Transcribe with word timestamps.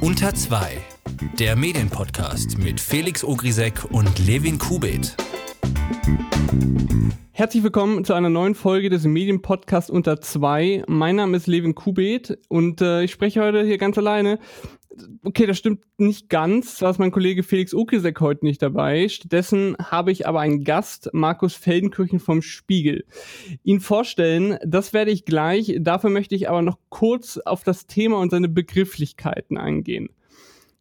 Unter 0.00 0.34
2, 0.34 0.78
der 1.38 1.56
Medienpodcast 1.56 2.58
mit 2.58 2.80
Felix 2.80 3.24
Ogrisek 3.24 3.84
und 3.90 4.18
Levin 4.26 4.58
Kubit. 4.58 5.16
Herzlich 7.32 7.62
willkommen 7.62 8.04
zu 8.04 8.14
einer 8.14 8.30
neuen 8.30 8.54
Folge 8.54 8.90
des 8.90 9.04
Medienpodcasts 9.04 9.90
Unter 9.90 10.20
2. 10.20 10.84
Mein 10.86 11.16
Name 11.16 11.36
ist 11.36 11.46
Levin 11.46 11.74
Kubit 11.74 12.38
und 12.48 12.80
äh, 12.80 13.02
ich 13.02 13.12
spreche 13.12 13.42
heute 13.42 13.64
hier 13.64 13.78
ganz 13.78 13.98
alleine 13.98 14.38
okay, 15.22 15.46
das 15.46 15.58
stimmt 15.58 15.84
nicht 15.98 16.28
ganz. 16.28 16.76
Zwar 16.76 16.90
ist 16.90 16.98
mein 16.98 17.10
Kollege 17.10 17.42
Felix 17.42 17.74
Okisek 17.74 18.20
heute 18.20 18.44
nicht 18.44 18.62
dabei. 18.62 19.08
Stattdessen 19.08 19.76
habe 19.78 20.12
ich 20.12 20.26
aber 20.26 20.40
einen 20.40 20.64
Gast, 20.64 21.10
Markus 21.12 21.54
Feldenkirchen 21.54 22.20
vom 22.20 22.42
Spiegel. 22.42 23.04
Ihn 23.62 23.80
vorstellen, 23.80 24.58
das 24.64 24.92
werde 24.92 25.10
ich 25.10 25.24
gleich. 25.24 25.76
Dafür 25.80 26.10
möchte 26.10 26.34
ich 26.34 26.48
aber 26.48 26.62
noch 26.62 26.78
kurz 26.88 27.38
auf 27.38 27.64
das 27.64 27.86
Thema 27.86 28.18
und 28.18 28.30
seine 28.30 28.48
Begrifflichkeiten 28.48 29.56
eingehen. 29.56 30.08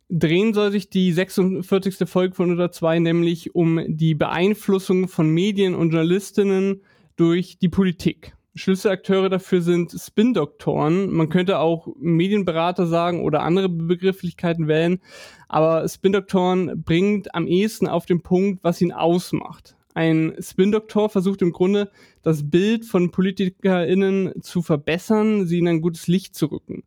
Drehen 0.09 0.53
soll 0.53 0.71
sich 0.71 0.89
die 0.89 1.11
46. 1.11 2.07
Folge 2.07 2.35
von 2.35 2.51
Unter 2.51 2.71
2 2.71 2.99
nämlich 2.99 3.55
um 3.55 3.81
die 3.87 4.13
Beeinflussung 4.13 5.07
von 5.07 5.29
Medien 5.29 5.73
und 5.73 5.91
Journalistinnen 5.91 6.81
durch 7.15 7.57
die 7.57 7.69
Politik. 7.69 8.35
Schlüsselakteure 8.55 9.29
dafür 9.29 9.61
sind 9.61 9.91
Spin-Doktoren. 9.91 11.11
Man 11.11 11.29
könnte 11.29 11.59
auch 11.59 11.87
Medienberater 11.97 12.85
sagen 12.85 13.23
oder 13.23 13.41
andere 13.41 13.69
Begrifflichkeiten 13.69 14.67
wählen. 14.67 14.99
Aber 15.47 15.87
Spin-Doktoren 15.87 16.83
bringt 16.83 17.33
am 17.33 17.47
ehesten 17.47 17.87
auf 17.87 18.05
den 18.05 18.21
Punkt, 18.21 18.63
was 18.63 18.81
ihn 18.81 18.91
ausmacht. 18.91 19.75
Ein 19.95 20.35
Spin-Doktor 20.39 21.09
versucht 21.09 21.41
im 21.41 21.51
Grunde, 21.51 21.91
das 22.21 22.49
Bild 22.49 22.85
von 22.85 23.11
PolitikerInnen 23.11 24.41
zu 24.41 24.61
verbessern, 24.61 25.45
sie 25.45 25.59
in 25.59 25.67
ein 25.67 25.81
gutes 25.81 26.07
Licht 26.07 26.35
zu 26.35 26.47
rücken. 26.47 26.83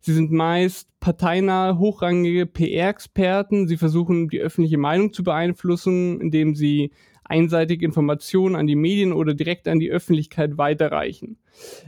Sie 0.00 0.12
sind 0.12 0.32
meist 0.32 0.88
parteinahe, 1.00 1.78
hochrangige 1.78 2.46
PR-Experten. 2.46 3.66
Sie 3.66 3.78
versuchen, 3.78 4.28
die 4.28 4.40
öffentliche 4.40 4.78
Meinung 4.78 5.12
zu 5.12 5.24
beeinflussen, 5.24 6.20
indem 6.20 6.54
sie 6.54 6.90
einseitig 7.24 7.82
Informationen 7.82 8.56
an 8.56 8.66
die 8.66 8.76
Medien 8.76 9.12
oder 9.12 9.34
direkt 9.34 9.66
an 9.68 9.78
die 9.78 9.90
Öffentlichkeit 9.90 10.58
weiterreichen. 10.58 11.38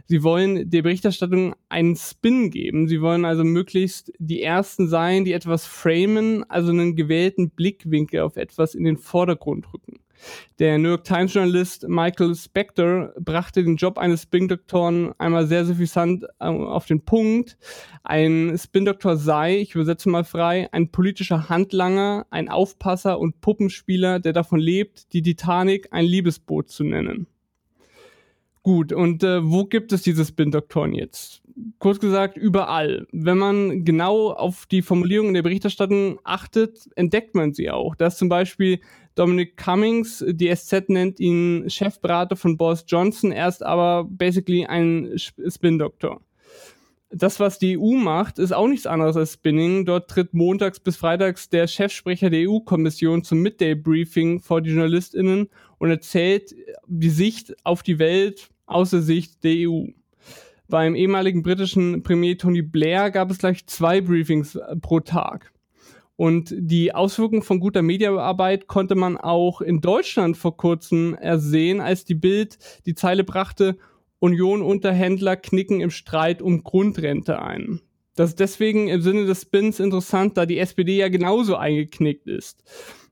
Sie 0.06 0.22
wollen 0.22 0.70
der 0.70 0.82
Berichterstattung 0.82 1.54
einen 1.68 1.96
Spin 1.96 2.50
geben. 2.50 2.88
Sie 2.88 3.00
wollen 3.00 3.24
also 3.24 3.44
möglichst 3.44 4.12
die 4.18 4.42
Ersten 4.42 4.88
sein, 4.88 5.24
die 5.24 5.32
etwas 5.32 5.66
framen, 5.66 6.48
also 6.48 6.70
einen 6.70 6.96
gewählten 6.96 7.50
Blickwinkel 7.50 8.20
auf 8.20 8.36
etwas 8.36 8.74
in 8.74 8.84
den 8.84 8.96
Vordergrund 8.96 9.72
rücken. 9.72 10.00
Der 10.58 10.78
New 10.78 10.88
York 10.88 11.04
Times 11.04 11.34
Journalist 11.34 11.88
Michael 11.88 12.34
Spector 12.34 13.12
brachte 13.20 13.62
den 13.62 13.76
Job 13.76 13.98
eines 13.98 14.22
Spin-Doktoren 14.22 15.12
einmal 15.18 15.46
sehr 15.46 15.64
suffisant 15.64 16.24
äh, 16.40 16.46
auf 16.46 16.86
den 16.86 17.04
Punkt. 17.04 17.58
Ein 18.02 18.56
Spin-Doktor 18.56 19.16
sei, 19.16 19.58
ich 19.58 19.74
übersetze 19.74 20.08
mal 20.08 20.24
frei, 20.24 20.68
ein 20.72 20.90
politischer 20.90 21.48
Handlanger, 21.48 22.26
ein 22.30 22.48
Aufpasser 22.48 23.18
und 23.18 23.40
Puppenspieler, 23.40 24.20
der 24.20 24.32
davon 24.32 24.60
lebt, 24.60 25.12
die 25.12 25.22
Titanic 25.22 25.88
ein 25.90 26.04
Liebesboot 26.04 26.68
zu 26.68 26.84
nennen. 26.84 27.26
Gut, 28.66 28.92
und 28.92 29.22
äh, 29.22 29.48
wo 29.48 29.64
gibt 29.64 29.92
es 29.92 30.02
diese 30.02 30.24
Spin-Doktoren 30.24 30.92
jetzt? 30.92 31.40
Kurz 31.78 32.00
gesagt, 32.00 32.36
überall. 32.36 33.06
Wenn 33.12 33.38
man 33.38 33.84
genau 33.84 34.32
auf 34.32 34.66
die 34.66 34.82
Formulierung 34.82 35.28
in 35.28 35.34
der 35.34 35.44
Berichterstattung 35.44 36.18
achtet, 36.24 36.90
entdeckt 36.96 37.36
man 37.36 37.54
sie 37.54 37.70
auch. 37.70 37.94
Da 37.94 38.08
ist 38.08 38.18
zum 38.18 38.28
Beispiel 38.28 38.80
Dominic 39.16 39.56
Cummings, 39.56 40.24
die 40.28 40.54
SZ 40.54 40.88
nennt 40.88 41.18
ihn 41.18 41.68
Chefberater 41.68 42.36
von 42.36 42.56
Boris 42.56 42.84
Johnson, 42.86 43.32
er 43.32 43.48
ist 43.48 43.64
aber 43.64 44.04
basically 44.04 44.66
ein 44.66 45.12
Spin-Doktor. 45.16 46.20
Das, 47.10 47.40
was 47.40 47.58
die 47.58 47.78
EU 47.78 47.94
macht, 47.94 48.38
ist 48.38 48.52
auch 48.52 48.66
nichts 48.66 48.86
anderes 48.86 49.16
als 49.16 49.34
Spinning. 49.34 49.84
Dort 49.86 50.10
tritt 50.10 50.34
montags 50.34 50.80
bis 50.80 50.96
freitags 50.96 51.48
der 51.48 51.66
Chefsprecher 51.66 52.30
der 52.30 52.48
EU-Kommission 52.48 53.22
zum 53.22 53.40
Midday-Briefing 53.42 54.40
vor 54.40 54.60
die 54.60 54.70
JournalistInnen 54.70 55.48
und 55.78 55.90
erzählt 55.90 56.54
die 56.86 57.10
Sicht 57.10 57.54
auf 57.64 57.82
die 57.82 57.98
Welt 57.98 58.50
aus 58.66 58.90
der 58.90 59.02
Sicht 59.02 59.44
der 59.44 59.68
EU. 59.68 59.86
Beim 60.68 60.96
ehemaligen 60.96 61.42
britischen 61.42 62.02
Premier 62.02 62.36
Tony 62.36 62.60
Blair 62.60 63.12
gab 63.12 63.30
es 63.30 63.38
gleich 63.38 63.66
zwei 63.66 64.00
Briefings 64.00 64.56
äh, 64.56 64.76
pro 64.76 64.98
Tag. 65.00 65.52
Und 66.16 66.54
die 66.56 66.94
Auswirkungen 66.94 67.42
von 67.42 67.60
guter 67.60 67.82
Mediaarbeit 67.82 68.66
konnte 68.66 68.94
man 68.94 69.18
auch 69.18 69.60
in 69.60 69.80
Deutschland 69.80 70.36
vor 70.36 70.56
kurzem 70.56 71.14
ersehen, 71.14 71.80
als 71.80 72.04
die 72.06 72.14
Bild 72.14 72.58
die 72.86 72.94
Zeile 72.94 73.22
brachte, 73.22 73.76
Union-Unterhändler 74.18 75.36
knicken 75.36 75.80
im 75.80 75.90
Streit 75.90 76.40
um 76.40 76.64
Grundrente 76.64 77.42
ein. 77.42 77.80
Das 78.14 78.30
ist 78.30 78.40
deswegen 78.40 78.88
im 78.88 79.02
Sinne 79.02 79.26
des 79.26 79.42
Spins 79.42 79.78
interessant, 79.78 80.38
da 80.38 80.46
die 80.46 80.58
SPD 80.58 80.96
ja 80.96 81.08
genauso 81.08 81.56
eingeknickt 81.56 82.26
ist. 82.26 82.64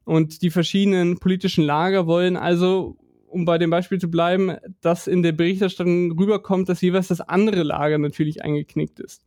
Und 0.05 0.41
die 0.41 0.51
verschiedenen 0.51 1.19
politischen 1.19 1.65
Lager 1.65 2.07
wollen 2.07 2.39
also 2.39 2.97
um 3.35 3.45
bei 3.45 3.59
dem 3.59 3.69
Beispiel 3.69 3.99
zu 3.99 4.09
bleiben, 4.09 4.57
dass 4.81 5.09
in 5.09 5.25
der 5.25 5.33
Berichterstattung 5.33 6.17
rüberkommt, 6.17 6.69
dass 6.69 6.81
jeweils 6.81 7.09
das 7.09 7.21
andere 7.21 7.65
Lager 7.65 7.99
natürlich 7.99 8.45
eingeknickt 8.45 9.01
ist. 9.01 9.25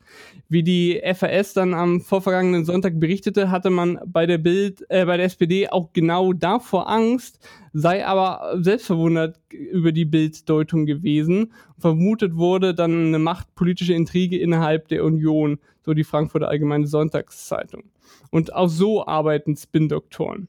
Wie 0.47 0.63
die 0.63 1.01
FAS 1.13 1.53
dann 1.53 1.73
am 1.73 1.99
vorvergangenen 1.99 2.63
Sonntag 2.63 3.01
berichtete, 3.01 3.51
hatte 3.51 3.69
man 3.69 3.99
bei 4.05 4.25
der 4.25 4.37
Bild, 4.37 4.85
äh, 4.89 5.05
bei 5.05 5.17
der 5.17 5.25
SPD 5.25 5.67
auch 5.67 5.91
genau 5.91 6.31
davor 6.31 6.89
Angst, 6.89 7.45
sei 7.73 8.05
aber 8.05 8.57
selbst 8.61 8.85
verwundert 8.87 9.41
über 9.51 9.91
die 9.91 10.05
Bilddeutung 10.05 10.85
gewesen. 10.85 11.51
Vermutet 11.77 12.35
wurde 12.35 12.73
dann 12.73 13.07
eine 13.07 13.19
machtpolitische 13.19 13.93
Intrige 13.93 14.39
innerhalb 14.39 14.87
der 14.87 15.03
Union, 15.03 15.59
so 15.85 15.93
die 15.93 16.05
Frankfurter 16.05 16.47
Allgemeine 16.47 16.87
Sonntagszeitung. 16.87 17.83
Und 18.31 18.53
auch 18.53 18.69
so 18.69 19.05
arbeiten 19.05 19.57
Spin-Doktoren. 19.57 20.47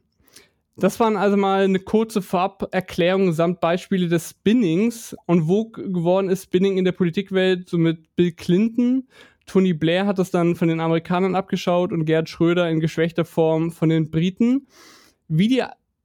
Das 0.81 1.00
waren 1.00 1.16
also 1.16 1.37
mal 1.37 1.65
eine 1.65 1.81
kurze 1.81 2.22
Vorab-Erklärung 2.22 3.33
samt 3.33 3.61
Beispiele 3.61 4.06
des 4.06 4.31
Spinnings. 4.31 5.16
Und 5.27 5.49
wo 5.49 5.65
geworden 5.71 6.31
ist 6.31 6.44
Spinning 6.44 6.78
in 6.78 6.84
der 6.84 6.93
Politikwelt? 6.93 7.69
So 7.69 7.78
mit 7.78 8.15
Bill 8.15 8.31
Clinton. 8.31 9.09
Tony 9.47 9.72
Blair 9.72 10.06
hat 10.06 10.21
das 10.21 10.31
dann 10.31 10.55
von 10.55 10.69
den 10.69 10.78
Amerikanern 10.78 11.34
abgeschaut 11.34 11.91
und 11.91 12.05
Gerd 12.05 12.28
Schröder 12.28 12.71
in 12.71 12.78
geschwächter 12.78 13.25
Form 13.25 13.72
von 13.72 13.89
den 13.89 14.11
Briten. 14.11 14.69
Wie 15.27 15.49
die 15.49 15.65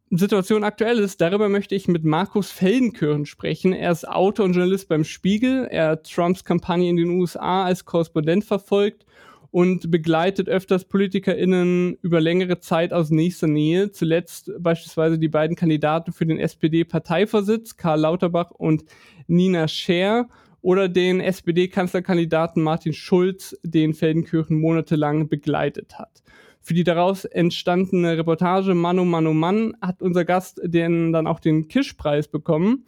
Situation 0.10 0.64
aktuell 0.64 0.98
ist, 0.98 1.22
darüber 1.22 1.50
möchte 1.50 1.76
ich 1.76 1.88
mit 1.88 2.04
Markus 2.04 2.50
Feldenkirchen 2.50 3.28
sprechen. 3.28 3.74
Er 3.74 3.92
ist 3.92 4.08
Autor 4.08 4.46
und 4.46 4.54
Journalist 4.54 4.88
beim 4.90 5.04
Spiegel. 5.04 5.66
Er 5.66 5.90
hat 5.90 6.12
Trumps 6.12 6.44
Kampagne 6.44 6.90
in 6.90 6.98
den 6.98 7.10
USA 7.10 7.66
als 7.66 7.86
Korrespondent 7.86 8.44
verfolgt 8.44 9.06
und 9.54 9.92
begleitet 9.92 10.50
öfters 10.50 10.86
PolitikerInnen 10.86 12.00
über 12.02 12.20
längere 12.20 12.60
Zeit 12.60 12.92
aus 12.92 13.12
nächster 13.12 13.46
Nähe. 13.46 13.92
Zuletzt 13.92 14.52
beispielsweise 14.58 15.20
die 15.20 15.28
beiden 15.28 15.56
Kandidaten 15.56 16.12
für 16.12 16.26
den 16.26 16.40
SPD-Parteivorsitz, 16.40 17.78
Karl 17.78 18.00
Lauterbach 18.00 18.50
und 18.50 18.84
Nina 19.28 19.68
Scher, 19.68 20.28
oder 20.64 20.90
den 20.90 21.20
SPD-Kanzlerkandidaten 21.20 22.64
Martin 22.64 22.94
Schulz, 22.94 23.56
den 23.62 23.94
Feldenkirchen 23.94 24.60
monatelang 24.60 25.30
begleitet 25.30 26.00
hat. 26.00 26.24
Für 26.60 26.74
die 26.74 26.84
daraus 26.84 27.24
entstandene 27.24 28.18
Reportage 28.18 28.74
Mano 28.74 29.06
Mano 29.06 29.36
Mann 29.36 29.78
hat 29.82 30.02
unser 30.02 30.26
Gast 30.26 30.62
den, 30.64 31.14
dann 31.14 31.28
auch 31.28 31.40
den 31.40 31.68
Kischpreis 31.68 32.28
bekommen. 32.28 32.86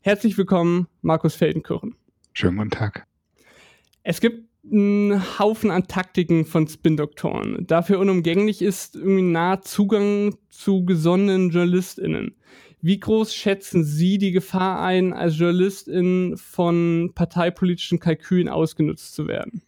Herzlich 0.00 0.36
willkommen, 0.36 0.88
Markus 1.00 1.36
Feldenkirchen. 1.36 1.94
Schönen 2.32 2.56
guten 2.56 2.70
Tag. 2.70 3.06
Es 4.02 4.20
gibt 4.20 4.47
einen 4.70 5.38
Haufen 5.38 5.70
an 5.70 5.88
Taktiken 5.88 6.44
von 6.44 6.66
Spin-Doktoren. 6.66 7.66
Dafür 7.66 7.98
unumgänglich 7.98 8.62
ist 8.62 8.96
irgendwie 8.96 9.22
nah 9.22 9.60
Zugang 9.60 10.36
zu 10.50 10.84
gesonnenen 10.84 11.50
JournalistInnen. 11.50 12.34
Wie 12.80 13.00
groß 13.00 13.34
schätzen 13.34 13.82
Sie 13.84 14.18
die 14.18 14.30
Gefahr 14.30 14.80
ein, 14.80 15.12
als 15.12 15.38
Journalistin 15.38 16.36
von 16.36 17.10
parteipolitischen 17.14 17.98
Kalkülen 17.98 18.48
ausgenutzt 18.48 19.14
zu 19.14 19.26
werden? 19.26 19.62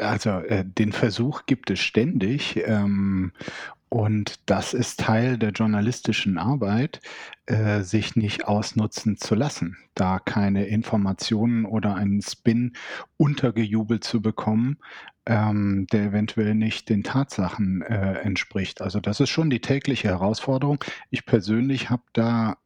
Also 0.00 0.30
äh, 0.30 0.64
den 0.64 0.92
Versuch 0.92 1.46
gibt 1.46 1.70
es 1.70 1.78
ständig. 1.78 2.60
Ähm, 2.64 3.32
und 3.94 4.40
das 4.46 4.74
ist 4.74 4.98
Teil 4.98 5.38
der 5.38 5.50
journalistischen 5.50 6.36
Arbeit, 6.36 7.00
äh, 7.46 7.82
sich 7.82 8.16
nicht 8.16 8.44
ausnutzen 8.44 9.18
zu 9.18 9.36
lassen, 9.36 9.76
da 9.94 10.18
keine 10.18 10.66
Informationen 10.66 11.64
oder 11.64 11.94
einen 11.94 12.20
Spin 12.20 12.72
untergejubelt 13.18 14.02
zu 14.02 14.20
bekommen, 14.20 14.78
ähm, 15.26 15.86
der 15.92 16.06
eventuell 16.06 16.56
nicht 16.56 16.88
den 16.88 17.04
Tatsachen 17.04 17.82
äh, 17.82 18.14
entspricht. 18.14 18.82
Also 18.82 18.98
das 18.98 19.20
ist 19.20 19.30
schon 19.30 19.48
die 19.48 19.60
tägliche 19.60 20.08
Herausforderung. 20.08 20.82
Ich 21.10 21.24
persönlich 21.24 21.88
habe 21.88 22.02
da 22.14 22.56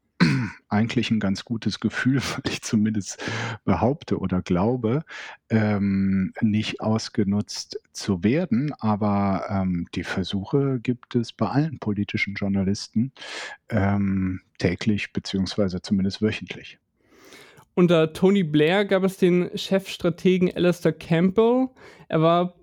eigentlich 0.69 1.11
ein 1.11 1.21
ganz 1.21 1.45
gutes 1.45 1.81
Gefühl, 1.81 2.21
weil 2.21 2.53
ich 2.53 2.63
zumindest 2.63 3.23
behaupte 3.65 4.19
oder 4.19 4.43
glaube, 4.43 5.05
ähm, 5.51 6.33
nicht 6.41 6.81
ausgenutzt 6.81 7.81
zu 7.93 8.23
werden. 8.23 8.73
Aber 8.79 9.47
ähm, 9.49 9.87
die 9.95 10.05
Versuche 10.05 10.81
gibt 10.81 11.15
es 11.15 11.33
bei 11.33 11.49
allen 11.49 11.79
politischen 11.79 12.35
Journalisten 12.35 13.13
ähm, 13.69 14.41
täglich 14.59 15.13
beziehungsweise 15.13 15.81
zumindest 15.81 16.23
wöchentlich. 16.23 16.79
Unter 17.75 18.13
Tony 18.13 18.43
Blair 18.43 18.85
gab 18.85 19.05
es 19.05 19.19
den 19.19 19.57
Chefstrategen 19.57 20.53
Alistair 20.55 20.93
Campbell. 20.93 21.69
Er 22.09 22.21
war 22.21 22.55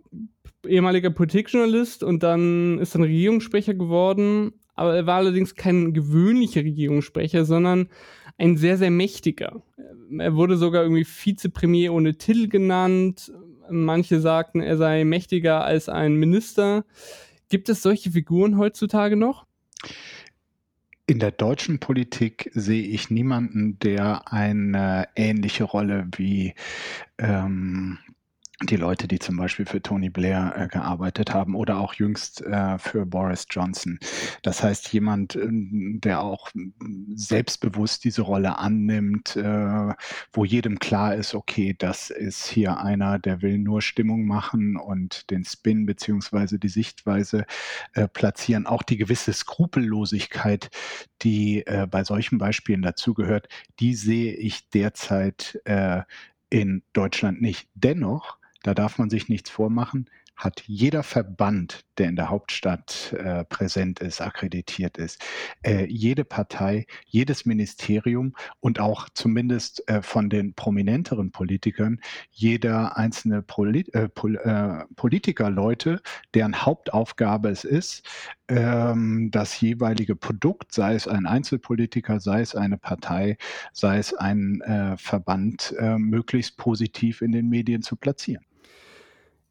ehemaliger 0.67 1.09
Politikjournalist 1.09 2.03
und 2.03 2.21
dann 2.21 2.79
ist 2.79 2.95
dann 2.95 3.03
Regierungssprecher 3.03 3.75
geworden. 3.75 4.53
Aber 4.75 4.95
er 4.95 5.05
war 5.05 5.17
allerdings 5.17 5.55
kein 5.55 5.93
gewöhnlicher 5.93 6.61
Regierungssprecher, 6.61 7.45
sondern 7.45 7.89
ein 8.37 8.57
sehr, 8.57 8.77
sehr 8.77 8.91
mächtiger. 8.91 9.61
Er 10.17 10.35
wurde 10.35 10.57
sogar 10.57 10.83
irgendwie 10.83 11.05
Vizepremier 11.05 11.93
ohne 11.93 12.17
Titel 12.17 12.47
genannt. 12.47 13.31
Manche 13.69 14.19
sagten, 14.19 14.61
er 14.61 14.77
sei 14.77 15.03
mächtiger 15.05 15.63
als 15.63 15.89
ein 15.89 16.15
Minister. 16.15 16.85
Gibt 17.49 17.69
es 17.69 17.81
solche 17.81 18.11
Figuren 18.11 18.57
heutzutage 18.57 19.15
noch? 19.15 19.45
In 21.07 21.19
der 21.19 21.31
deutschen 21.31 21.79
Politik 21.79 22.49
sehe 22.53 22.81
ich 22.81 23.11
niemanden, 23.11 23.77
der 23.79 24.33
eine 24.33 25.07
ähnliche 25.15 25.63
Rolle 25.63 26.07
wie 26.15 26.55
ähm, 27.19 27.99
die 28.63 28.77
Leute, 28.77 29.07
die 29.07 29.19
zum 29.19 29.35
Beispiel 29.35 29.65
für 29.65 29.81
Tony 29.81 30.09
Blair 30.09 30.53
äh, 30.55 30.67
gearbeitet 30.69 31.33
haben 31.33 31.55
oder 31.55 31.77
auch 31.77 31.93
jüngst 31.95 32.41
äh, 32.41 32.77
für 32.77 33.05
Boris 33.05 33.47
Johnson. 33.49 33.99
Das 34.43 34.63
heißt, 34.63 34.93
jemand, 34.93 35.35
äh, 35.35 35.49
der 35.49 36.21
auch 36.21 36.49
selbstbewusst 37.13 38.05
diese 38.05 38.21
Rolle 38.21 38.57
annimmt, 38.57 39.35
äh, 39.35 39.93
wo 40.31 40.45
jedem 40.45 40.79
klar 40.79 41.15
ist, 41.15 41.35
okay, 41.35 41.75
das 41.77 42.09
ist 42.09 42.47
hier 42.47 42.79
einer, 42.79 43.19
der 43.19 43.41
will 43.41 43.57
nur 43.57 43.81
Stimmung 43.81 44.25
machen 44.25 44.77
und 44.77 45.29
den 45.31 45.43
Spin 45.43 45.85
beziehungsweise 45.85 46.57
die 46.57 46.69
Sichtweise 46.69 47.45
äh, 47.93 48.07
platzieren. 48.07 48.67
Auch 48.67 48.83
die 48.83 48.97
gewisse 48.97 49.33
Skrupellosigkeit, 49.33 50.69
die 51.23 51.67
äh, 51.67 51.87
bei 51.91 52.05
solchen 52.05 52.37
Beispielen 52.37 52.81
dazugehört, 52.81 53.49
die 53.79 53.95
sehe 53.95 54.33
ich 54.33 54.69
derzeit 54.69 55.59
in 56.49 56.83
Deutschland 56.93 57.41
nicht. 57.41 57.67
Dennoch 57.73 58.37
da 58.65 58.73
darf 58.73 58.97
man 58.97 59.11
sich 59.11 59.29
nichts 59.29 59.51
vormachen, 59.51 60.09
hat 60.35 60.63
jeder 60.67 61.03
Verband, 61.03 61.85
der 61.97 62.09
in 62.09 62.15
der 62.15 62.29
Hauptstadt 62.29 63.13
äh, 63.13 63.45
präsent 63.45 63.99
ist, 63.99 64.21
akkreditiert 64.21 64.97
ist, 64.97 65.23
äh, 65.63 65.85
jede 65.85 66.25
Partei, 66.25 66.85
jedes 67.05 67.45
Ministerium 67.45 68.35
und 68.59 68.79
auch 68.79 69.07
zumindest 69.13 69.87
äh, 69.87 70.01
von 70.01 70.29
den 70.29 70.53
prominenteren 70.53 71.31
Politikern, 71.31 72.01
jeder 72.31 72.97
einzelne 72.97 73.41
Polit 73.41 73.93
äh, 73.93 74.09
Pol 74.09 74.35
äh, 74.37 74.83
Politikerleute, 74.95 76.01
deren 76.33 76.65
Hauptaufgabe 76.65 77.49
es 77.49 77.63
ist, 77.63 78.05
ähm, 78.49 79.29
das 79.31 79.59
jeweilige 79.61 80.15
Produkt, 80.15 80.73
sei 80.73 80.95
es 80.95 81.07
ein 81.07 81.25
Einzelpolitiker, 81.25 82.19
sei 82.19 82.41
es 82.41 82.55
eine 82.55 82.77
Partei, 82.77 83.37
sei 83.71 83.99
es 83.99 84.13
ein 84.13 84.61
äh, 84.61 84.97
Verband, 84.97 85.73
möglichst 85.97 86.57
positiv 86.57 87.21
in 87.21 87.31
den 87.31 87.49
Medien 87.49 87.81
zu 87.81 87.95
platzieren. 87.95 88.45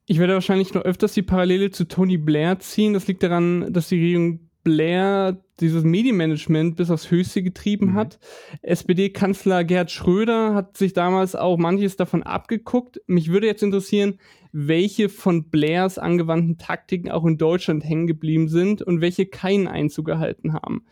Ich 0.06 0.18
werde 0.18 0.34
wahrscheinlich 0.34 0.74
noch 0.74 0.82
öfters 0.82 1.14
die 1.14 1.22
Parallele 1.22 1.70
zu 1.70 1.86
Tony 1.88 2.18
Blair 2.18 2.58
ziehen. 2.58 2.92
Das 2.92 3.06
liegt 3.06 3.22
daran, 3.22 3.72
dass 3.72 3.88
die 3.88 3.96
Regierung 3.96 4.50
Blair 4.64 5.38
dieses 5.60 5.84
Medienmanagement 5.84 6.76
bis 6.76 6.90
aufs 6.90 7.10
Höchste 7.10 7.42
getrieben 7.42 7.92
mhm. 7.92 7.94
hat. 7.94 8.18
SPD-Kanzler 8.62 9.62
Gerhard 9.62 9.90
Schröder 9.90 10.54
hat 10.54 10.76
sich 10.76 10.94
damals 10.94 11.36
auch 11.36 11.58
manches 11.58 11.96
davon 11.96 12.22
abgeguckt. 12.22 13.00
Mich 13.06 13.30
würde 13.30 13.46
jetzt 13.46 13.62
interessieren, 13.62 14.18
welche 14.52 15.08
von 15.08 15.50
Blairs 15.50 15.98
angewandten 15.98 16.58
Taktiken 16.58 17.10
auch 17.10 17.24
in 17.24 17.38
Deutschland 17.38 17.84
hängen 17.84 18.06
geblieben 18.06 18.48
sind 18.48 18.82
und 18.82 19.00
welche 19.00 19.26
keinen 19.26 19.68
Einzug 19.68 20.06
gehalten 20.06 20.54
haben. 20.54 20.84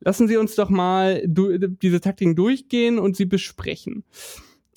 Lassen 0.00 0.28
Sie 0.28 0.36
uns 0.36 0.54
doch 0.54 0.70
mal 0.70 1.22
diese 1.26 2.00
Taktiken 2.00 2.36
durchgehen 2.36 2.98
und 2.98 3.16
sie 3.16 3.26
besprechen. 3.26 4.04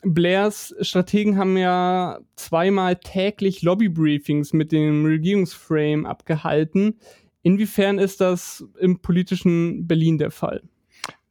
Blairs 0.04 0.74
Strategen 0.82 1.38
haben 1.38 1.58
ja 1.58 2.20
zweimal 2.36 2.96
täglich 2.96 3.62
Lobbybriefings 3.62 4.54
mit 4.54 4.72
dem 4.72 5.06
Regierungsframe 5.06 6.06
abgehalten. 6.06 7.00
Inwiefern 7.44 8.00
ist 8.00 8.22
das 8.22 8.66
im 8.80 9.02
politischen 9.02 9.88
Berlin 9.88 10.18
der 10.18 10.32
Fall? 10.32 10.64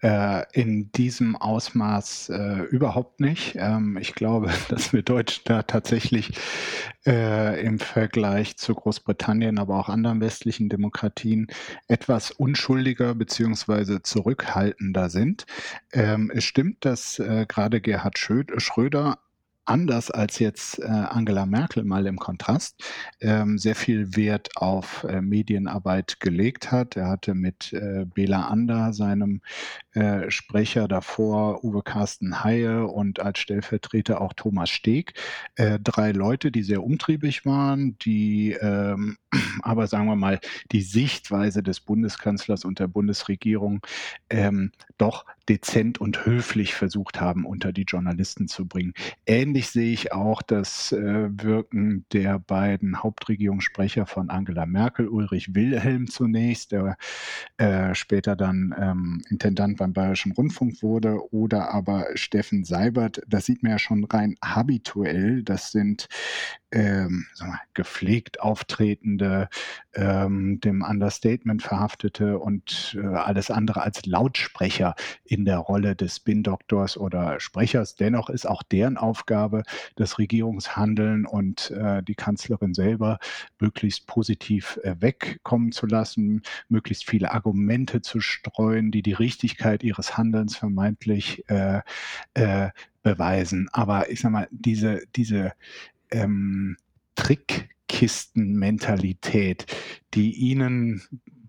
Äh, 0.03 0.45
in 0.53 0.91
diesem 0.93 1.37
Ausmaß 1.37 2.31
äh, 2.31 2.63
überhaupt 2.71 3.21
nicht. 3.21 3.57
Ähm, 3.57 3.99
ich 4.01 4.15
glaube, 4.15 4.51
dass 4.69 4.95
wir 4.95 5.03
Deutschen 5.03 5.43
da 5.45 5.63
tatsächlich 5.63 6.33
äh, 7.07 7.63
im 7.63 7.79
Vergleich 7.79 8.57
zu 8.57 8.75
Großbritannien, 8.75 9.59
aber 9.59 9.79
auch 9.79 9.91
anderen 9.91 10.23
westlichen 10.23 10.71
Demokratien 10.71 11.49
etwas 11.87 12.31
unschuldiger 12.31 13.15
beziehungsweise 13.15 14.03
zurückhaltender 14.03 15.11
sind. 15.11 15.45
Ähm, 15.93 16.31
es 16.35 16.45
stimmt, 16.45 16.87
dass 16.87 17.19
äh, 17.19 17.45
gerade 17.47 17.83
Gerhard 17.83 18.19
Schröder 18.19 19.19
anders 19.71 20.11
als 20.11 20.39
jetzt 20.41 20.81
äh, 20.81 20.87
Angela 20.87 21.47
Merkel 21.47 21.85
mal 21.85 22.07
im 22.07 22.19
Kontrast, 22.19 22.83
ähm, 23.21 23.57
sehr 23.57 23.77
viel 23.77 24.17
Wert 24.17 24.49
auf 24.57 25.05
äh, 25.05 25.21
Medienarbeit 25.23 26.19
gelegt 26.21 26.73
hat. 26.73 26.97
Er 26.97 27.09
hatte 27.09 27.35
mit 27.35 27.73
äh, 27.73 28.05
Bela 28.05 28.49
Ander, 28.49 28.93
seinem 28.93 29.41
äh, 29.93 30.31
Sprecher 30.31 30.89
davor, 30.89 31.65
Uwe 31.65 31.83
Carsten 31.83 32.43
Haie 32.43 32.87
und 32.87 33.21
als 33.21 33.39
Stellvertreter 33.39 34.21
auch 34.21 34.33
Thomas 34.35 34.71
Steg, 34.71 35.15
äh, 35.55 35.79
drei 35.79 36.11
Leute, 36.11 36.51
die 36.51 36.65
sehr 36.65 36.83
umtriebig 36.83 37.47
waren, 37.47 37.97
die 37.99 38.53
ähm, 38.61 39.17
aber 39.63 39.87
sagen 39.87 40.07
wir 40.07 40.17
mal 40.17 40.41
die 40.73 40.83
Sichtweise 40.83 41.63
des 41.63 41.81
Bundeskanzlers 41.81 42.65
und 42.65 42.81
der 42.81 42.89
Bundesregierung 42.89 43.81
ähm, 44.31 44.73
doch 44.99 45.25
dezent 45.49 45.99
und 46.01 46.27
höflich 46.27 46.75
versucht 46.75 47.21
haben, 47.21 47.45
unter 47.45 47.73
die 47.73 47.83
Journalisten 47.83 48.49
zu 48.49 48.67
bringen. 48.67 48.93
Ähnlich 49.27 49.71
sehe 49.71 49.93
ich 49.93 50.13
auch 50.13 50.43
das 50.43 50.93
äh, 50.93 51.29
Wirken 51.31 52.05
der 52.13 52.39
beiden 52.39 53.03
Hauptregierungssprecher 53.03 54.07
von 54.07 54.31
Angela 54.31 54.67
Merkel, 54.67 55.09
Ulrich 55.09 55.55
Wilhelm 55.55 56.07
zunächst, 56.09 56.73
der 56.73 56.97
äh, 57.59 57.95
später 57.95 58.37
dann 58.37 58.75
ähm, 58.79 59.23
Intendant 59.31 59.79
beim 59.79 59.93
Bayerischen 59.93 60.33
Rundfunk 60.33 60.83
wurde, 60.83 61.33
oder 61.33 61.73
aber 61.73 62.07
Steffen 62.15 62.65
Seibert. 62.65 63.21
Das 63.27 63.47
sieht 63.47 63.63
man 63.63 63.73
ja 63.73 63.79
schon 63.79 64.05
rein 64.05 64.37
habituell. 64.43 65.43
Das 65.43 65.71
sind 65.71 66.09
ähm, 66.73 67.27
mal, 67.41 67.61
gepflegt 67.75 68.41
auftretende, 68.41 69.49
ähm, 69.95 70.61
dem 70.61 70.83
Understatement 70.83 71.63
verhaftete 71.63 72.39
und 72.39 72.97
äh, 73.01 73.07
alles 73.07 73.51
andere 73.51 73.83
als 73.83 74.07
Lautsprecher 74.07 74.95
in 75.25 75.40
der 75.45 75.59
Rolle 75.59 75.97
des 75.97 76.17
Spin-Doktors 76.17 76.97
oder 76.97 77.41
Sprechers. 77.41 77.97
Dennoch 77.97 78.31
ist 78.31 78.47
auch 78.47 78.63
deren 78.63 78.97
Aufgabe, 78.97 79.63
das 79.97 80.19
Regierungshandeln 80.19 81.27
und 81.27 81.71
äh, 81.71 82.03
die 82.03 82.15
Kanzlerin 82.15 82.75
selber 82.75 83.19
möglichst 83.59 84.07
positiv 84.07 84.79
äh, 84.83 84.97
wegkommen 85.01 85.73
zu 85.73 85.87
lassen, 85.87 86.43
möglichst 86.69 87.09
viele 87.09 87.33
Argumente 87.33 88.03
zu 88.03 88.21
streuen, 88.21 88.91
die 88.91 89.03
die 89.03 89.13
Richtigkeit 89.13 89.83
ihres 89.83 90.17
Handelns 90.17 90.57
vermeintlich 90.57 91.45
äh, 91.49 91.81
äh, 92.35 92.71
beweisen. 93.03 93.69
Aber 93.73 94.11
ich 94.11 94.21
sag 94.21 94.33
mal, 94.33 94.49
diese, 94.51 95.03
diese 95.17 95.53
ähm, 96.11 96.77
Trickkisten-Mentalität, 97.15 99.67
die 100.15 100.33
ihnen, 100.33 101.03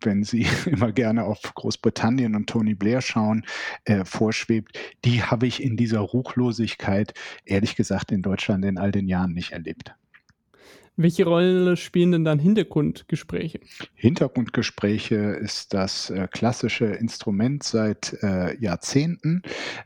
wenn 0.05 0.23
sie 0.23 0.45
immer 0.65 0.91
gerne 0.91 1.23
auf 1.23 1.41
Großbritannien 1.55 2.35
und 2.35 2.47
Tony 2.47 2.73
Blair 2.73 3.01
schauen, 3.01 3.45
äh, 3.85 4.05
vorschwebt, 4.05 4.77
die 5.05 5.23
habe 5.23 5.47
ich 5.47 5.63
in 5.63 5.77
dieser 5.77 5.99
Ruchlosigkeit, 5.99 7.13
ehrlich 7.45 7.75
gesagt, 7.75 8.11
in 8.11 8.21
Deutschland 8.21 8.65
in 8.65 8.77
all 8.77 8.91
den 8.91 9.07
Jahren 9.07 9.33
nicht 9.33 9.51
erlebt. 9.51 9.95
Welche 11.01 11.25
Rolle 11.25 11.77
spielen 11.77 12.11
denn 12.11 12.25
dann 12.25 12.37
Hintergrundgespräche? 12.37 13.59
Hintergrundgespräche 13.95 15.15
ist 15.15 15.73
das 15.73 16.11
äh, 16.11 16.27
klassische 16.29 16.85
Instrument 16.85 17.63
seit 17.63 18.17
äh, 18.21 18.55
Jahrzehnten. 18.59 19.41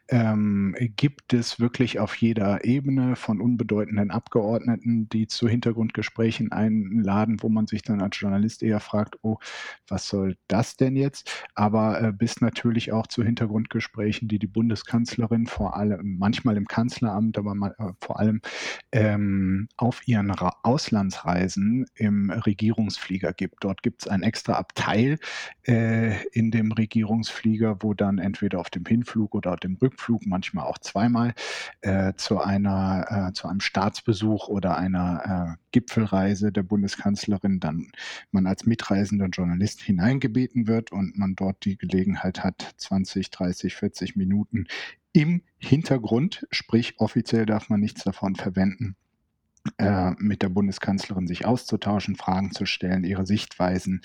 Ähm, 0.09 0.75
gibt 0.97 1.31
es 1.33 1.57
wirklich 1.57 1.99
auf 1.99 2.15
jeder 2.15 2.65
Ebene 2.65 3.15
von 3.15 3.39
unbedeutenden 3.39 4.11
Abgeordneten, 4.11 5.07
die 5.07 5.27
zu 5.27 5.47
Hintergrundgesprächen 5.47 6.51
einladen, 6.51 7.37
wo 7.41 7.47
man 7.47 7.67
sich 7.67 7.81
dann 7.81 8.01
als 8.01 8.19
Journalist 8.19 8.61
eher 8.61 8.81
fragt, 8.81 9.15
oh, 9.21 9.37
was 9.87 10.09
soll 10.09 10.35
das 10.49 10.75
denn 10.75 10.97
jetzt? 10.97 11.45
Aber 11.53 12.01
äh, 12.01 12.11
bis 12.11 12.41
natürlich 12.41 12.91
auch 12.91 13.07
zu 13.07 13.23
Hintergrundgesprächen, 13.23 14.27
die 14.27 14.39
die 14.39 14.47
Bundeskanzlerin 14.47 15.47
vor 15.47 15.77
allem, 15.77 16.17
manchmal 16.17 16.57
im 16.57 16.67
Kanzleramt, 16.67 17.37
aber 17.37 17.55
mal, 17.55 17.73
äh, 17.77 17.93
vor 18.01 18.19
allem 18.19 18.41
ähm, 18.91 19.69
auf 19.77 20.05
ihren 20.07 20.31
Ra 20.31 20.57
Ausland 20.63 21.04
Auslandsreisen 21.05 21.85
im 21.95 22.29
Regierungsflieger 22.29 23.33
gibt. 23.33 23.63
Dort 23.63 23.83
gibt 23.83 24.03
es 24.03 24.07
ein 24.07 24.23
extra 24.23 24.53
Abteil 24.53 25.19
äh, 25.67 26.23
in 26.29 26.51
dem 26.51 26.71
Regierungsflieger, 26.71 27.77
wo 27.81 27.93
dann 27.93 28.17
entweder 28.17 28.59
auf 28.59 28.69
dem 28.69 28.85
Hinflug 28.85 29.35
oder 29.35 29.53
auf 29.53 29.59
dem 29.59 29.75
Rückflug, 29.75 30.25
manchmal 30.25 30.65
auch 30.65 30.77
zweimal, 30.79 31.33
äh, 31.81 32.13
zu, 32.15 32.39
einer, 32.39 33.29
äh, 33.29 33.33
zu 33.33 33.47
einem 33.47 33.59
Staatsbesuch 33.59 34.47
oder 34.47 34.77
einer 34.77 35.57
äh, 35.57 35.61
Gipfelreise 35.71 36.51
der 36.51 36.63
Bundeskanzlerin 36.63 37.59
dann 37.59 37.91
man 38.31 38.47
als 38.47 38.65
mitreisender 38.65 39.27
Journalist 39.27 39.81
hineingebeten 39.81 40.67
wird 40.67 40.91
und 40.91 41.17
man 41.17 41.35
dort 41.35 41.65
die 41.65 41.77
Gelegenheit 41.77 42.43
hat, 42.43 42.73
20, 42.77 43.29
30, 43.29 43.75
40 43.75 44.15
Minuten 44.15 44.65
im 45.13 45.43
Hintergrund, 45.57 46.45
sprich 46.51 46.99
offiziell 46.99 47.45
darf 47.45 47.69
man 47.69 47.79
nichts 47.79 48.03
davon 48.03 48.35
verwenden, 48.35 48.97
äh, 49.77 50.11
mit 50.19 50.41
der 50.41 50.49
Bundeskanzlerin 50.49 51.27
sich 51.27 51.45
auszutauschen, 51.45 52.15
Fragen 52.15 52.51
zu 52.51 52.65
stellen, 52.65 53.03
ihre 53.03 53.25
Sichtweisen 53.25 54.01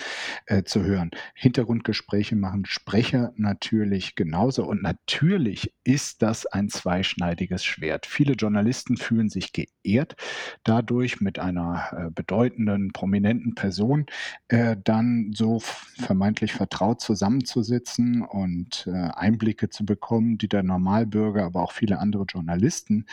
äh, 0.46 0.62
zu 0.62 0.82
hören. 0.82 1.10
Hintergrundgespräche 1.34 2.34
machen 2.34 2.64
Sprecher 2.64 3.32
natürlich 3.36 4.14
genauso. 4.14 4.64
Und 4.64 4.82
natürlich 4.82 5.72
ist 5.84 6.22
das 6.22 6.46
ein 6.46 6.70
zweischneidiges 6.70 7.64
Schwert. 7.64 8.06
Viele 8.06 8.32
Journalisten 8.32 8.96
fühlen 8.96 9.28
sich 9.28 9.52
geehrt, 9.52 10.16
dadurch 10.64 11.20
mit 11.20 11.38
einer 11.38 11.90
äh, 11.92 12.10
bedeutenden, 12.10 12.92
prominenten 12.92 13.54
Person 13.54 14.06
äh, 14.48 14.76
dann 14.82 15.32
so 15.34 15.60
vermeintlich 15.60 16.54
vertraut 16.54 17.00
zusammenzusitzen 17.00 18.22
und 18.22 18.86
äh, 18.86 19.10
Einblicke 19.14 19.68
zu 19.68 19.84
bekommen, 19.84 20.38
die 20.38 20.48
der 20.48 20.62
Normalbürger, 20.62 21.44
aber 21.44 21.62
auch 21.62 21.72
viele 21.72 21.98
andere 21.98 22.24
Journalisten 22.24 23.06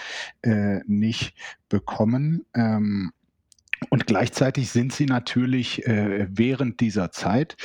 nicht 0.85 1.35
bekommen. 1.69 2.36
Ähm, 2.53 3.11
und 3.89 4.07
gleichzeitig 4.07 4.71
sind 4.71 4.91
sie 4.91 5.05
natürlich 5.05 5.85
äh, 5.85 6.27
während 6.29 6.79
dieser 6.79 7.11
Zeit 7.11 7.55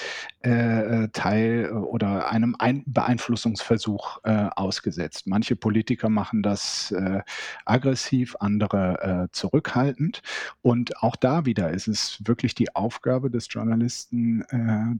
äh, 0.41 1.09
Teil 1.13 1.71
äh, 1.71 1.75
oder 1.75 2.31
einem 2.31 2.55
Ein 2.59 2.83
Beeinflussungsversuch 2.87 4.19
äh, 4.25 4.49
ausgesetzt. 4.55 5.27
Manche 5.27 5.57
Politiker 5.57 6.11
machen 6.11 6.43
das 6.43 6.93
äh, 6.93 7.23
aggressiv, 7.65 8.37
andere 8.41 9.25
äh, 9.25 9.29
zurückhaltend. 9.33 10.21
Und 10.61 11.03
auch 11.03 11.17
da 11.17 11.47
wieder 11.47 11.71
ist 11.71 11.89
es 11.89 12.21
wirklich 12.25 12.55
die 12.55 12.75
Aufgabe 12.75 13.31
des 13.31 13.49
Journalisten, 13.51 14.45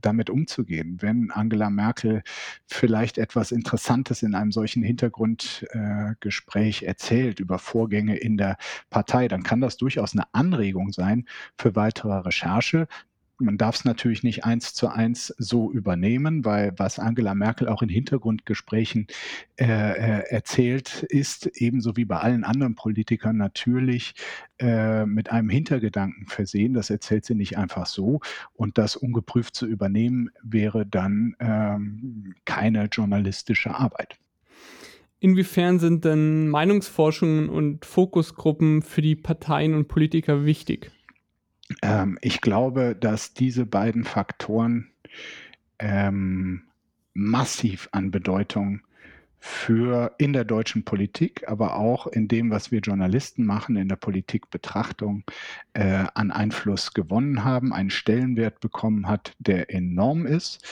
damit 0.01 0.29
umzugehen. 0.29 0.97
Wenn 1.01 1.31
Angela 1.31 1.69
Merkel 1.69 2.23
vielleicht 2.67 3.17
etwas 3.17 3.51
Interessantes 3.51 4.23
in 4.23 4.35
einem 4.35 4.51
solchen 4.51 4.83
Hintergrundgespräch 4.83 6.83
erzählt 6.83 7.39
über 7.39 7.59
Vorgänge 7.59 8.17
in 8.17 8.37
der 8.37 8.57
Partei, 8.89 9.27
dann 9.27 9.43
kann 9.43 9.61
das 9.61 9.77
durchaus 9.77 10.13
eine 10.13 10.25
Anregung 10.33 10.91
sein 10.91 11.02
für 11.57 11.75
weitere 11.75 12.17
Recherche. 12.19 12.87
Man 13.39 13.57
darf 13.57 13.75
es 13.75 13.85
natürlich 13.85 14.23
nicht 14.23 14.45
eins 14.45 14.73
zu 14.73 14.87
eins 14.87 15.33
so 15.37 15.71
übernehmen, 15.71 16.45
weil 16.45 16.71
was 16.77 16.99
Angela 16.99 17.33
Merkel 17.33 17.67
auch 17.67 17.81
in 17.81 17.89
Hintergrundgesprächen 17.89 19.07
äh, 19.59 19.65
äh, 19.65 20.29
erzählt, 20.29 21.03
ist 21.09 21.47
ebenso 21.55 21.97
wie 21.97 22.05
bei 22.05 22.19
allen 22.19 22.43
anderen 22.43 22.75
Politikern 22.75 23.37
natürlich 23.37 24.13
äh, 24.59 25.05
mit 25.05 25.31
einem 25.31 25.49
Hintergedanken 25.49 26.27
versehen. 26.27 26.73
Das 26.73 26.89
erzählt 26.89 27.25
sie 27.25 27.35
nicht 27.35 27.57
einfach 27.57 27.87
so. 27.87 28.21
Und 28.53 28.77
das 28.77 28.95
ungeprüft 28.95 29.55
zu 29.55 29.65
übernehmen, 29.65 30.29
wäre 30.43 30.85
dann 30.85 31.35
ähm, 31.39 32.35
keine 32.45 32.85
journalistische 32.85 33.75
Arbeit. 33.75 34.17
Inwiefern 35.23 35.79
sind 35.79 36.03
denn 36.03 36.49
Meinungsforschungen 36.49 37.47
und 37.47 37.85
Fokusgruppen 37.85 38.81
für 38.81 39.01
die 39.01 39.15
Parteien 39.15 39.73
und 39.73 39.87
Politiker 39.87 40.43
wichtig? 40.43 40.91
Ähm, 41.81 42.17
ich 42.19 42.41
glaube, 42.41 42.93
dass 42.93 43.33
diese 43.33 43.65
beiden 43.65 44.03
Faktoren 44.03 44.91
ähm, 45.79 46.63
massiv 47.13 47.87
an 47.93 48.11
Bedeutung 48.11 48.81
für 49.39 50.13
in 50.17 50.33
der 50.33 50.43
deutschen 50.43 50.83
Politik, 50.83 51.47
aber 51.47 51.77
auch 51.77 52.07
in 52.07 52.27
dem, 52.27 52.51
was 52.51 52.71
wir 52.71 52.81
Journalisten 52.81 53.45
machen, 53.45 53.77
in 53.77 53.87
der 53.87 53.95
Politikbetrachtung, 53.95 55.23
äh, 55.71 56.03
an 56.15 56.31
Einfluss 56.31 56.93
gewonnen 56.93 57.45
haben, 57.45 57.71
einen 57.71 57.91
Stellenwert 57.91 58.59
bekommen 58.59 59.07
hat, 59.07 59.35
der 59.39 59.73
enorm 59.73 60.25
ist 60.25 60.67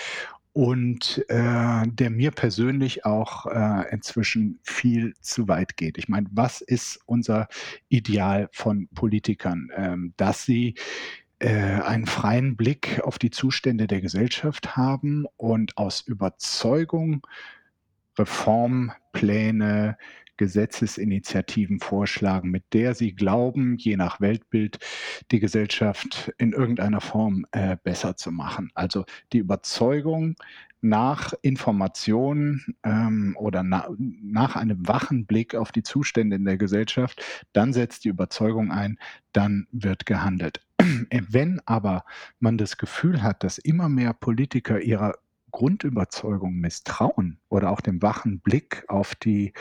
und 0.53 1.23
äh, 1.29 1.87
der 1.87 2.09
mir 2.09 2.31
persönlich 2.31 3.05
auch 3.05 3.45
äh, 3.45 3.89
inzwischen 3.91 4.59
viel 4.63 5.13
zu 5.21 5.47
weit 5.47 5.77
geht. 5.77 5.97
Ich 5.97 6.09
meine, 6.09 6.27
was 6.31 6.61
ist 6.61 6.99
unser 7.05 7.47
Ideal 7.87 8.49
von 8.51 8.87
Politikern? 8.89 9.69
Ähm, 9.75 10.13
dass 10.17 10.43
sie 10.43 10.75
äh, 11.39 11.49
einen 11.81 12.05
freien 12.05 12.57
Blick 12.57 13.01
auf 13.03 13.17
die 13.17 13.31
Zustände 13.31 13.87
der 13.87 14.01
Gesellschaft 14.01 14.75
haben 14.75 15.25
und 15.37 15.77
aus 15.77 16.01
Überzeugung 16.01 17.25
Reformpläne, 18.17 19.97
Gesetzesinitiativen 20.37 21.79
vorschlagen, 21.79 22.49
mit 22.49 22.63
der 22.73 22.95
sie 22.95 23.13
glauben, 23.13 23.77
je 23.77 23.97
nach 23.97 24.21
Weltbild 24.21 24.79
die 25.31 25.39
Gesellschaft 25.39 26.31
in 26.37 26.53
irgendeiner 26.53 27.01
Form 27.01 27.45
äh, 27.51 27.77
besser 27.83 28.15
zu 28.17 28.31
machen. 28.31 28.71
Also 28.73 29.05
die 29.33 29.39
Überzeugung 29.39 30.35
nach 30.81 31.33
Informationen 31.43 32.75
ähm, 32.83 33.35
oder 33.37 33.61
na, 33.63 33.87
nach 33.97 34.55
einem 34.55 34.87
wachen 34.87 35.25
Blick 35.25 35.53
auf 35.53 35.71
die 35.71 35.83
Zustände 35.83 36.35
in 36.35 36.45
der 36.45 36.57
Gesellschaft, 36.57 37.23
dann 37.53 37.71
setzt 37.71 38.03
die 38.03 38.09
Überzeugung 38.09 38.71
ein, 38.71 38.97
dann 39.31 39.67
wird 39.71 40.05
gehandelt. 40.05 40.61
Wenn 41.11 41.61
aber 41.65 42.03
man 42.39 42.57
das 42.57 42.77
Gefühl 42.77 43.21
hat, 43.21 43.43
dass 43.43 43.59
immer 43.59 43.89
mehr 43.89 44.13
Politiker 44.13 44.81
ihrer 44.81 45.13
Grundüberzeugung 45.51 46.55
misstrauen 46.55 47.39
oder 47.49 47.69
auch 47.69 47.81
dem 47.81 48.01
wachen 48.01 48.39
Blick 48.39 48.83
auf 48.87 49.15
die 49.15 49.53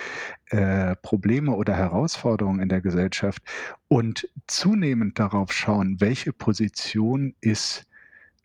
äh, 0.47 0.97
Probleme 0.97 1.55
oder 1.55 1.75
Herausforderungen 1.75 2.61
in 2.61 2.69
der 2.69 2.81
Gesellschaft 2.81 3.43
und 3.89 4.29
zunehmend 4.47 5.19
darauf 5.19 5.53
schauen, 5.53 6.01
welche 6.01 6.33
Position 6.33 7.35
ist 7.41 7.87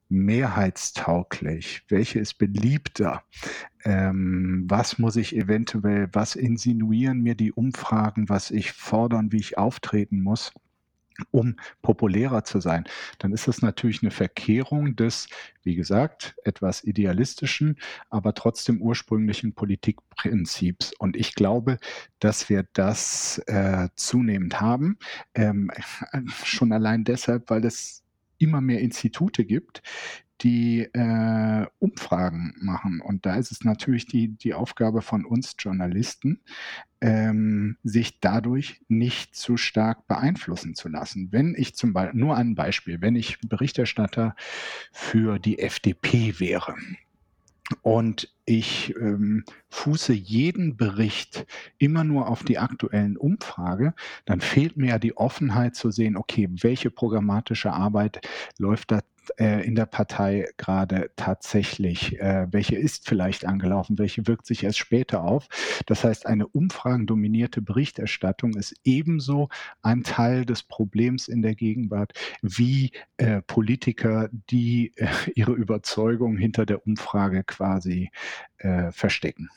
mehrheitstauglich, 0.09 1.83
welche 1.89 2.19
ist 2.19 2.35
beliebter, 2.35 3.23
ähm, 3.83 4.65
was 4.67 4.99
muss 4.99 5.15
ich 5.15 5.35
eventuell, 5.35 6.09
was 6.13 6.35
insinuieren 6.35 7.21
mir 7.21 7.35
die 7.35 7.51
Umfragen, 7.51 8.29
was 8.29 8.51
ich 8.51 8.71
fordern, 8.71 9.31
wie 9.31 9.39
ich 9.39 9.57
auftreten 9.57 10.21
muss 10.21 10.51
um 11.31 11.55
populärer 11.81 12.43
zu 12.43 12.59
sein, 12.59 12.85
dann 13.19 13.33
ist 13.33 13.47
das 13.47 13.61
natürlich 13.61 14.01
eine 14.01 14.11
Verkehrung 14.11 14.95
des, 14.95 15.27
wie 15.63 15.75
gesagt, 15.75 16.35
etwas 16.43 16.83
idealistischen, 16.83 17.77
aber 18.09 18.33
trotzdem 18.33 18.81
ursprünglichen 18.81 19.53
Politikprinzips. 19.53 20.93
Und 20.97 21.15
ich 21.15 21.35
glaube, 21.35 21.77
dass 22.19 22.49
wir 22.49 22.65
das 22.73 23.39
äh, 23.47 23.89
zunehmend 23.95 24.61
haben, 24.61 24.97
ähm, 25.33 25.71
schon 26.43 26.71
allein 26.71 27.03
deshalb, 27.03 27.49
weil 27.49 27.65
es 27.65 28.04
immer 28.37 28.61
mehr 28.61 28.81
Institute 28.81 29.45
gibt, 29.45 29.81
die 30.41 30.81
äh, 30.81 31.65
Umfragen 31.79 32.53
machen. 32.59 33.01
Und 33.01 33.25
da 33.25 33.35
ist 33.35 33.51
es 33.51 33.63
natürlich 33.63 34.05
die, 34.05 34.29
die 34.29 34.53
Aufgabe 34.53 35.01
von 35.01 35.25
uns 35.25 35.55
Journalisten, 35.57 36.41
ähm, 36.99 37.77
sich 37.83 38.19
dadurch 38.19 38.81
nicht 38.87 39.35
zu 39.35 39.57
stark 39.57 40.07
beeinflussen 40.07 40.75
zu 40.75 40.89
lassen. 40.89 41.31
Wenn 41.31 41.55
ich 41.57 41.75
zum 41.75 41.93
Beispiel, 41.93 42.19
nur 42.19 42.35
ein 42.35 42.55
Beispiel, 42.55 43.01
wenn 43.01 43.15
ich 43.15 43.39
Berichterstatter 43.41 44.35
für 44.91 45.39
die 45.39 45.59
FDP 45.59 46.39
wäre, 46.39 46.75
und 47.81 48.31
ich 48.45 48.95
ähm, 48.99 49.43
fuße 49.69 50.13
jeden 50.13 50.77
Bericht 50.77 51.47
immer 51.77 52.03
nur 52.03 52.27
auf 52.27 52.43
die 52.43 52.59
aktuellen 52.59 53.17
Umfrage, 53.17 53.95
dann 54.25 54.39
fehlt 54.39 54.77
mir 54.77 54.89
ja 54.89 54.99
die 54.99 55.17
Offenheit 55.17 55.75
zu 55.75 55.89
sehen, 55.89 56.15
okay, 56.15 56.47
welche 56.51 56.91
programmatische 56.91 57.71
Arbeit 57.71 58.21
läuft 58.59 58.91
da 58.91 59.01
äh, 59.39 59.65
in 59.65 59.75
der 59.75 59.85
Partei 59.85 60.47
gerade 60.57 61.11
tatsächlich? 61.15 62.19
Äh, 62.19 62.47
welche 62.51 62.75
ist 62.75 63.07
vielleicht 63.07 63.45
angelaufen? 63.45 63.97
Welche 63.97 64.27
wirkt 64.27 64.45
sich 64.45 64.63
erst 64.63 64.79
später 64.79 65.23
auf? 65.23 65.47
Das 65.85 66.03
heißt, 66.03 66.25
eine 66.25 66.47
umfragendominierte 66.47 67.61
Berichterstattung 67.61 68.55
ist 68.55 68.75
ebenso 68.83 69.49
ein 69.81 70.03
Teil 70.03 70.45
des 70.45 70.63
Problems 70.63 71.27
in 71.27 71.41
der 71.41 71.55
Gegenwart 71.55 72.13
wie 72.41 72.91
äh, 73.17 73.41
Politiker, 73.41 74.29
die 74.49 74.93
äh, 74.95 75.07
ihre 75.35 75.53
Überzeugung 75.53 76.37
hinter 76.37 76.65
der 76.65 76.85
Umfrage 76.85 77.43
quasi 77.43 78.09
äh, 78.57 78.91
verstecken 78.91 79.49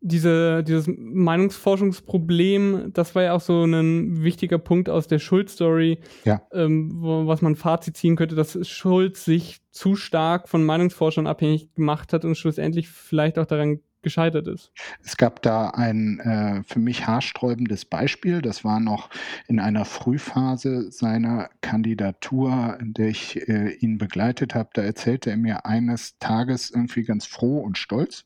diese, 0.00 0.64
dieses 0.64 0.88
Meinungsforschungsproblem, 0.88 2.92
das 2.92 3.14
war 3.14 3.22
ja 3.22 3.34
auch 3.34 3.40
so 3.40 3.64
ein 3.64 4.22
wichtiger 4.22 4.58
Punkt 4.58 4.88
aus 4.88 5.08
der 5.08 5.18
Schulz-Story, 5.18 6.00
ja. 6.24 6.42
ähm, 6.52 7.02
wo, 7.02 7.26
was 7.26 7.42
man 7.42 7.56
Fazit 7.56 7.96
ziehen 7.96 8.16
könnte, 8.16 8.34
dass 8.34 8.66
Schulz 8.66 9.24
sich 9.24 9.60
zu 9.70 9.96
stark 9.96 10.48
von 10.48 10.64
Meinungsforschern 10.64 11.26
abhängig 11.26 11.74
gemacht 11.74 12.12
hat 12.12 12.24
und 12.24 12.36
schlussendlich 12.36 12.88
vielleicht 12.88 13.38
auch 13.38 13.46
daran 13.46 13.80
gescheitert 14.02 14.48
ist. 14.48 14.72
Es 15.04 15.18
gab 15.18 15.42
da 15.42 15.70
ein 15.70 16.20
äh, 16.20 16.62
für 16.66 16.78
mich 16.78 17.06
haarsträubendes 17.06 17.84
Beispiel. 17.84 18.40
Das 18.40 18.64
war 18.64 18.80
noch 18.80 19.10
in 19.46 19.60
einer 19.60 19.84
Frühphase 19.84 20.90
seiner 20.90 21.50
Kandidatur, 21.60 22.78
in 22.80 22.94
der 22.94 23.08
ich 23.08 23.46
äh, 23.48 23.74
ihn 23.74 23.98
begleitet 23.98 24.54
habe. 24.54 24.70
Da 24.72 24.82
erzählte 24.82 25.30
er 25.30 25.36
mir 25.36 25.66
eines 25.66 26.18
Tages 26.18 26.70
irgendwie 26.70 27.04
ganz 27.04 27.26
froh 27.26 27.58
und 27.58 27.76
stolz. 27.76 28.24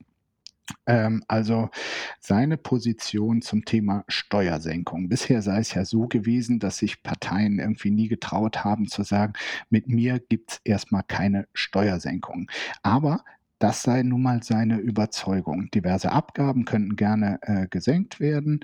Ähm, 0.87 1.23
also 1.29 1.71
seine 2.21 2.57
Position 2.57 3.43
zum 3.43 3.65
Thema 3.65 4.05
Steuersenkung. 4.09 5.09
Bisher 5.09 5.43
sei 5.43 5.59
es 5.59 5.75
ja 5.75 5.85
so 5.85 6.09
gewesen, 6.09 6.59
dass 6.59 6.79
sich 6.79 7.03
Parteien 7.03 7.59
irgendwie 7.59 7.91
nie 7.91 8.09
getraut 8.09 8.65
haben 8.65 8.89
zu 8.89 9.03
sagen, 9.03 9.35
mit 9.71 9.89
mir 9.89 10.21
gibt 10.21 10.53
es 10.53 10.61
erstmal 10.65 11.03
keine 11.03 11.47
Steuersenkung. 11.53 12.51
Aber 12.83 13.25
das 13.59 13.83
sei 13.83 14.03
nun 14.03 14.23
mal 14.23 14.43
seine 14.43 14.79
Überzeugung. 14.79 15.71
Diverse 15.71 16.13
Abgaben 16.13 16.65
könnten 16.65 16.97
gerne 16.97 17.39
äh, 17.43 17.67
gesenkt 17.69 18.21
werden, 18.21 18.61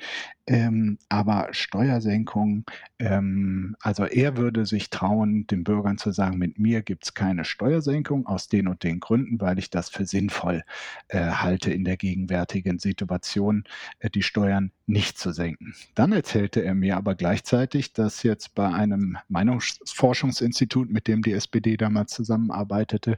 ähm, 0.50 0.98
aber 1.08 1.50
Steuersenkungen, 1.52 2.64
ähm, 2.98 3.76
also 3.78 4.04
er 4.04 4.36
würde 4.36 4.66
sich 4.66 4.90
trauen, 4.90 5.46
den 5.46 5.62
Bürgern 5.62 5.96
zu 5.96 6.10
sagen, 6.10 6.38
mit 6.38 6.58
mir 6.58 6.82
gibt 6.82 7.04
es 7.04 7.14
keine 7.14 7.44
Steuersenkung 7.44 8.26
aus 8.26 8.48
den 8.48 8.66
und 8.66 8.82
den 8.82 8.98
Gründen, 8.98 9.40
weil 9.40 9.60
ich 9.60 9.70
das 9.70 9.90
für 9.90 10.06
sinnvoll 10.06 10.64
äh, 11.06 11.20
halte 11.20 11.70
in 11.70 11.84
der 11.84 11.96
gegenwärtigen 11.96 12.80
Situation, 12.80 13.62
äh, 14.00 14.10
die 14.10 14.24
Steuern 14.24 14.72
nicht 14.90 15.18
zu 15.18 15.30
senken. 15.30 15.74
Dann 15.94 16.10
erzählte 16.10 16.64
er 16.64 16.74
mir 16.74 16.96
aber 16.96 17.14
gleichzeitig, 17.14 17.92
dass 17.92 18.24
jetzt 18.24 18.56
bei 18.56 18.68
einem 18.68 19.18
Meinungsforschungsinstitut, 19.28 20.90
mit 20.90 21.06
dem 21.06 21.22
die 21.22 21.32
SPD 21.32 21.76
damals 21.76 22.12
zusammenarbeitete, 22.12 23.16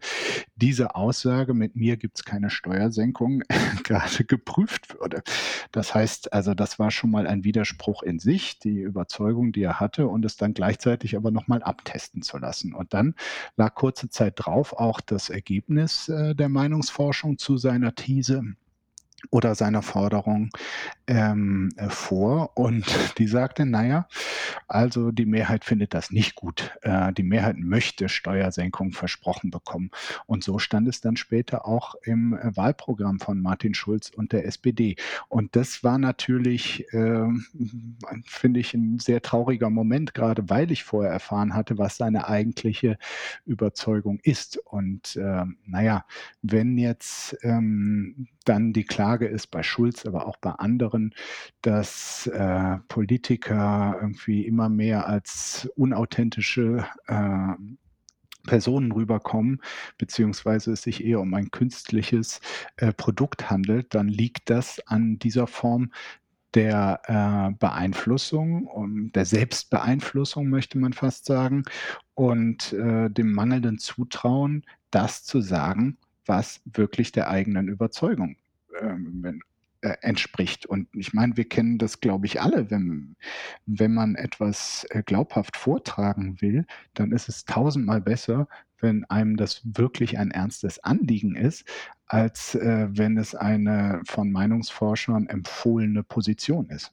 diese 0.57 0.95
Aussage, 0.95 1.55
mit 1.55 1.75
mir 1.77 1.97
gibt 1.97 2.19
es 2.19 2.25
keine 2.25 2.51
Steuersenkung, 2.51 3.43
gerade 3.85 4.25
geprüft 4.25 5.01
würde. 5.01 5.23
Das 5.73 5.95
heißt, 5.95 6.33
also 6.35 6.53
das 6.53 6.79
war 6.79 6.91
schon 6.91 7.11
mal 7.11 7.22
ein 7.27 7.45
Widerspruch 7.45 8.03
in 8.03 8.19
sich, 8.19 8.59
die 8.59 8.81
Überzeugung, 8.81 9.53
die 9.53 9.63
er 9.63 9.81
hatte, 9.81 10.07
und 10.07 10.25
es 10.25 10.37
dann 10.37 10.55
gleichzeitig 10.55 11.17
aber 11.17 11.31
nochmal 11.31 11.63
abtesten 11.63 12.23
zu 12.23 12.39
lassen. 12.39 12.75
Und 12.75 12.95
dann 12.95 13.15
lag 13.57 13.75
kurze 13.75 14.09
Zeit 14.09 14.35
drauf 14.37 14.73
auch 14.73 15.01
das 15.01 15.31
Ergebnis 15.31 16.09
äh, 16.09 16.35
der 16.35 16.49
Meinungsforschung 16.49 17.39
zu 17.39 17.57
seiner 17.57 17.95
These 17.95 18.55
oder 19.31 19.55
seiner 19.55 19.83
Forderung 19.83 20.51
ähm, 21.07 21.71
äh, 21.77 21.89
vor 21.89 22.57
und 22.57 22.85
die 23.19 23.27
sagte, 23.27 23.67
naja, 23.67 24.09
also 24.69 25.11
die 25.11 25.27
Mehrheit 25.27 25.65
findet 25.65 25.95
das 25.95 26.11
nicht 26.11 26.35
gut. 26.35 26.73
Äh, 26.83 27.13
die 27.13 27.23
Mehrheit 27.23 27.57
möchte 27.59 28.09
Steuersenkung 28.09 28.93
versprochen 28.93 29.51
bekommen. 29.51 29.91
Und 30.27 30.45
so 30.45 30.59
stand 30.59 30.89
es 30.89 31.01
dann 31.01 31.17
später 31.17 31.67
auch 31.67 31.95
im 32.03 32.35
äh, 32.35 32.57
Wahlprogramm 32.57 33.21
von 33.21 33.41
Martin 33.41 33.75
Schulz 33.75 34.11
und 34.11 34.33
der 34.33 34.47
SPD. 34.47 34.97
Und 35.29 35.57
das 35.57 35.85
war 35.85 35.99
natürlich, 35.99 36.93
äh, 36.93 37.27
finde 38.25 38.61
ich, 38.61 38.75
ein 38.75 38.99
sehr 38.99 39.23
trauriger 39.23 39.71
Moment, 39.71 40.15
gerade 40.15 40.49
weil 40.49 40.71
ich 40.71 40.85
vorher 40.85 41.13
erfahren 41.13 41.55
hatte, 41.55 41.79
was 41.79 41.97
seine 41.97 42.29
eigentliche 42.29 42.99
Überzeugung 43.45 44.19
ist. 44.23 44.57
Und 44.59 45.17
äh, 45.17 45.45
naja, 45.67 46.05
wenn 46.43 46.79
jetzt 46.79 47.37
ähm, 47.43 48.29
dann 48.45 48.73
die 48.73 48.85
Klage 48.85 49.12
ist 49.21 49.49
bei 49.49 49.63
Schulz, 49.63 50.07
aber 50.07 50.27
auch 50.27 50.37
bei 50.39 50.51
anderen, 50.51 51.15
dass 51.63 52.27
äh, 52.27 52.79
Politiker 52.89 53.97
irgendwie 54.01 54.47
immer 54.47 54.69
mehr 54.69 55.07
als 55.07 55.69
unauthentische 55.77 56.87
äh, 57.07 57.55
Personen 58.47 58.93
rüberkommen, 58.93 59.61
beziehungsweise 59.99 60.73
es 60.73 60.83
sich 60.83 61.05
eher 61.05 61.21
um 61.21 61.33
ein 61.35 61.51
künstliches 61.51 62.41
äh, 62.77 62.93
Produkt 62.93 63.51
handelt, 63.51 63.95
dann 63.95 64.09
liegt 64.09 64.51
das 64.51 64.81
an 64.87 65.19
dieser 65.19 65.47
Form 65.47 65.93
der 66.55 67.01
äh, 67.07 67.57
Beeinflussung, 67.59 68.67
um, 68.67 69.13
der 69.13 69.25
Selbstbeeinflussung 69.25 70.49
möchte 70.49 70.79
man 70.79 70.93
fast 70.93 71.25
sagen, 71.25 71.65
und 72.15 72.73
äh, 72.75 73.09
dem 73.11 73.33
mangelnden 73.33 73.79
Zutrauen, 73.79 74.65
das 74.91 75.25
zu 75.25 75.41
sagen, 75.41 75.97
was 76.27 76.61
wirklich 76.65 77.13
der 77.13 77.31
eigenen 77.31 77.69
Überzeugung 77.69 78.37
ähm, 78.83 79.41
äh, 79.83 79.97
entspricht. 80.01 80.67
Und 80.67 80.89
ich 80.95 81.13
meine, 81.13 81.37
wir 81.37 81.49
kennen 81.49 81.79
das, 81.79 82.01
glaube 82.01 82.27
ich, 82.27 82.41
alle. 82.41 82.71
Wenn, 82.71 83.17
wenn 83.67 83.93
man 83.93 84.15
etwas 84.15 84.87
äh, 84.91 85.03
glaubhaft 85.03 85.57
vortragen 85.57 86.41
will, 86.41 86.67
dann 86.95 87.13
ist 87.13 87.29
es 87.29 87.45
tausendmal 87.45 88.01
besser, 88.01 88.49
wenn 88.81 89.05
einem 89.05 89.37
das 89.37 89.63
wirklich 89.65 90.19
ein 90.19 90.31
ernstes 90.31 90.79
Anliegen 90.85 91.37
ist, 91.37 91.65
als 92.07 92.55
äh, 92.55 92.89
wenn 92.91 93.17
es 93.17 93.35
eine 93.35 94.03
von 94.07 94.31
Meinungsforschern 94.31 95.27
empfohlene 95.27 96.03
Position 96.03 96.69
ist 96.71 96.93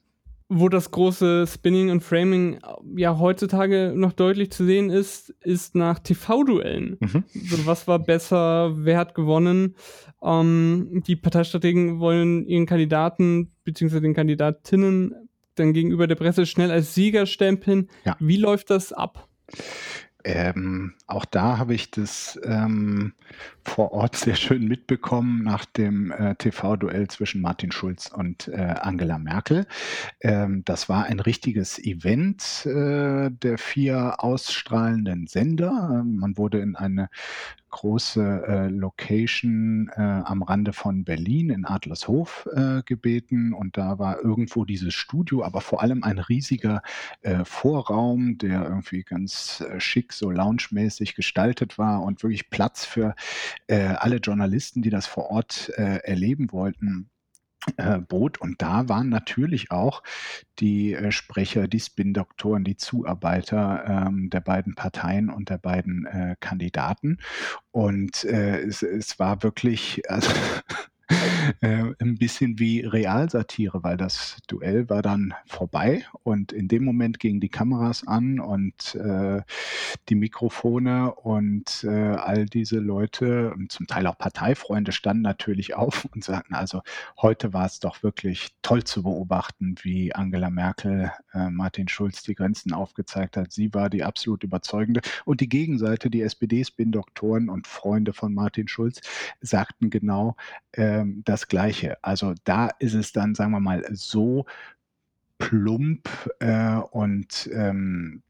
wo 0.52 0.68
das 0.68 0.90
große 0.90 1.46
Spinning 1.46 1.90
und 1.90 2.02
Framing 2.02 2.58
ja 2.96 3.16
heutzutage 3.18 3.92
noch 3.94 4.12
deutlich 4.12 4.50
zu 4.50 4.64
sehen 4.66 4.90
ist, 4.90 5.30
ist 5.40 5.76
nach 5.76 6.00
TV-Duellen. 6.00 6.96
Mhm. 6.98 7.24
Also 7.50 7.66
was 7.66 7.86
war 7.86 8.00
besser, 8.00 8.72
wer 8.74 8.98
hat 8.98 9.14
gewonnen? 9.14 9.76
Ähm, 10.20 11.04
die 11.06 11.14
Parteistrategen 11.14 12.00
wollen 12.00 12.44
ihren 12.46 12.66
Kandidaten 12.66 13.52
bzw. 13.62 14.00
den 14.00 14.12
Kandidatinnen 14.12 15.14
dann 15.54 15.72
gegenüber 15.72 16.08
der 16.08 16.16
Presse 16.16 16.46
schnell 16.46 16.72
als 16.72 16.94
Sieger 16.94 17.26
stempeln. 17.26 17.88
Ja. 18.04 18.16
Wie 18.18 18.36
läuft 18.36 18.70
das 18.70 18.92
ab? 18.92 19.28
Ähm, 20.24 20.94
auch 21.06 21.24
da 21.24 21.58
habe 21.58 21.74
ich 21.74 21.90
das 21.90 22.38
ähm, 22.44 23.14
vor 23.64 23.92
Ort 23.92 24.16
sehr 24.16 24.34
schön 24.36 24.66
mitbekommen 24.66 25.42
nach 25.42 25.64
dem 25.64 26.12
äh, 26.12 26.34
TV-Duell 26.34 27.08
zwischen 27.08 27.40
Martin 27.40 27.72
Schulz 27.72 28.08
und 28.08 28.48
äh, 28.48 28.74
Angela 28.80 29.18
Merkel. 29.18 29.66
Ähm, 30.20 30.62
das 30.64 30.88
war 30.88 31.04
ein 31.04 31.20
richtiges 31.20 31.78
Event 31.78 32.66
äh, 32.66 33.30
der 33.30 33.58
vier 33.58 34.22
ausstrahlenden 34.22 35.26
Sender. 35.26 36.04
Man 36.04 36.36
wurde 36.36 36.60
in 36.60 36.76
eine 36.76 37.08
große 37.70 38.44
äh, 38.46 38.68
Location 38.68 39.90
äh, 39.96 40.00
am 40.00 40.42
Rande 40.42 40.72
von 40.72 41.04
Berlin 41.04 41.50
in 41.50 41.64
Adlershof 41.64 42.48
äh, 42.54 42.82
gebeten. 42.84 43.52
Und 43.52 43.76
da 43.76 43.98
war 43.98 44.20
irgendwo 44.22 44.64
dieses 44.64 44.94
Studio, 44.94 45.44
aber 45.44 45.60
vor 45.60 45.82
allem 45.82 46.02
ein 46.02 46.18
riesiger 46.18 46.82
äh, 47.22 47.44
Vorraum, 47.44 48.38
der 48.38 48.64
irgendwie 48.64 49.02
ganz 49.02 49.60
äh, 49.60 49.80
schick, 49.80 50.12
so 50.12 50.30
loungemäßig 50.30 51.14
gestaltet 51.14 51.78
war 51.78 52.02
und 52.02 52.22
wirklich 52.22 52.50
Platz 52.50 52.84
für 52.84 53.14
äh, 53.66 53.94
alle 53.94 54.16
Journalisten, 54.16 54.82
die 54.82 54.90
das 54.90 55.06
vor 55.06 55.30
Ort 55.30 55.68
erleben 55.70 56.52
wollten 56.52 57.10
bot. 58.08 58.40
Und 58.40 58.62
da 58.62 58.88
waren 58.88 59.08
natürlich 59.08 59.70
auch 59.70 60.02
die 60.58 60.94
äh, 60.94 61.12
Sprecher, 61.12 61.68
die 61.68 61.80
Spin-Doktoren, 61.80 62.64
die 62.64 62.76
Zuarbeiter 62.76 63.84
ähm, 63.86 64.30
der 64.30 64.40
beiden 64.40 64.74
Parteien 64.74 65.30
und 65.30 65.50
der 65.50 65.58
beiden 65.58 66.06
äh, 66.06 66.36
Kandidaten. 66.40 67.18
Und 67.70 68.24
äh, 68.24 68.60
es, 68.60 68.82
es 68.82 69.18
war 69.18 69.42
wirklich, 69.42 70.02
also 70.10 70.30
äh, 71.60 71.84
ein 71.98 72.16
bisschen 72.16 72.58
wie 72.58 72.80
Realsatire, 72.80 73.82
weil 73.82 73.96
das 73.96 74.38
Duell 74.46 74.88
war 74.88 75.02
dann 75.02 75.34
vorbei 75.46 76.04
und 76.22 76.52
in 76.52 76.68
dem 76.68 76.84
Moment 76.84 77.18
gingen 77.18 77.40
die 77.40 77.48
Kameras 77.48 78.06
an 78.06 78.40
und 78.40 78.94
äh, 78.94 79.42
die 80.08 80.14
Mikrofone 80.14 81.14
und 81.14 81.84
äh, 81.84 81.88
all 81.88 82.46
diese 82.46 82.78
Leute 82.78 83.54
zum 83.68 83.86
Teil 83.86 84.06
auch 84.06 84.18
Parteifreunde 84.18 84.92
standen 84.92 85.22
natürlich 85.22 85.74
auf 85.80 86.06
und 86.06 86.24
sagten, 86.24 86.54
also 86.54 86.82
heute 87.20 87.52
war 87.52 87.66
es 87.66 87.80
doch 87.80 88.02
wirklich 88.02 88.48
toll 88.62 88.84
zu 88.84 89.02
beobachten, 89.02 89.74
wie 89.82 90.14
Angela 90.14 90.50
Merkel 90.50 91.12
äh, 91.32 91.50
Martin 91.50 91.88
Schulz 91.88 92.22
die 92.22 92.34
Grenzen 92.34 92.72
aufgezeigt 92.72 93.36
hat. 93.36 93.52
Sie 93.52 93.72
war 93.74 93.90
die 93.90 94.04
absolut 94.04 94.44
überzeugende 94.44 95.00
und 95.24 95.40
die 95.40 95.48
Gegenseite, 95.48 96.10
die 96.10 96.22
SPD-Spin-Doktoren 96.22 97.48
und 97.48 97.66
Freunde 97.66 98.12
von 98.12 98.34
Martin 98.34 98.68
Schulz, 98.68 99.00
sagten 99.40 99.90
genau, 99.90 100.36
ähm, 100.72 101.19
das 101.24 101.48
Gleiche. 101.48 102.02
Also 102.02 102.34
da 102.44 102.68
ist 102.78 102.94
es 102.94 103.12
dann, 103.12 103.34
sagen 103.34 103.52
wir 103.52 103.60
mal, 103.60 103.84
so 103.92 104.46
plump 105.38 106.08
äh, 106.38 106.76
und 106.76 107.48
ähm, 107.52 108.22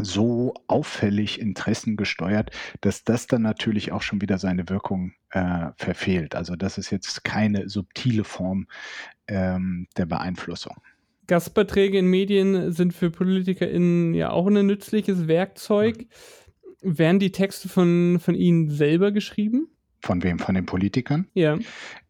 so 0.00 0.54
auffällig 0.68 1.40
interessengesteuert, 1.40 2.50
dass 2.80 3.04
das 3.04 3.26
dann 3.26 3.42
natürlich 3.42 3.92
auch 3.92 4.02
schon 4.02 4.20
wieder 4.20 4.38
seine 4.38 4.68
Wirkung 4.68 5.12
äh, 5.30 5.68
verfehlt. 5.76 6.34
Also 6.34 6.56
das 6.56 6.78
ist 6.78 6.90
jetzt 6.90 7.24
keine 7.24 7.68
subtile 7.68 8.24
Form 8.24 8.66
ähm, 9.26 9.88
der 9.96 10.06
Beeinflussung. 10.06 10.76
Gastbeiträge 11.26 11.98
in 11.98 12.06
Medien 12.06 12.72
sind 12.72 12.94
für 12.94 13.10
PolitikerInnen 13.10 14.14
ja 14.14 14.30
auch 14.30 14.46
ein 14.46 14.66
nützliches 14.66 15.28
Werkzeug. 15.28 16.06
Mhm. 16.82 16.98
Werden 16.98 17.18
die 17.18 17.32
Texte 17.32 17.68
von, 17.68 18.18
von 18.20 18.34
Ihnen 18.34 18.70
selber 18.70 19.10
geschrieben? 19.10 19.68
Von 20.00 20.22
wem? 20.22 20.38
Von 20.38 20.54
den 20.54 20.66
Politikern? 20.66 21.26
Ja. 21.34 21.58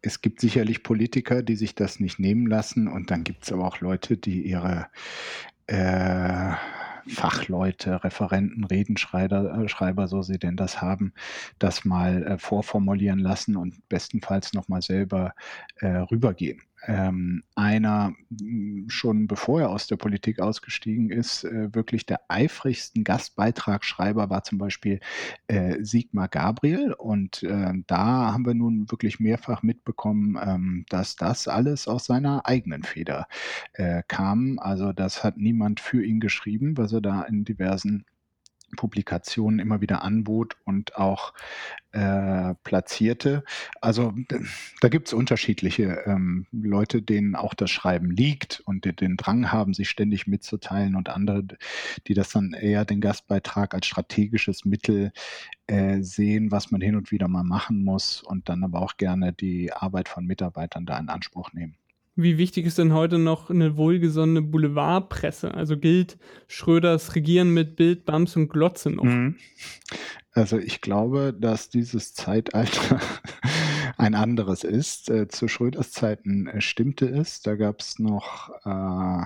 Es 0.02 0.20
gibt 0.20 0.40
sicherlich 0.40 0.82
Politiker, 0.82 1.42
die 1.42 1.56
sich 1.56 1.74
das 1.74 2.00
nicht 2.00 2.18
nehmen 2.18 2.46
lassen 2.46 2.88
und 2.88 3.10
dann 3.10 3.24
gibt 3.24 3.44
es 3.44 3.52
aber 3.52 3.66
auch 3.66 3.80
Leute, 3.80 4.16
die 4.16 4.42
ihre 4.42 4.88
äh, 5.66 6.52
Fachleute, 7.08 8.04
Referenten, 8.04 8.64
Redenschreiber, 8.64 9.58
äh, 9.58 9.68
Schreiber, 9.68 10.08
so 10.08 10.22
sie 10.22 10.38
denn 10.38 10.56
das 10.56 10.82
haben, 10.82 11.12
das 11.58 11.84
mal 11.84 12.22
äh, 12.24 12.38
vorformulieren 12.38 13.18
lassen 13.18 13.56
und 13.56 13.88
bestenfalls 13.88 14.52
nochmal 14.52 14.82
selber 14.82 15.34
äh, 15.76 15.88
rübergehen 15.88 16.62
ähm, 16.88 17.42
einer 17.54 18.14
hm, 18.40 18.86
schon 18.88 19.26
bevor 19.28 19.60
er 19.60 19.70
aus 19.70 19.86
der 19.86 19.96
Politik 19.96 20.40
ausgestiegen 20.40 21.10
ist, 21.10 21.44
äh, 21.44 21.72
wirklich 21.74 22.06
der 22.06 22.20
eifrigsten 22.28 23.04
Gastbeitragsschreiber 23.04 24.30
war 24.30 24.42
zum 24.42 24.56
Beispiel 24.56 25.00
äh, 25.48 25.76
Sigmar 25.84 26.28
Gabriel. 26.28 26.94
Und 26.94 27.42
äh, 27.42 27.74
da 27.86 28.32
haben 28.32 28.46
wir 28.46 28.54
nun 28.54 28.90
wirklich 28.90 29.20
mehrfach 29.20 29.62
mitbekommen, 29.62 30.38
ähm, 30.42 30.86
dass 30.88 31.16
das 31.16 31.46
alles 31.46 31.86
aus 31.86 32.06
seiner 32.06 32.46
eigenen 32.46 32.82
Feder 32.82 33.28
äh, 33.74 34.02
kam. 34.08 34.58
Also 34.58 34.92
das 34.92 35.22
hat 35.22 35.36
niemand 35.36 35.80
für 35.80 36.02
ihn 36.02 36.20
geschrieben, 36.20 36.78
was 36.78 36.92
er 36.92 37.02
da 37.02 37.22
in 37.22 37.44
diversen 37.44 38.06
Publikationen 38.76 39.58
immer 39.58 39.80
wieder 39.80 40.02
anbot 40.02 40.56
und 40.64 40.96
auch 40.96 41.32
äh, 41.92 42.54
platzierte. 42.64 43.44
Also 43.80 44.14
da 44.80 44.88
gibt 44.88 45.08
es 45.08 45.14
unterschiedliche 45.14 46.02
ähm, 46.06 46.46
Leute, 46.52 47.02
denen 47.02 47.34
auch 47.34 47.54
das 47.54 47.70
Schreiben 47.70 48.10
liegt 48.10 48.60
und 48.60 48.84
die 48.84 48.94
den 48.94 49.16
Drang 49.16 49.50
haben, 49.50 49.72
sich 49.74 49.88
ständig 49.88 50.26
mitzuteilen 50.26 50.96
und 50.96 51.08
andere, 51.08 51.44
die 52.06 52.14
das 52.14 52.30
dann 52.30 52.52
eher 52.52 52.84
den 52.84 53.00
Gastbeitrag 53.00 53.74
als 53.74 53.86
strategisches 53.86 54.64
Mittel 54.64 55.12
äh, 55.66 56.02
sehen, 56.02 56.50
was 56.50 56.70
man 56.70 56.80
hin 56.80 56.96
und 56.96 57.10
wieder 57.10 57.28
mal 57.28 57.44
machen 57.44 57.84
muss 57.84 58.22
und 58.22 58.48
dann 58.48 58.64
aber 58.64 58.82
auch 58.82 58.96
gerne 58.96 59.32
die 59.32 59.72
Arbeit 59.72 60.08
von 60.08 60.26
Mitarbeitern 60.26 60.86
da 60.86 60.98
in 60.98 61.08
Anspruch 61.08 61.52
nehmen. 61.52 61.76
Wie 62.20 62.36
wichtig 62.36 62.66
ist 62.66 62.78
denn 62.78 62.92
heute 62.92 63.16
noch 63.16 63.48
eine 63.48 63.76
wohlgesonnene 63.76 64.42
Boulevardpresse? 64.42 65.54
Also 65.54 65.76
gilt 65.78 66.18
Schröders 66.48 67.14
Regieren 67.14 67.54
mit 67.54 67.76
Bild, 67.76 68.06
Bams 68.06 68.34
und 68.34 68.48
Glotze 68.48 68.90
noch? 68.90 69.04
Mhm. 69.04 69.36
Also 70.32 70.58
ich 70.58 70.80
glaube, 70.80 71.32
dass 71.38 71.68
dieses 71.68 72.14
Zeitalter 72.14 72.98
ein 73.98 74.14
anderes 74.14 74.64
ist. 74.64 75.10
Äh, 75.10 75.28
zu 75.28 75.48
Schröders 75.48 75.90
Zeiten 75.90 76.46
äh, 76.46 76.60
stimmte 76.60 77.06
es. 77.06 77.42
Da 77.42 77.56
gab 77.56 77.80
es 77.80 77.98
noch 77.98 78.50
äh, 78.64 79.24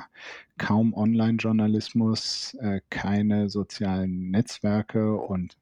kaum 0.59 0.95
Online-Journalismus, 0.95 2.55
äh, 2.55 2.81
keine 2.89 3.51
sozialen 3.51 4.31
Netzwerke 4.31 5.17
und 5.17 5.57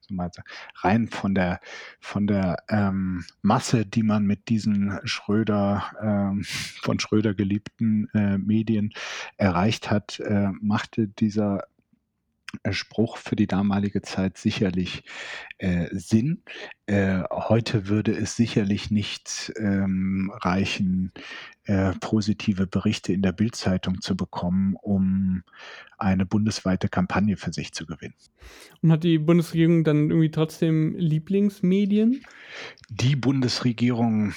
rein 0.81 1.09
von 1.09 1.35
der, 1.35 1.59
von 1.99 2.25
der 2.25 2.63
ähm, 2.69 3.25
Masse, 3.41 3.85
die 3.85 4.03
man 4.03 4.25
mit 4.25 4.47
diesen 4.47 4.99
Schröder, 5.03 5.91
ähm, 6.01 6.43
von 6.81 6.99
Schröder 6.99 7.33
geliebten 7.33 8.09
äh, 8.13 8.37
Medien 8.37 8.93
erreicht 9.37 9.91
hat, 9.91 10.21
machte 10.61 11.07
dieser 11.07 11.63
Spruch 12.71 13.17
für 13.17 13.35
die 13.35 13.47
damalige 13.47 14.01
Zeit 14.01 14.37
sicherlich 14.37 15.03
äh, 15.57 15.87
Sinn. 15.91 16.43
Äh, 16.85 17.23
heute 17.31 17.87
würde 17.87 18.11
es 18.11 18.35
sicherlich 18.35 18.91
nicht 18.91 19.53
ähm, 19.57 20.31
reichen, 20.41 21.11
äh, 21.65 21.93
positive 21.99 22.67
Berichte 22.67 23.13
in 23.13 23.21
der 23.21 23.31
Bildzeitung 23.31 24.01
zu 24.01 24.15
bekommen, 24.17 24.75
um 24.81 25.43
eine 25.97 26.25
bundesweite 26.25 26.89
Kampagne 26.89 27.37
für 27.37 27.53
sich 27.53 27.71
zu 27.73 27.85
gewinnen. 27.85 28.15
Und 28.81 28.91
hat 28.91 29.03
die 29.03 29.19
Bundesregierung 29.19 29.83
dann 29.83 30.09
irgendwie 30.09 30.31
trotzdem 30.31 30.95
Lieblingsmedien? 30.97 32.23
Die 32.89 33.15
Bundesregierung 33.15 34.33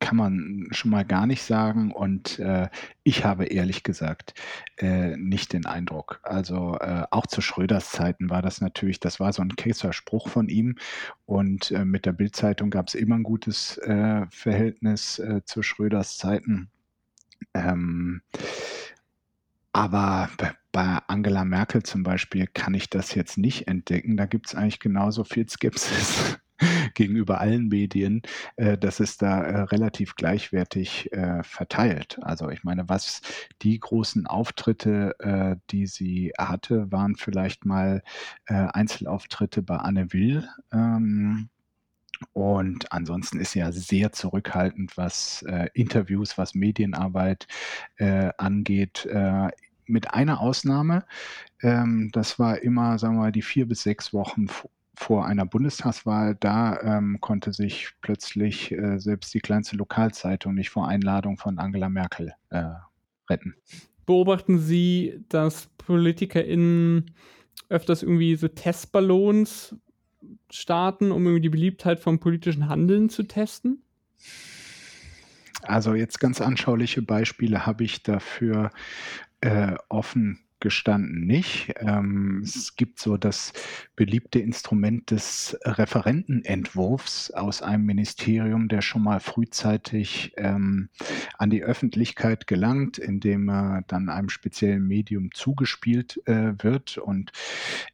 kann 0.00 0.16
man 0.16 0.68
schon 0.70 0.90
mal 0.90 1.04
gar 1.04 1.26
nicht 1.26 1.42
sagen 1.42 1.92
und 1.92 2.38
äh, 2.38 2.68
ich 3.02 3.24
habe 3.24 3.46
ehrlich 3.46 3.82
gesagt 3.82 4.34
äh, 4.76 5.16
nicht 5.16 5.52
den 5.52 5.66
Eindruck. 5.66 6.20
Also 6.22 6.78
äh, 6.78 7.04
auch 7.10 7.26
zu 7.26 7.40
Schröders 7.40 7.90
Zeiten 7.90 8.30
war 8.30 8.42
das 8.42 8.60
natürlich, 8.60 9.00
das 9.00 9.18
war 9.20 9.32
so 9.32 9.42
ein 9.42 9.56
Käser 9.56 9.92
Spruch 9.92 10.28
von 10.28 10.48
ihm 10.48 10.76
und 11.26 11.70
äh, 11.72 11.84
mit 11.84 12.06
der 12.06 12.12
Bildzeitung 12.12 12.70
gab 12.70 12.88
es 12.88 12.94
immer 12.94 13.16
ein 13.16 13.22
gutes 13.24 13.78
äh, 13.78 14.26
Verhältnis 14.30 15.18
äh, 15.18 15.42
zu 15.44 15.62
Schröders 15.62 16.16
Zeiten. 16.18 16.70
Ähm, 17.54 18.22
aber 19.72 20.28
bei 20.72 20.98
Angela 21.06 21.44
Merkel 21.44 21.82
zum 21.82 22.02
Beispiel 22.02 22.46
kann 22.46 22.74
ich 22.74 22.90
das 22.90 23.14
jetzt 23.14 23.38
nicht 23.38 23.68
entdecken. 23.68 24.16
Da 24.16 24.26
gibt 24.26 24.46
es 24.46 24.54
eigentlich 24.54 24.80
genauso 24.80 25.24
viel 25.24 25.48
Skepsis 25.48 26.38
gegenüber 26.94 27.40
allen 27.40 27.68
Medien, 27.68 28.22
äh, 28.56 28.78
das 28.78 29.00
ist 29.00 29.22
da 29.22 29.42
äh, 29.42 29.60
relativ 29.62 30.14
gleichwertig 30.14 31.12
äh, 31.12 31.42
verteilt. 31.42 32.18
Also 32.22 32.48
ich 32.50 32.64
meine, 32.64 32.88
was 32.88 33.20
die 33.62 33.78
großen 33.78 34.26
Auftritte, 34.26 35.14
äh, 35.20 35.56
die 35.70 35.86
sie 35.86 36.32
hatte, 36.38 36.90
waren 36.90 37.16
vielleicht 37.16 37.64
mal 37.64 38.02
äh, 38.46 38.54
Einzelauftritte 38.54 39.62
bei 39.62 39.76
Anne 39.76 40.12
Will. 40.12 40.48
Ähm, 40.72 41.48
und 42.32 42.90
ansonsten 42.92 43.38
ist 43.38 43.52
sie 43.52 43.60
ja 43.60 43.70
sehr 43.72 44.12
zurückhaltend, 44.12 44.96
was 44.96 45.42
äh, 45.42 45.68
Interviews, 45.74 46.36
was 46.36 46.54
Medienarbeit 46.54 47.46
äh, 47.96 48.30
angeht. 48.38 49.06
Äh, 49.06 49.50
mit 49.86 50.12
einer 50.12 50.40
Ausnahme, 50.40 51.04
ähm, 51.62 52.10
das 52.12 52.38
war 52.38 52.62
immer, 52.62 52.98
sagen 52.98 53.16
wir 53.16 53.22
mal, 53.22 53.32
die 53.32 53.42
vier 53.42 53.66
bis 53.66 53.82
sechs 53.82 54.12
Wochen 54.12 54.46
vor 54.98 55.26
einer 55.26 55.46
Bundestagswahl, 55.46 56.36
da 56.40 56.80
ähm, 56.82 57.18
konnte 57.20 57.52
sich 57.52 57.92
plötzlich 58.00 58.72
äh, 58.72 58.98
selbst 58.98 59.32
die 59.32 59.38
kleinste 59.38 59.76
Lokalzeitung 59.76 60.54
nicht 60.54 60.70
vor 60.70 60.88
Einladung 60.88 61.38
von 61.38 61.58
Angela 61.58 61.88
Merkel 61.88 62.34
äh, 62.50 62.64
retten. 63.30 63.54
Beobachten 64.06 64.58
Sie, 64.58 65.24
dass 65.28 65.68
PolitikerInnen 65.78 67.12
öfters 67.68 68.02
irgendwie 68.02 68.34
so 68.34 68.48
Testballons 68.48 69.76
starten, 70.50 71.12
um 71.12 71.24
irgendwie 71.24 71.42
die 71.42 71.48
Beliebtheit 71.50 72.00
vom 72.00 72.18
politischen 72.18 72.68
Handeln 72.68 73.08
zu 73.08 73.22
testen? 73.22 73.82
Also 75.62 75.94
jetzt 75.94 76.18
ganz 76.18 76.40
anschauliche 76.40 77.02
Beispiele 77.02 77.66
habe 77.66 77.84
ich 77.84 78.02
dafür 78.02 78.72
äh, 79.42 79.76
offen 79.88 80.40
gestanden 80.60 81.26
nicht. 81.26 81.74
Ähm, 81.78 82.42
es 82.44 82.76
gibt 82.76 82.98
so 82.98 83.16
das 83.16 83.52
beliebte 83.96 84.38
Instrument 84.38 85.10
des 85.10 85.58
Referentenentwurfs 85.64 87.30
aus 87.30 87.62
einem 87.62 87.86
Ministerium, 87.86 88.68
der 88.68 88.82
schon 88.82 89.02
mal 89.02 89.20
frühzeitig 89.20 90.32
ähm, 90.36 90.88
an 91.38 91.50
die 91.50 91.62
Öffentlichkeit 91.62 92.46
gelangt, 92.46 92.98
indem 92.98 93.48
er 93.48 93.84
dann 93.86 94.08
einem 94.08 94.28
speziellen 94.28 94.86
Medium 94.86 95.30
zugespielt 95.32 96.20
äh, 96.26 96.54
wird 96.62 96.98
und 96.98 97.32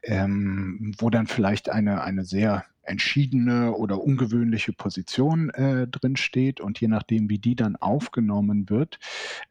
ähm, 0.03 0.95
wo 0.99 1.11
dann 1.11 1.27
vielleicht 1.27 1.69
eine, 1.69 2.03
eine 2.03 2.25
sehr 2.25 2.65
entschiedene 2.85 3.73
oder 3.73 4.01
ungewöhnliche 4.03 4.73
Position 4.73 5.51
äh, 5.51 5.87
drin 5.87 6.17
steht. 6.17 6.61
Und 6.61 6.81
je 6.81 6.89
nachdem, 6.89 7.29
wie 7.31 7.39
die 7.39 7.57
dann 7.57 7.77
aufgenommen 7.77 8.71
wird, 8.71 8.99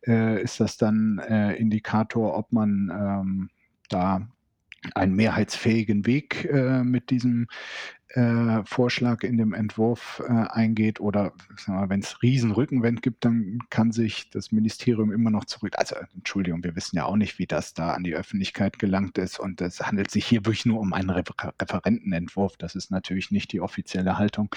äh, 0.06 0.41
ist 0.41 0.60
das 0.60 0.78
dann 0.78 1.19
äh, 1.19 1.54
Indikator, 1.56 2.38
ob 2.38 2.52
man 2.52 2.91
ähm, 2.93 3.50
da 3.89 4.28
einen 4.96 5.15
mehrheitsfähigen 5.15 6.06
Weg 6.06 6.46
äh, 6.52 6.84
mit 6.84 7.10
diesem 7.10 7.48
äh, 8.13 8.63
Vorschlag 8.63 9.23
in 9.23 9.38
dem 9.38 9.54
Entwurf 9.54 10.21
äh, 10.28 10.32
eingeht 10.32 10.99
oder 10.99 11.34
wenn 11.65 11.99
es 11.99 12.21
Riesenrückenwind 12.21 13.02
gibt, 13.02 13.26
dann 13.26 13.60
kann 13.69 13.91
sich 13.91 14.30
das 14.30 14.52
Ministerium 14.52 15.12
immer 15.12 15.32
noch 15.32 15.45
zurück. 15.45 15.73
Also 15.78 15.95
Entschuldigung, 16.13 16.63
wir 16.63 16.76
wissen 16.76 16.97
ja 16.97 17.06
auch 17.06 17.15
nicht, 17.15 17.39
wie 17.39 17.47
das 17.47 17.73
da 17.73 17.93
an 17.93 18.04
die 18.04 18.15
Öffentlichkeit 18.15 18.78
gelangt 18.78 19.17
ist 19.17 19.39
und 19.39 19.62
es 19.62 19.80
handelt 19.80 20.12
sich 20.12 20.26
hier 20.26 20.45
wirklich 20.45 20.65
nur 20.65 20.80
um 20.80 20.93
einen 20.93 21.10
Refer 21.10 21.54
Referentenentwurf. 21.60 22.56
Das 22.58 22.76
ist 22.76 22.91
natürlich 22.91 23.32
nicht 23.32 23.52
die 23.52 23.62
offizielle 23.62 24.17
Haltung 24.17 24.54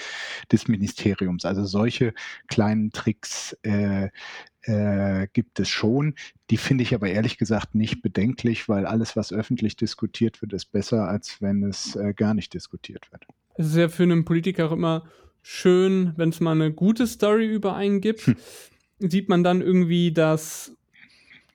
des 0.51 0.67
Ministeriums. 0.67 1.45
Also 1.45 1.65
solche 1.65 2.13
kleinen 2.47 2.91
Tricks 2.91 3.53
äh, 3.63 4.09
äh, 4.67 5.27
gibt 5.33 5.59
es 5.59 5.69
schon. 5.69 6.15
Die 6.49 6.57
finde 6.57 6.83
ich 6.83 6.93
aber 6.93 7.09
ehrlich 7.09 7.37
gesagt 7.37 7.75
nicht 7.75 8.01
bedenklich, 8.01 8.69
weil 8.69 8.85
alles, 8.85 9.15
was 9.15 9.33
öffentlich 9.33 9.75
diskutiert 9.75 10.41
wird, 10.41 10.53
ist 10.53 10.71
besser, 10.71 11.07
als 11.07 11.41
wenn 11.41 11.63
es 11.63 11.95
äh, 11.95 12.13
gar 12.13 12.33
nicht 12.33 12.53
diskutiert 12.53 13.11
wird 13.11 13.25
es 13.57 13.67
ist 13.67 13.75
ja 13.75 13.89
für 13.89 14.03
einen 14.03 14.23
Politiker 14.23 14.67
auch 14.67 14.71
immer 14.71 15.03
schön, 15.41 16.13
wenn 16.15 16.29
es 16.29 16.39
mal 16.39 16.51
eine 16.51 16.71
gute 16.71 17.07
Story 17.07 17.47
über 17.47 17.75
einen 17.75 18.01
gibt. 18.01 18.21
Hm. 18.21 18.35
Sieht 18.99 19.29
man 19.29 19.43
dann 19.43 19.61
irgendwie, 19.61 20.11
dass 20.11 20.75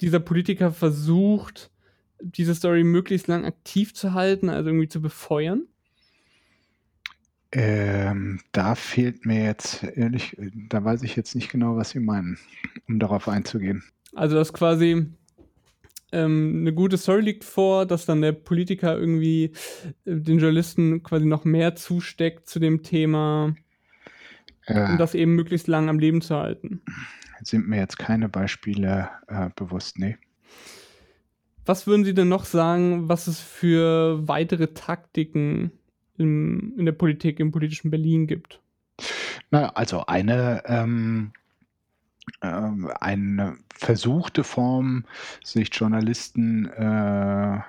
dieser 0.00 0.20
Politiker 0.20 0.72
versucht, 0.72 1.70
diese 2.20 2.54
Story 2.54 2.84
möglichst 2.84 3.28
lang 3.28 3.44
aktiv 3.44 3.94
zu 3.94 4.14
halten, 4.14 4.48
also 4.48 4.70
irgendwie 4.70 4.88
zu 4.88 5.00
befeuern? 5.00 5.64
Ähm, 7.54 8.40
da 8.52 8.74
fehlt 8.74 9.26
mir 9.26 9.44
jetzt 9.44 9.84
ehrlich, 9.84 10.36
da 10.68 10.82
weiß 10.82 11.02
ich 11.02 11.16
jetzt 11.16 11.34
nicht 11.34 11.50
genau, 11.50 11.76
was 11.76 11.90
Sie 11.90 12.00
meinen, 12.00 12.38
um 12.88 12.98
darauf 12.98 13.28
einzugehen. 13.28 13.84
Also, 14.14 14.36
dass 14.36 14.54
quasi 14.54 15.06
ähm, 16.12 16.58
eine 16.60 16.72
gute 16.72 16.96
Story 16.96 17.20
liegt 17.20 17.44
vor, 17.44 17.84
dass 17.84 18.06
dann 18.06 18.22
der 18.22 18.32
Politiker 18.32 18.98
irgendwie 18.98 19.52
äh, 20.04 20.16
den 20.16 20.38
Journalisten 20.38 21.02
quasi 21.02 21.26
noch 21.26 21.44
mehr 21.44 21.74
zusteckt 21.74 22.48
zu 22.48 22.58
dem 22.58 22.82
Thema, 22.82 23.54
äh, 24.66 24.90
um 24.90 24.98
das 24.98 25.14
eben 25.14 25.34
möglichst 25.34 25.68
lang 25.68 25.90
am 25.90 25.98
Leben 25.98 26.22
zu 26.22 26.36
halten. 26.36 26.82
Sind 27.42 27.68
mir 27.68 27.78
jetzt 27.78 27.98
keine 27.98 28.28
Beispiele 28.28 29.10
äh, 29.26 29.50
bewusst, 29.56 29.98
nee. 29.98 30.16
Was 31.66 31.86
würden 31.86 32.04
Sie 32.04 32.14
denn 32.14 32.28
noch 32.28 32.44
sagen, 32.44 33.08
was 33.08 33.26
es 33.26 33.40
für 33.40 34.26
weitere 34.26 34.68
Taktiken 34.68 35.72
in, 36.22 36.78
in 36.78 36.84
der 36.86 36.92
Politik, 36.92 37.40
im 37.40 37.52
politischen 37.52 37.90
Berlin 37.90 38.26
gibt? 38.26 38.60
Na, 39.50 39.68
also 39.70 40.06
eine 40.06 40.62
ähm, 40.66 41.32
ähm, 42.40 42.90
eine 43.00 43.56
versuchte 43.74 44.44
Form, 44.44 45.04
sich 45.42 45.70
Journalisten 45.72 46.66
äh, 46.68 47.60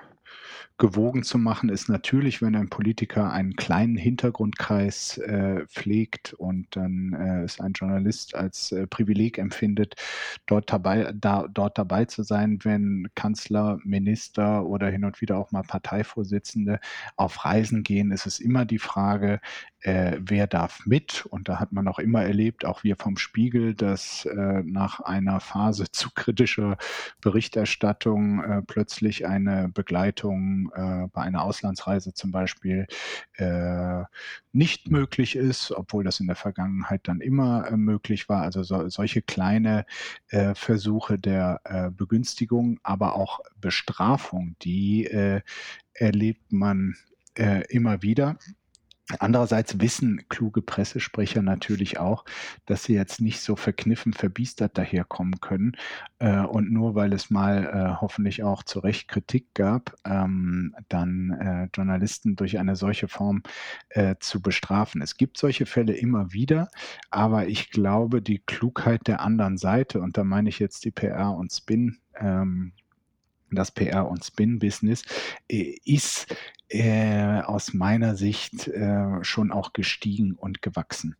gewogen 0.76 1.22
zu 1.22 1.38
machen, 1.38 1.68
ist 1.68 1.88
natürlich, 1.88 2.42
wenn 2.42 2.56
ein 2.56 2.68
Politiker 2.68 3.30
einen 3.30 3.54
kleinen 3.54 3.96
Hintergrundkreis 3.96 5.18
äh, 5.18 5.66
pflegt 5.66 6.32
und 6.32 6.66
dann 6.74 7.12
äh, 7.12 7.44
es 7.44 7.60
ein 7.60 7.74
Journalist 7.74 8.34
als 8.34 8.72
äh, 8.72 8.88
Privileg 8.88 9.38
empfindet, 9.38 9.94
dort 10.46 10.72
dabei, 10.72 11.12
da, 11.14 11.46
dort 11.48 11.78
dabei 11.78 12.06
zu 12.06 12.24
sein, 12.24 12.58
wenn 12.64 13.08
Kanzler, 13.14 13.78
Minister 13.84 14.66
oder 14.66 14.88
hin 14.88 15.04
und 15.04 15.20
wieder 15.20 15.38
auch 15.38 15.52
mal 15.52 15.62
Parteivorsitzende 15.62 16.80
auf 17.16 17.44
Reisen 17.44 17.84
gehen, 17.84 18.10
ist 18.10 18.26
es 18.26 18.40
immer 18.40 18.64
die 18.64 18.80
Frage, 18.80 19.40
äh, 19.84 20.16
wer 20.18 20.46
darf 20.46 20.86
mit? 20.86 21.26
Und 21.26 21.48
da 21.48 21.60
hat 21.60 21.72
man 21.72 21.86
auch 21.88 21.98
immer 21.98 22.22
erlebt, 22.22 22.64
auch 22.64 22.84
wir 22.84 22.96
vom 22.96 23.16
Spiegel, 23.18 23.74
dass 23.74 24.24
äh, 24.24 24.62
nach 24.64 25.00
einer 25.00 25.40
Phase 25.40 25.84
zu 25.92 26.10
kritischer 26.14 26.78
Berichterstattung 27.20 28.42
äh, 28.42 28.62
plötzlich 28.62 29.26
eine 29.26 29.68
Begleitung 29.68 30.72
äh, 30.74 31.08
bei 31.12 31.22
einer 31.22 31.42
Auslandsreise 31.42 32.14
zum 32.14 32.30
Beispiel 32.30 32.86
äh, 33.34 34.02
nicht 34.52 34.90
möglich 34.90 35.36
ist, 35.36 35.70
obwohl 35.72 36.04
das 36.04 36.20
in 36.20 36.26
der 36.26 36.36
Vergangenheit 36.36 37.02
dann 37.04 37.20
immer 37.20 37.68
äh, 37.68 37.76
möglich 37.76 38.28
war. 38.28 38.42
Also 38.42 38.62
so, 38.62 38.88
solche 38.88 39.22
kleine 39.22 39.86
Versuche 40.54 41.18
der 41.18 41.60
Begünstigung, 41.96 42.80
aber 42.82 43.14
auch 43.14 43.40
Bestrafung, 43.60 44.56
die 44.62 45.08
erlebt 45.92 46.52
man 46.52 46.96
immer 47.68 48.02
wieder. 48.02 48.36
Andererseits 49.18 49.80
wissen 49.80 50.22
kluge 50.30 50.62
Pressesprecher 50.62 51.42
natürlich 51.42 51.98
auch, 51.98 52.24
dass 52.64 52.84
sie 52.84 52.94
jetzt 52.94 53.20
nicht 53.20 53.40
so 53.42 53.54
verkniffen, 53.54 54.14
verbiestert 54.14 54.78
daherkommen 54.78 55.40
können. 55.42 55.76
Äh, 56.20 56.40
und 56.40 56.72
nur 56.72 56.94
weil 56.94 57.12
es 57.12 57.28
mal 57.28 57.66
äh, 57.66 58.00
hoffentlich 58.00 58.42
auch 58.42 58.62
zu 58.62 58.78
Recht 58.78 59.08
Kritik 59.08 59.52
gab, 59.52 59.94
ähm, 60.06 60.74
dann 60.88 61.30
äh, 61.32 61.68
Journalisten 61.74 62.34
durch 62.36 62.58
eine 62.58 62.76
solche 62.76 63.08
Form 63.08 63.42
zu 64.18 64.40
bestrafen. 64.40 65.02
Es 65.02 65.16
gibt 65.16 65.38
solche 65.38 65.66
Fälle 65.66 65.94
immer 65.94 66.32
wieder, 66.32 66.68
aber 67.10 67.46
ich 67.46 67.70
glaube, 67.70 68.22
die 68.22 68.40
Klugheit 68.40 69.06
der 69.06 69.20
anderen 69.20 69.56
Seite, 69.56 70.00
und 70.00 70.16
da 70.16 70.24
meine 70.24 70.48
ich 70.48 70.58
jetzt 70.58 70.84
die 70.84 70.90
PR 70.90 71.32
und 71.32 71.52
Spin, 71.52 71.98
ähm, 72.16 72.72
das 73.50 73.74
PR- 73.74 74.08
und 74.08 74.24
Spin-Business, 74.24 75.04
ist 75.48 76.34
äh, 76.74 77.40
aus 77.42 77.72
meiner 77.72 78.16
Sicht 78.16 78.66
äh, 78.68 79.22
schon 79.22 79.52
auch 79.52 79.72
gestiegen 79.72 80.34
und 80.34 80.60
gewachsen. 80.60 81.14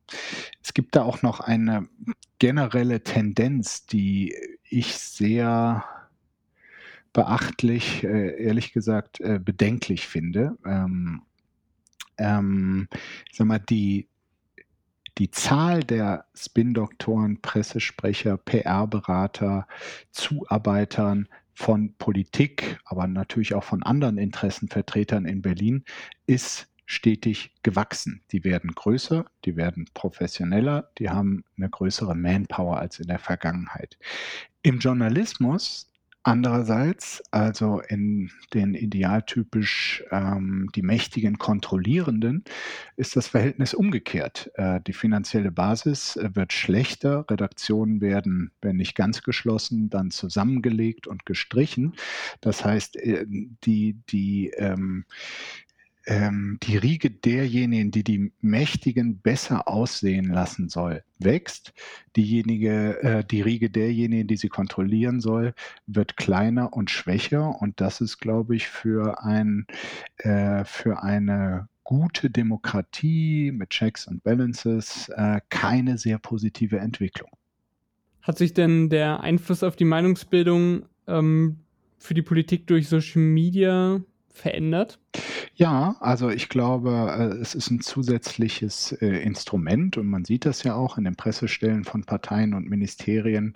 Es 0.63 0.75
gibt 0.75 0.97
da 0.97 1.03
auch 1.03 1.23
noch 1.23 1.41
eine 1.41 1.89
generelle 2.39 3.03
Tendenz, 3.03 3.87
die 3.87 4.35
ich 4.69 4.97
sehr 4.99 5.85
beachtlich, 7.13 8.03
äh, 8.03 8.43
ehrlich 8.43 8.73
gesagt, 8.73 9.21
äh, 9.21 9.39
bedenklich 9.39 10.09
finde. 10.09 10.59
Ähm, 10.67 11.23
ähm, 12.19 12.89
ich 13.31 13.37
sag 13.37 13.47
mal, 13.47 13.61
die, 13.61 14.09
die 15.19 15.31
Zahl 15.31 15.85
der 15.85 16.25
Spin-Doktoren, 16.35 17.41
Pressesprecher, 17.41 18.37
PR-Berater, 18.37 19.69
Zuarbeitern 20.11 21.29
von 21.55 21.95
Politik, 21.97 22.79
aber 22.85 23.07
natürlich 23.07 23.55
auch 23.55 23.65
von 23.65 23.83
anderen 23.83 24.19
Interessenvertretern 24.19 25.25
in 25.25 25.43
Berlin 25.43 25.85
ist 26.27 26.69
stetig 26.87 27.53
gewachsen. 27.63 28.23
Die 28.33 28.45
werden 28.45 28.73
größer, 28.75 29.25
die 29.45 29.57
werden 29.57 29.87
professioneller, 29.95 30.91
die 30.99 31.11
haben 31.11 31.45
eine 31.57 31.71
größere 31.71 32.15
Manpower 32.15 32.79
als 32.79 33.01
in 33.01 33.07
der 33.07 33.19
Vergangenheit. 33.19 33.99
Im 34.63 34.79
Journalismus 34.81 35.91
Andererseits, 36.27 37.23
also 37.33 37.81
in 37.81 38.31
den 38.55 38.73
idealtypisch 38.73 40.03
ähm, 40.11 40.71
die 40.75 40.81
Mächtigen 40.81 41.37
Kontrollierenden, 41.37 42.45
ist 42.97 43.15
das 43.15 43.27
Verhältnis 43.29 43.75
umgekehrt. 43.75 44.51
Äh, 44.55 44.81
die 44.87 44.95
finanzielle 44.95 45.53
Basis 45.53 46.17
äh, 46.17 46.31
wird 46.35 46.55
schlechter, 46.55 47.27
Redaktionen 47.29 48.01
werden, 48.01 48.53
wenn 48.63 48.77
nicht 48.77 48.95
ganz 48.95 49.23
geschlossen, 49.23 49.91
dann 49.91 50.11
zusammengelegt 50.11 51.07
und 51.07 51.27
gestrichen. 51.27 51.93
Das 52.41 52.65
heißt, 52.65 52.97
äh, 52.97 53.27
die, 53.29 53.99
die 54.09 54.49
ähm, 54.57 55.05
ähm, 56.07 56.59
die 56.63 56.77
Riege 56.77 57.11
derjenigen, 57.11 57.91
die 57.91 58.05
die 58.05 58.33
Mächtigen 58.41 59.21
besser 59.21 59.69
aussehen 59.69 60.27
lassen 60.27 60.69
soll, 60.69 61.03
wächst. 61.19 61.73
Diejenige, 62.17 63.03
äh, 63.03 63.25
die 63.25 63.41
Riege 63.41 63.71
derjenigen, 63.71 64.27
die 64.27 64.37
sie 64.37 64.49
kontrollieren 64.49 65.21
soll, 65.21 65.55
wird 65.87 66.17
kleiner 66.17 66.73
und 66.73 66.91
schwächer. 66.91 67.61
Und 67.61 67.81
das 67.81 68.01
ist, 68.01 68.19
glaube 68.19 68.57
ich, 68.57 68.69
für, 68.69 69.23
ein, 69.25 69.67
äh, 70.19 70.65
für 70.65 71.03
eine 71.03 71.69
gute 71.85 72.31
Demokratie 72.31 73.53
mit 73.53 73.71
Checks 73.71 74.07
und 74.07 74.23
Balances 74.23 75.09
äh, 75.11 75.41
keine 75.49 75.99
sehr 75.99 76.19
positive 76.19 76.79
Entwicklung. 76.79 77.31
Hat 78.23 78.39
sich 78.39 78.55
denn 78.55 78.89
der 78.89 79.21
Einfluss 79.21 79.63
auf 79.63 79.77
die 79.77 79.85
Meinungsbildung 79.85 80.87
ähm, 81.07 81.59
für 81.99 82.15
die 82.15 82.23
Politik 82.23 82.67
durch 82.67 82.89
Social 82.89 83.21
Media 83.21 84.01
verändert? 84.35 84.99
Ja, 85.55 85.97
also 86.01 86.29
ich 86.29 86.49
glaube, 86.49 86.91
äh, 86.91 87.41
es 87.41 87.55
ist 87.55 87.71
ein 87.71 87.81
zusätzliches 87.81 88.91
äh, 88.93 89.23
Instrument 89.23 89.97
und 89.97 90.09
man 90.09 90.25
sieht 90.25 90.45
das 90.45 90.65
ja 90.65 90.75
auch 90.75 90.99
in 90.99 91.05
den 91.05 91.15
Pressestellen 91.15 91.85
von 91.85 92.03
Parteien 92.05 92.55
und 92.55 92.69
Ministerien. 92.69 93.53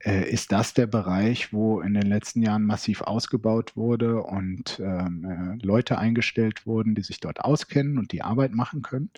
Äh, 0.00 0.28
ist 0.28 0.50
das 0.50 0.74
der 0.74 0.88
Bereich, 0.88 1.52
wo 1.52 1.80
in 1.80 1.94
den 1.94 2.06
letzten 2.06 2.42
Jahren 2.42 2.64
massiv 2.64 3.02
ausgebaut 3.02 3.76
wurde 3.76 4.20
und 4.22 4.80
ähm, 4.84 5.60
Leute 5.62 5.98
eingestellt 5.98 6.66
wurden, 6.66 6.96
die 6.96 7.02
sich 7.02 7.20
dort 7.20 7.40
auskennen 7.40 7.98
und 7.98 8.10
die 8.10 8.22
Arbeit 8.22 8.52
machen 8.52 8.82
können? 8.82 9.10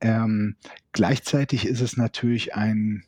Ähm, 0.00 0.56
gleichzeitig 0.90 1.66
ist 1.66 1.80
es 1.80 1.96
natürlich 1.96 2.56
ein 2.56 3.04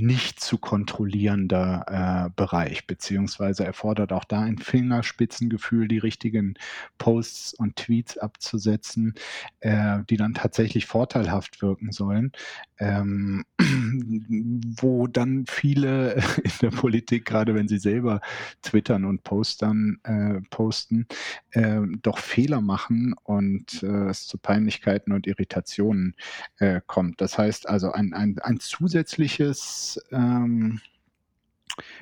nicht 0.00 0.40
zu 0.40 0.58
kontrollierender 0.58 2.26
äh, 2.26 2.30
Bereich, 2.34 2.86
beziehungsweise 2.86 3.64
erfordert 3.64 4.12
auch 4.12 4.24
da 4.24 4.40
ein 4.40 4.58
Fingerspitzengefühl, 4.58 5.88
die 5.88 5.98
richtigen 5.98 6.54
Posts 6.98 7.54
und 7.54 7.76
Tweets 7.76 8.18
abzusetzen, 8.18 9.14
äh, 9.60 9.98
die 10.08 10.16
dann 10.16 10.34
tatsächlich 10.34 10.86
vorteilhaft 10.86 11.62
wirken 11.62 11.92
sollen 11.92 12.32
ähm, 12.80 13.44
wo 14.80 15.06
dann 15.06 15.44
viele 15.46 16.14
in 16.42 16.50
der 16.62 16.70
Politik, 16.70 17.26
gerade 17.26 17.54
wenn 17.54 17.68
sie 17.68 17.78
selber 17.78 18.20
twittern 18.62 19.04
und 19.04 19.22
postern, 19.22 20.00
äh, 20.04 20.40
posten, 20.50 21.06
äh, 21.52 21.80
doch 22.02 22.18
Fehler 22.18 22.60
machen 22.60 23.14
und 23.22 23.82
äh, 23.82 24.08
es 24.08 24.26
zu 24.26 24.38
Peinlichkeiten 24.38 25.12
und 25.12 25.26
Irritationen 25.26 26.16
äh, 26.58 26.80
kommt. 26.86 27.20
Das 27.20 27.38
heißt 27.38 27.68
also 27.68 27.92
ein, 27.92 28.14
ein, 28.14 28.38
ein 28.40 28.58
zusätzliches 28.58 30.00
ähm, 30.10 30.80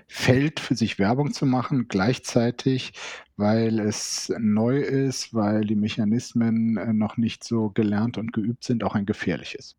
Feld 0.06 0.60
für 0.60 0.74
sich 0.74 0.98
Werbung 0.98 1.32
zu 1.32 1.44
machen, 1.44 1.88
gleichzeitig, 1.88 2.92
weil 3.36 3.78
es 3.80 4.32
neu 4.38 4.80
ist, 4.80 5.34
weil 5.34 5.62
die 5.62 5.76
Mechanismen 5.76 6.76
äh, 6.76 6.92
noch 6.92 7.16
nicht 7.16 7.44
so 7.44 7.70
gelernt 7.70 8.16
und 8.18 8.32
geübt 8.32 8.64
sind, 8.64 8.84
auch 8.84 8.94
ein 8.94 9.06
gefährliches. 9.06 9.76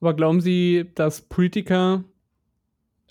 Aber 0.00 0.14
glauben 0.14 0.40
Sie, 0.40 0.86
dass 0.94 1.20
Politiker 1.22 2.04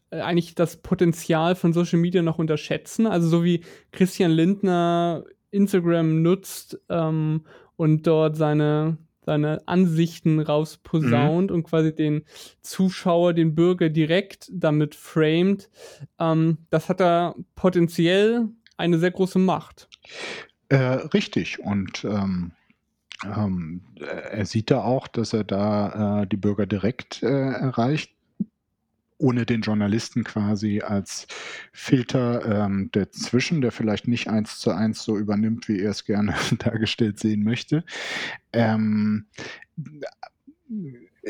äh, 0.10 0.22
eigentlich 0.22 0.56
das 0.56 0.78
Potenzial 0.78 1.56
von 1.56 1.74
Social 1.74 2.00
Media 2.00 2.22
noch 2.22 2.40
unterschätzen? 2.40 3.08
Also 3.08 3.28
so 3.28 3.44
wie 3.44 3.62
Christian 3.92 4.32
Lindner 4.32 5.24
Instagram 5.52 6.22
nutzt 6.22 6.80
ähm, 6.90 7.46
und 7.76 8.06
dort 8.06 8.36
seine, 8.36 8.98
seine 9.26 9.68
Ansichten 9.68 10.40
rausposaunt 10.40 11.50
mhm. 11.50 11.56
und 11.56 11.64
quasi 11.64 11.94
den 11.94 12.24
Zuschauer, 12.62 13.34
den 13.34 13.56
Bürger 13.56 13.90
direkt 13.90 14.50
damit 14.52 14.96
framed, 14.96 15.70
ähm, 16.20 16.60
das 16.70 16.90
hat 16.90 17.00
da 17.00 17.36
potenziell 17.56 18.48
eine 18.78 19.00
sehr 19.00 19.12
große 19.12 19.40
Macht. 19.40 19.90
Äh, 20.70 20.78
richtig. 21.14 21.60
Und 21.60 22.06
ähm, 22.06 22.52
ähm, 23.26 23.82
er 24.00 24.46
sieht 24.46 24.72
da 24.72 24.82
auch, 24.82 25.08
dass 25.08 25.34
er 25.34 25.44
da 25.44 26.22
äh, 26.22 26.28
die 26.28 26.38
Bürger 26.38 26.66
direkt 26.66 27.22
äh, 27.24 27.28
erreicht, 27.28 28.16
ohne 29.18 29.46
den 29.46 29.62
Journalisten 29.62 30.24
quasi 30.24 30.82
als 30.82 31.28
Filter 31.74 32.66
ähm, 32.66 32.90
dazwischen, 32.94 33.62
der 33.62 33.72
vielleicht 33.72 34.08
nicht 34.08 34.30
eins 34.30 34.60
zu 34.60 34.72
eins 34.72 35.04
so 35.04 35.18
übernimmt, 35.18 35.68
wie 35.68 35.82
er 35.82 35.92
es 35.92 36.06
gerne 36.06 36.34
dargestellt 36.60 37.20
sehen 37.20 37.44
möchte. 37.44 37.84
Ähm, 38.54 39.28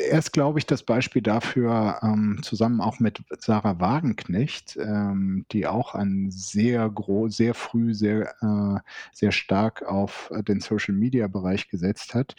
er 0.09 0.19
ist, 0.19 0.31
glaube 0.31 0.59
ich, 0.59 0.65
das 0.65 0.83
Beispiel 0.83 1.21
dafür, 1.21 1.99
ähm, 2.01 2.39
zusammen 2.41 2.81
auch 2.81 2.99
mit 2.99 3.21
Sarah 3.39 3.79
Wagenknecht, 3.79 4.77
ähm, 4.77 5.45
die 5.51 5.67
auch 5.67 5.95
ein 5.95 6.31
sehr 6.31 6.89
gro 6.89 7.29
sehr 7.29 7.53
früh 7.53 7.93
sehr, 7.93 8.33
äh, 8.41 8.79
sehr 9.11 9.31
stark 9.31 9.83
auf 9.83 10.31
den 10.47 10.59
Social-Media-Bereich 10.59 11.69
gesetzt 11.69 12.13
hat, 12.15 12.35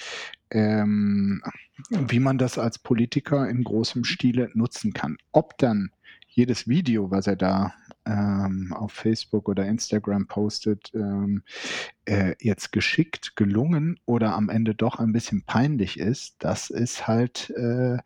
ähm, 0.50 1.42
wie 1.90 2.20
man 2.20 2.38
das 2.38 2.58
als 2.58 2.78
Politiker 2.78 3.48
in 3.48 3.64
großem 3.64 4.04
Stile 4.04 4.50
nutzen 4.54 4.92
kann. 4.92 5.16
Ob 5.32 5.58
dann 5.58 5.90
jedes 6.30 6.68
Video, 6.68 7.10
was 7.10 7.26
er 7.26 7.36
da 7.36 7.74
ähm, 8.06 8.72
auf 8.72 8.92
Facebook 8.92 9.48
oder 9.48 9.66
Instagram 9.66 10.26
postet, 10.26 10.90
ähm, 10.94 11.42
äh, 12.06 12.34
jetzt 12.40 12.72
geschickt, 12.72 13.36
gelungen 13.36 14.00
oder 14.06 14.34
am 14.34 14.48
Ende 14.48 14.74
doch 14.74 14.98
ein 14.98 15.12
bisschen 15.12 15.42
peinlich 15.44 15.98
ist, 15.98 16.36
das 16.38 16.70
ist 16.70 17.06
halt 17.06 17.50
äh, 17.50 17.98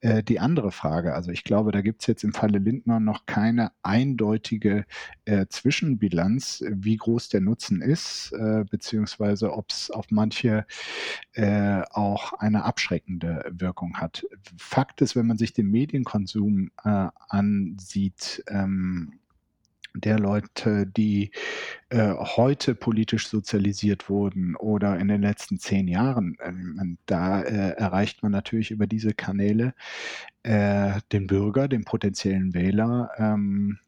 äh, 0.00 0.22
die 0.22 0.40
andere 0.40 0.72
Frage. 0.72 1.14
Also 1.14 1.30
ich 1.30 1.44
glaube, 1.44 1.72
da 1.72 1.80
gibt 1.80 2.02
es 2.02 2.06
jetzt 2.06 2.24
im 2.24 2.32
Falle 2.32 2.58
Lindner 2.58 2.98
noch 3.00 3.24
keine 3.26 3.72
eindeutige 3.82 4.84
äh, 5.24 5.46
Zwischenbilanz, 5.48 6.64
wie 6.68 6.96
groß 6.96 7.28
der 7.28 7.40
Nutzen 7.40 7.82
ist, 7.82 8.32
äh, 8.32 8.64
beziehungsweise 8.68 9.52
ob 9.52 9.70
es 9.70 9.90
auf 9.90 10.06
manche 10.10 10.66
äh, 11.32 11.82
auch 11.92 12.32
eine 12.34 12.64
abschreckende 12.64 13.44
Wirkung 13.50 13.98
hat. 13.98 14.26
Fakt 14.58 15.00
ist, 15.00 15.16
wenn 15.16 15.26
man 15.26 15.38
sich 15.38 15.52
den 15.52 15.70
Medienkonsum 15.70 16.70
ansieht, 17.72 18.44
ähm, 18.48 19.18
der 19.94 20.18
Leute, 20.18 20.86
die 20.86 21.30
äh, 21.88 22.12
heute 22.12 22.74
politisch 22.74 23.28
sozialisiert 23.28 24.08
wurden 24.08 24.54
oder 24.56 24.98
in 24.98 25.08
den 25.08 25.22
letzten 25.22 25.58
zehn 25.58 25.88
Jahren. 25.88 26.36
Ähm, 26.42 26.98
da 27.06 27.42
äh, 27.42 27.70
erreicht 27.70 28.22
man 28.22 28.32
natürlich 28.32 28.70
über 28.70 28.86
diese 28.86 29.14
Kanäle 29.14 29.74
äh, 30.42 31.00
den 31.12 31.26
Bürger, 31.26 31.68
den 31.68 31.84
potenziellen 31.84 32.54
Wähler. 32.54 33.10
Ähm, 33.16 33.78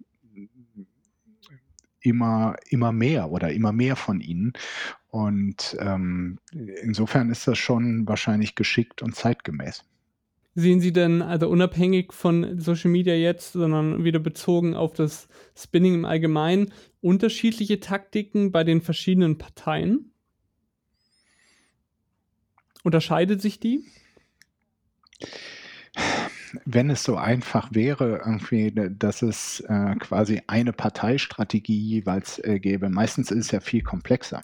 immer, 2.00 2.56
immer 2.70 2.92
mehr 2.92 3.30
oder 3.30 3.52
immer 3.52 3.72
mehr 3.72 3.96
von 3.96 4.20
ihnen. 4.20 4.52
Und 5.08 5.76
ähm, 5.80 6.38
insofern 6.52 7.30
ist 7.30 7.46
das 7.46 7.58
schon 7.58 8.06
wahrscheinlich 8.06 8.54
geschickt 8.54 9.02
und 9.02 9.14
zeitgemäß. 9.14 9.84
Sehen 10.60 10.80
Sie 10.80 10.92
denn, 10.92 11.22
also 11.22 11.48
unabhängig 11.48 12.12
von 12.12 12.58
Social 12.58 12.90
Media 12.90 13.14
jetzt, 13.14 13.52
sondern 13.52 14.02
wieder 14.02 14.18
bezogen 14.18 14.74
auf 14.74 14.92
das 14.92 15.28
Spinning 15.56 15.94
im 15.94 16.04
Allgemeinen, 16.04 16.72
unterschiedliche 17.00 17.78
Taktiken 17.78 18.50
bei 18.50 18.64
den 18.64 18.80
verschiedenen 18.80 19.38
Parteien? 19.38 20.10
Unterscheidet 22.82 23.40
sich 23.40 23.60
die? 23.60 23.84
Wenn 26.64 26.90
es 26.90 27.02
so 27.04 27.16
einfach 27.16 27.68
wäre, 27.72 28.22
irgendwie, 28.24 28.72
dass 28.74 29.22
es 29.22 29.60
äh, 29.60 29.94
quasi 29.96 30.42
eine 30.46 30.72
Parteistrategie 30.72 31.78
jeweils 31.78 32.38
äh, 32.40 32.58
gäbe. 32.60 32.88
Meistens 32.90 33.30
ist 33.30 33.46
es 33.46 33.50
ja 33.50 33.60
viel 33.60 33.82
komplexer. 33.82 34.42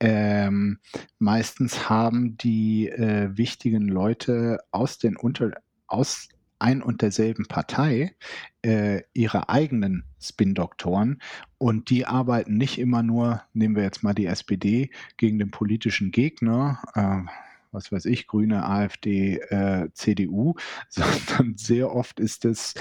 Ähm, 0.00 0.78
meistens 1.18 1.88
haben 1.88 2.36
die 2.36 2.88
äh, 2.88 3.36
wichtigen 3.36 3.88
Leute 3.88 4.58
aus 4.70 4.98
den 4.98 5.16
unter 5.16 5.52
aus 5.86 6.28
ein 6.58 6.82
und 6.82 7.02
derselben 7.02 7.46
Partei 7.46 8.14
äh, 8.62 9.02
ihre 9.12 9.48
eigenen 9.48 10.04
Spin-Doktoren 10.20 11.20
und 11.58 11.90
die 11.90 12.06
arbeiten 12.06 12.56
nicht 12.56 12.78
immer 12.78 13.02
nur, 13.02 13.42
nehmen 13.52 13.76
wir 13.76 13.82
jetzt 13.82 14.02
mal 14.02 14.14
die 14.14 14.26
SPD, 14.26 14.90
gegen 15.16 15.38
den 15.38 15.50
politischen 15.50 16.10
Gegner, 16.10 16.82
äh, 16.94 17.30
was 17.74 17.92
weiß 17.92 18.06
ich, 18.06 18.26
Grüne, 18.26 18.64
AfD, 18.64 19.38
äh, 19.50 19.88
CDU, 19.92 20.54
sondern 20.88 21.56
sehr 21.56 21.92
oft 21.94 22.20
ist 22.20 22.44
es 22.44 22.74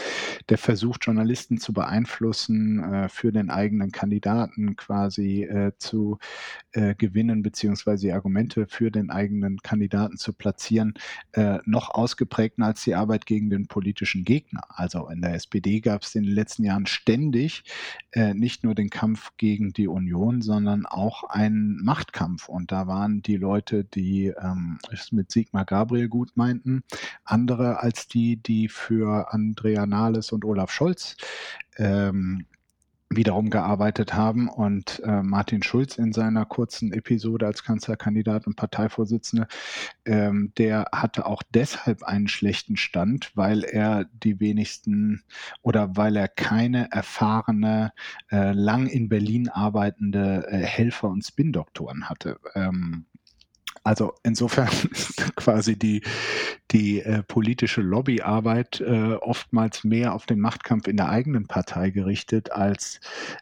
der 0.49 0.57
Versuch, 0.57 0.97
Journalisten 1.01 1.57
zu 1.57 1.73
beeinflussen, 1.73 2.83
äh, 2.83 3.09
für 3.09 3.31
den 3.31 3.49
eigenen 3.49 3.91
Kandidaten 3.91 4.75
quasi 4.75 5.43
äh, 5.43 5.71
zu 5.77 6.19
äh, 6.71 6.95
gewinnen, 6.95 7.43
beziehungsweise 7.43 8.13
Argumente 8.13 8.67
für 8.67 8.91
den 8.91 9.09
eigenen 9.09 9.59
Kandidaten 9.59 10.17
zu 10.17 10.33
platzieren, 10.33 10.93
äh, 11.33 11.59
noch 11.65 11.89
ausgeprägter 11.89 12.53
als 12.59 12.83
die 12.83 12.95
Arbeit 12.95 13.25
gegen 13.25 13.49
den 13.49 13.67
politischen 13.67 14.23
Gegner. 14.23 14.61
Also 14.69 15.07
in 15.09 15.21
der 15.21 15.33
SPD 15.33 15.79
gab 15.79 16.03
es 16.03 16.15
in 16.15 16.23
den 16.23 16.33
letzten 16.33 16.63
Jahren 16.63 16.85
ständig 16.85 17.63
äh, 18.11 18.33
nicht 18.33 18.63
nur 18.63 18.75
den 18.75 18.89
Kampf 18.89 19.31
gegen 19.37 19.73
die 19.73 19.87
Union, 19.87 20.41
sondern 20.41 20.85
auch 20.85 21.23
einen 21.23 21.83
Machtkampf. 21.83 22.49
Und 22.49 22.71
da 22.71 22.87
waren 22.87 23.21
die 23.21 23.37
Leute, 23.37 23.83
die 23.83 24.27
ähm, 24.27 24.77
es 24.91 25.11
mit 25.11 25.31
Sigmar 25.31 25.65
Gabriel 25.65 26.09
gut 26.09 26.31
meinten, 26.35 26.83
andere 27.23 27.81
als 27.81 28.07
die, 28.07 28.37
die 28.37 28.67
für 28.67 29.33
Andrea 29.33 29.85
Nahles 29.85 30.31
und 30.31 30.45
Olaf 30.45 30.71
Scholz 30.71 31.15
ähm, 31.77 32.45
wiederum 33.15 33.49
gearbeitet 33.49 34.13
haben. 34.13 34.47
Und 34.47 35.01
äh, 35.05 35.21
Martin 35.21 35.63
Schulz 35.63 35.97
in 35.97 36.13
seiner 36.13 36.45
kurzen 36.45 36.91
Episode 36.93 37.45
als 37.45 37.63
Kanzlerkandidat 37.63 38.47
und 38.47 38.55
Parteivorsitzende, 38.55 39.47
ähm, 40.05 40.51
der 40.57 40.87
hatte 40.91 41.25
auch 41.25 41.43
deshalb 41.53 42.03
einen 42.03 42.27
schlechten 42.27 42.77
Stand, 42.77 43.31
weil 43.35 43.63
er 43.63 44.05
die 44.05 44.39
wenigsten 44.39 45.23
oder 45.61 45.95
weil 45.95 46.15
er 46.15 46.27
keine 46.27 46.91
erfahrene, 46.91 47.93
äh, 48.31 48.51
lang 48.51 48.87
in 48.87 49.09
Berlin 49.09 49.49
arbeitende 49.49 50.47
äh, 50.47 50.57
Helfer 50.57 51.09
und 51.09 51.23
Spin-Doktoren 51.23 52.09
hatte. 52.09 52.39
Ähm, 52.55 53.05
also 53.83 54.13
insofern 54.23 54.67
ist 54.91 55.35
quasi 55.35 55.77
die, 55.77 56.01
die 56.71 57.01
äh, 57.01 57.23
politische 57.23 57.81
Lobbyarbeit 57.81 58.81
äh, 58.81 59.15
oftmals 59.15 59.83
mehr 59.83 60.13
auf 60.13 60.25
den 60.25 60.39
Machtkampf 60.39 60.87
in 60.87 60.97
der 60.97 61.09
eigenen 61.09 61.47
Partei 61.47 61.89
gerichtet 61.89 62.51
als 62.51 62.99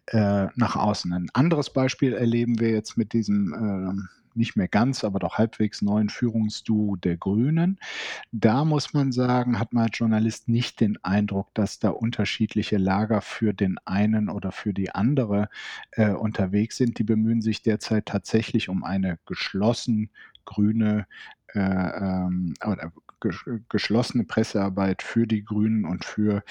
äh, 0.08 0.48
nach 0.56 0.76
außen. 0.76 1.14
Ein 1.14 1.30
anderes 1.34 1.72
Beispiel 1.72 2.14
erleben 2.14 2.60
wir 2.60 2.72
jetzt 2.72 2.98
mit 2.98 3.14
diesem 3.14 3.54
ähm, 3.54 4.10
nicht 4.36 4.56
mehr 4.56 4.68
ganz, 4.68 5.04
aber 5.04 5.20
doch 5.20 5.38
halbwegs 5.38 5.82
neuen 5.82 6.10
Führungsduo 6.10 6.96
der 6.96 7.18
Grünen. 7.18 7.80
Da 8.32 8.66
muss 8.66 8.94
man 8.94 9.12
sagen, 9.12 9.60
hat 9.60 9.74
man 9.74 9.86
als 9.86 9.98
Journalist 9.98 10.48
nicht 10.48 10.80
den 10.80 11.04
Eindruck, 11.04 11.54
dass 11.54 11.80
da 11.80 11.90
unterschiedliche 11.90 12.78
Lager 12.78 13.22
für 13.22 13.54
den 13.54 13.78
einen 13.86 14.30
oder 14.30 14.52
für 14.52 14.74
die 14.74 14.92
andere 14.92 15.50
äh, 15.92 16.12
unterwegs 16.12 16.78
sind. 16.78 16.98
Die 17.00 17.04
bemühen 17.04 17.42
sich 17.42 17.62
derzeit 17.62 18.06
tatsächlich 18.06 18.70
um 18.70 18.84
eine 18.84 19.20
geschlossen 19.26 20.10
grüne 20.52 21.06
äh, 21.54 21.60
ähm, 21.60 22.54
geschlossene 23.70 24.24
Pressearbeit 24.24 25.04
für 25.04 25.28
die 25.28 25.44
Grünen 25.44 25.86
und 25.86 26.06
für 26.06 26.44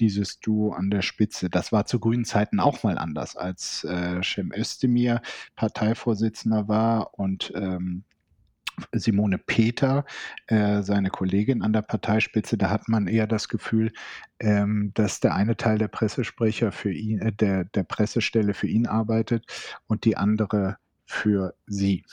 dieses 0.00 0.40
Duo 0.40 0.72
an 0.72 0.90
der 0.90 1.02
Spitze. 1.02 1.48
Das 1.48 1.70
war 1.72 1.86
zu 1.86 2.00
grünen 2.00 2.24
Zeiten 2.24 2.58
auch 2.58 2.82
mal 2.82 2.98
anders, 2.98 3.36
als 3.36 3.84
äh, 3.84 4.20
Cem 4.22 4.52
Özdemir 4.52 5.22
Parteivorsitzender 5.54 6.68
war 6.68 7.18
und 7.18 7.52
ähm, 7.54 8.04
Simone 8.92 9.38
Peter, 9.38 10.04
äh, 10.48 10.82
seine 10.82 11.10
Kollegin 11.10 11.62
an 11.62 11.72
der 11.72 11.82
Parteispitze, 11.82 12.58
da 12.58 12.68
hat 12.70 12.88
man 12.88 13.06
eher 13.06 13.26
das 13.26 13.48
Gefühl, 13.48 13.92
ähm, 14.40 14.90
dass 14.94 15.20
der 15.20 15.34
eine 15.34 15.56
Teil 15.56 15.78
der 15.78 15.88
Pressesprecher 15.88 16.72
für 16.72 16.92
ihn, 16.92 17.20
äh, 17.20 17.32
der, 17.32 17.64
der 17.64 17.84
Pressestelle 17.84 18.52
für 18.52 18.66
ihn 18.66 18.86
arbeitet 18.86 19.46
und 19.86 20.04
die 20.04 20.16
andere 20.16 20.76
für 21.06 21.54
sie. 21.66 22.04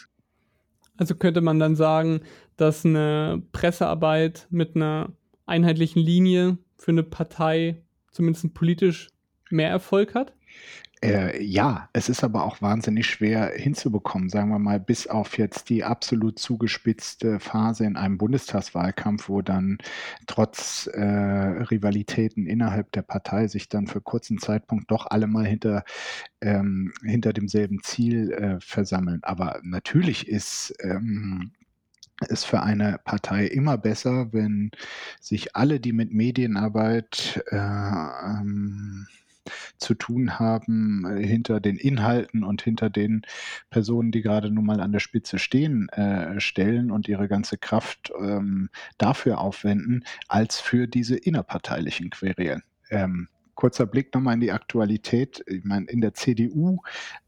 Also 0.97 1.15
könnte 1.15 1.41
man 1.41 1.59
dann 1.59 1.75
sagen, 1.75 2.21
dass 2.57 2.85
eine 2.85 3.41
Pressearbeit 3.51 4.47
mit 4.49 4.75
einer 4.75 5.11
einheitlichen 5.45 6.01
Linie 6.01 6.57
für 6.77 6.91
eine 6.91 7.03
Partei 7.03 7.81
zumindest 8.11 8.53
politisch 8.53 9.09
mehr 9.49 9.69
Erfolg 9.69 10.15
hat? 10.15 10.33
Äh, 11.03 11.43
ja, 11.43 11.89
es 11.91 12.07
ist 12.07 12.23
aber 12.23 12.45
auch 12.45 12.61
wahnsinnig 12.61 13.07
schwer 13.07 13.51
hinzubekommen, 13.55 14.29
sagen 14.29 14.49
wir 14.51 14.59
mal, 14.59 14.79
bis 14.79 15.07
auf 15.07 15.37
jetzt 15.37 15.69
die 15.69 15.83
absolut 15.83 16.39
zugespitzte 16.39 17.41
Phase 17.41 17.83
in 17.83 17.97
einem 17.97 18.17
Bundestagswahlkampf, 18.17 19.27
wo 19.27 19.41
dann 19.41 19.79
trotz 20.27 20.87
äh, 20.87 21.01
Rivalitäten 21.03 22.47
innerhalb 22.47 22.93
der 22.93 23.01
Partei 23.01 23.47
sich 23.47 23.67
dann 23.67 23.87
für 23.87 23.99
kurzen 23.99 24.37
Zeitpunkt 24.37 24.89
doch 24.91 25.05
alle 25.07 25.27
mal 25.27 25.45
hinter, 25.45 25.83
ähm, 26.39 26.93
hinter 27.03 27.33
demselben 27.33 27.83
Ziel 27.83 28.31
äh, 28.31 28.59
versammeln. 28.61 29.19
Aber 29.23 29.59
natürlich 29.61 30.29
ist 30.29 30.73
ähm, 30.79 31.51
ist 32.29 32.45
für 32.45 32.63
eine 32.63 32.99
Partei 33.03 33.47
immer 33.47 33.77
besser, 33.77 34.31
wenn 34.31 34.71
sich 35.19 35.55
alle, 35.57 35.81
die 35.81 35.91
mit 35.91 36.13
Medienarbeit 36.13 37.43
äh, 37.51 37.57
ähm, 37.57 39.07
zu 39.77 39.93
tun 39.93 40.39
haben, 40.39 41.05
äh, 41.05 41.25
hinter 41.25 41.59
den 41.59 41.77
Inhalten 41.77 42.43
und 42.43 42.61
hinter 42.61 42.89
den 42.89 43.23
Personen, 43.69 44.11
die 44.11 44.21
gerade 44.21 44.49
nun 44.49 44.65
mal 44.65 44.79
an 44.79 44.91
der 44.91 44.99
Spitze 44.99 45.39
stehen, 45.39 45.89
äh, 45.89 46.39
stellen 46.39 46.91
und 46.91 47.07
ihre 47.07 47.27
ganze 47.27 47.57
Kraft 47.57 48.11
ähm, 48.19 48.69
dafür 48.97 49.39
aufwenden, 49.39 50.03
als 50.27 50.59
für 50.59 50.87
diese 50.87 51.15
innerparteilichen 51.15 52.09
Querelen. 52.09 52.63
Ähm, 52.89 53.27
kurzer 53.55 53.85
Blick 53.85 54.13
nochmal 54.13 54.35
in 54.35 54.41
die 54.41 54.51
Aktualität. 54.51 55.43
Ich 55.47 55.63
meine, 55.63 55.85
in 55.87 56.01
der 56.01 56.13
CDU 56.13 56.79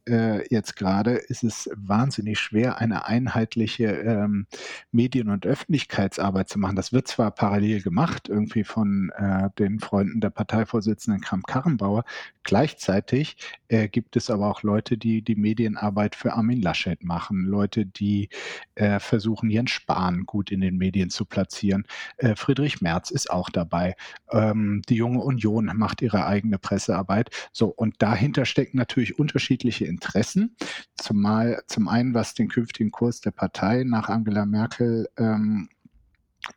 äh, 0.08 0.46
jetzt 0.54 0.76
gerade 0.76 1.14
ist 1.14 1.44
es 1.44 1.70
wahnsinnig 1.76 2.40
schwer, 2.40 2.80
eine 2.80 3.06
einheitliche 3.06 3.86
ähm, 3.86 4.48
Medien- 4.92 5.30
und 5.30 5.46
Öffentlichkeitsarbeit 5.46 6.50
zu 6.50 6.60
machen. 6.60 6.76
Das 6.76 6.94
wird 6.94 7.08
zwar 7.08 7.32
parallel 7.32 7.82
gemacht, 7.82 8.30
irgendwie 8.30 8.64
von 8.64 9.12
äh, 9.18 9.50
den 9.58 9.80
Freunden 9.80 10.22
der 10.22 10.30
Parteivorsitzenden 10.30 11.22
Kramp-Karrenbauer. 11.22 12.04
Gleichzeitig 12.44 13.38
äh, 13.70 13.88
gibt 13.88 14.16
es 14.16 14.30
aber 14.30 14.50
auch 14.50 14.62
Leute, 14.62 14.98
die 14.98 15.24
die 15.24 15.36
Medienarbeit 15.36 16.16
für 16.16 16.34
Armin 16.34 16.62
Laschet 16.62 17.04
machen, 17.04 17.46
Leute, 17.46 17.86
die 17.86 18.30
äh, 18.76 19.00
versuchen, 19.00 19.50
Jens 19.50 19.72
Spahn 19.72 20.26
gut 20.26 20.52
in 20.52 20.62
den 20.62 20.78
Medien 20.78 21.10
zu 21.10 21.26
platzieren. 21.26 21.86
Äh, 22.18 22.36
Friedrich 22.36 22.82
Merz 22.82 23.10
ist 23.10 23.32
auch 23.32 23.50
dabei. 23.50 23.96
Ähm, 24.32 24.84
die 24.88 24.96
Junge 24.96 25.22
Union 25.22 25.72
macht 25.76 26.02
ihre 26.04 26.26
eigene 26.28 26.60
Pressearbeit. 26.60 27.32
So, 27.52 27.68
und 27.68 27.96
dahinter 28.00 28.46
stecken 28.46 28.78
natürlich 28.78 29.18
unterschiedliche 29.18 29.86
Interessen. 29.96 30.56
Zumal 30.96 31.64
zum 31.68 31.88
einen, 31.88 32.14
was 32.14 32.34
den 32.34 32.50
künftigen 32.50 32.92
Kurs 32.92 33.22
der 33.22 33.32
Partei 33.32 33.84
nach 33.86 34.10
Angela 34.10 34.46
Merkel 34.46 35.08
ähm, 35.18 35.70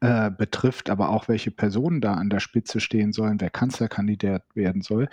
äh, 0.01 0.31
betrifft, 0.31 0.91
aber 0.91 1.09
auch 1.09 1.29
welche 1.29 1.51
Personen 1.51 2.01
da 2.01 2.15
an 2.15 2.31
der 2.31 2.41
Spitze 2.41 2.81
stehen 2.81 3.13
sollen, 3.13 3.41
wer 3.41 3.51
Kanzlerkandidat 3.51 4.45
werden 4.55 4.83
soll. 4.83 5.09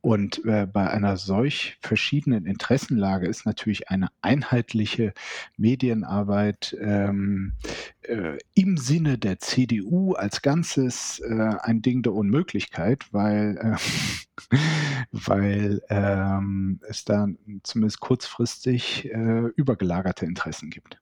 Und 0.00 0.44
äh, 0.44 0.66
bei 0.66 0.90
einer 0.90 1.16
solch 1.16 1.78
verschiedenen 1.80 2.44
Interessenlage 2.44 3.26
ist 3.26 3.46
natürlich 3.46 3.88
eine 3.88 4.08
einheitliche 4.22 5.14
Medienarbeit 5.56 6.76
ähm, 6.80 7.54
äh, 8.02 8.38
im 8.54 8.76
Sinne 8.76 9.18
der 9.18 9.38
CDU 9.38 10.12
als 10.12 10.42
Ganzes 10.42 11.20
äh, 11.20 11.54
ein 11.60 11.82
Ding 11.82 12.02
der 12.02 12.12
Unmöglichkeit, 12.12 13.06
weil, 13.12 13.56
äh, 13.58 14.56
weil 15.12 15.82
ähm, 15.88 16.80
es 16.88 17.04
da 17.04 17.28
zumindest 17.62 18.00
kurzfristig 18.00 19.08
übergelagerte 19.56 20.26
Interessen 20.26 20.70
gibt. 20.70 20.98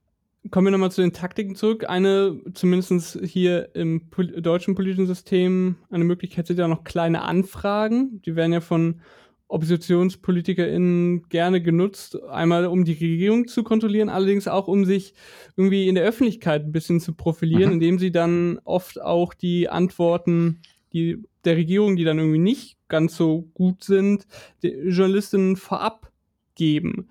Kommen 0.51 0.67
wir 0.67 0.73
nochmal 0.73 0.93
zu 0.93 1.01
den 1.01 1.15
Taktiken 1.15 1.55
zurück. 1.55 1.89
Eine, 1.89 2.39
zumindest 2.53 3.19
hier 3.23 3.75
im 3.75 4.11
pol 4.11 4.27
deutschen 4.27 4.75
politischen 4.75 5.07
System, 5.07 5.77
eine 5.91 6.05
Möglichkeit 6.05 6.47
sind 6.47 6.59
ja 6.59 6.69
noch 6.69 6.85
kleine 6.85 7.23
Anfragen. 7.23 8.21
Die 8.23 8.37
werden 8.37 8.53
ja 8.53 8.61
von 8.61 9.01
OppositionspolitikerInnen 9.49 11.29
gerne 11.29 11.63
genutzt. 11.63 12.21
Einmal, 12.25 12.67
um 12.67 12.85
die 12.85 12.93
Regierung 12.93 13.47
zu 13.47 13.63
kontrollieren, 13.63 14.09
allerdings 14.09 14.49
auch, 14.49 14.69
um 14.69 14.85
sich 14.85 15.15
irgendwie 15.57 15.89
in 15.89 15.95
der 15.95 16.05
Öffentlichkeit 16.05 16.65
ein 16.65 16.73
bisschen 16.73 17.01
zu 17.01 17.15
profilieren, 17.15 17.69
mhm. 17.69 17.75
indem 17.75 17.99
sie 17.99 18.11
dann 18.11 18.59
oft 18.65 19.01
auch 19.01 19.33
die 19.33 19.69
Antworten 19.69 20.61
die, 20.93 21.23
der 21.45 21.57
Regierung, 21.57 21.97
die 21.97 22.05
dann 22.05 22.19
irgendwie 22.19 22.39
nicht 22.39 22.77
ganz 22.89 23.17
so 23.17 23.49
gut 23.55 23.83
sind, 23.85 24.27
Journalistinnen 24.63 25.57
vorab 25.57 26.13
geben. 26.55 27.09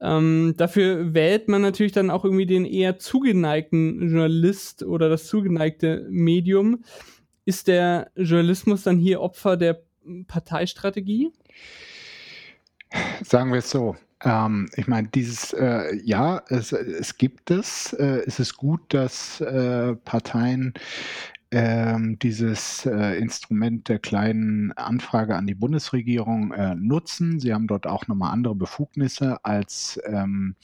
Ähm, 0.00 0.54
dafür 0.56 1.12
wählt 1.14 1.48
man 1.48 1.62
natürlich 1.62 1.92
dann 1.92 2.10
auch 2.10 2.24
irgendwie 2.24 2.46
den 2.46 2.64
eher 2.64 2.98
zugeneigten 2.98 4.00
Journalist 4.00 4.82
oder 4.82 5.08
das 5.08 5.26
zugeneigte 5.26 6.06
Medium. 6.08 6.84
Ist 7.44 7.66
der 7.68 8.10
Journalismus 8.14 8.82
dann 8.82 8.98
hier 8.98 9.20
Opfer 9.20 9.56
der 9.56 9.82
Parteistrategie? 10.28 11.32
Sagen 13.22 13.52
wir 13.52 13.58
es 13.58 13.70
so. 13.70 13.96
Ähm, 14.24 14.68
ich 14.76 14.86
meine, 14.86 15.08
dieses, 15.08 15.52
äh, 15.52 15.94
ja, 16.04 16.42
es, 16.48 16.72
es, 16.72 17.16
gibt 17.18 17.50
es. 17.50 17.92
Äh, 17.92 18.22
es 18.26 18.40
ist 18.40 18.56
gut, 18.56 18.80
dass 18.88 19.40
äh, 19.40 19.94
Parteien 19.96 20.74
ähm, 21.50 22.18
dieses 22.18 22.84
äh, 22.84 23.18
Instrument 23.18 23.88
der 23.88 23.98
kleinen 23.98 24.72
Anfrage 24.72 25.36
an 25.36 25.46
die 25.46 25.54
Bundesregierung 25.54 26.52
äh, 26.52 26.74
nutzen. 26.74 27.40
Sie 27.40 27.54
haben 27.54 27.66
dort 27.66 27.86
auch 27.86 28.06
nochmal 28.06 28.32
andere 28.32 28.54
Befugnisse 28.54 29.44
als 29.44 30.00
ähm, 30.04 30.56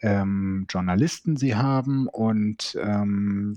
ähm, 0.00 0.66
Journalisten 0.68 1.36
sie 1.36 1.54
haben 1.54 2.08
und 2.08 2.76
ähm, 2.80 3.56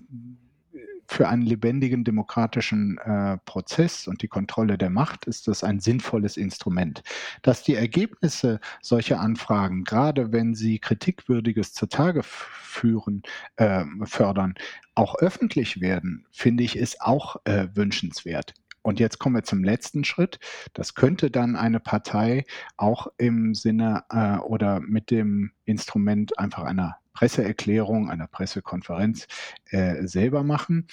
für 1.11 1.27
einen 1.27 1.41
lebendigen 1.41 2.03
demokratischen 2.03 2.99
äh, 2.99 3.39
Prozess 3.45 4.07
und 4.07 4.21
die 4.21 4.27
Kontrolle 4.27 4.77
der 4.77 4.91
Macht 4.91 5.25
ist 5.25 5.47
das 5.47 5.63
ein 5.63 5.79
sinnvolles 5.79 6.37
Instrument. 6.37 7.01
Dass 7.41 7.63
die 7.63 7.73
Ergebnisse 7.73 8.59
solcher 8.79 9.19
Anfragen, 9.19 9.85
gerade 9.85 10.31
wenn 10.31 10.53
sie 10.53 10.77
kritikwürdiges 10.77 11.73
zutage 11.73 12.21
führen, 12.23 13.23
äh, 13.55 13.85
fördern, 14.03 14.53
auch 14.93 15.15
öffentlich 15.15 15.81
werden, 15.81 16.27
finde 16.31 16.63
ich, 16.63 16.75
ist 16.75 17.01
auch 17.01 17.37
äh, 17.45 17.67
wünschenswert. 17.73 18.53
Und 18.89 18.99
jetzt 18.99 19.19
kommen 19.19 19.35
wir 19.35 19.43
zum 19.43 19.63
letzten 19.63 20.03
Schritt. 20.03 20.39
Das 20.73 20.95
könnte 20.95 21.29
dann 21.29 21.55
eine 21.55 21.79
Partei 21.79 22.43
auch 22.75 23.05
im 23.19 23.53
Sinne 23.53 24.03
äh, 24.09 24.37
oder 24.37 24.79
mit 24.79 25.11
dem 25.11 25.51
Instrument 25.65 26.39
einfach 26.39 26.63
einer 26.63 26.97
Presseerklärung, 27.13 28.09
einer 28.09 28.25
Pressekonferenz 28.25 29.27
äh, 29.69 30.07
selber 30.07 30.41
machen. 30.41 30.87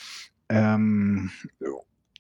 Ähm, 0.51 1.31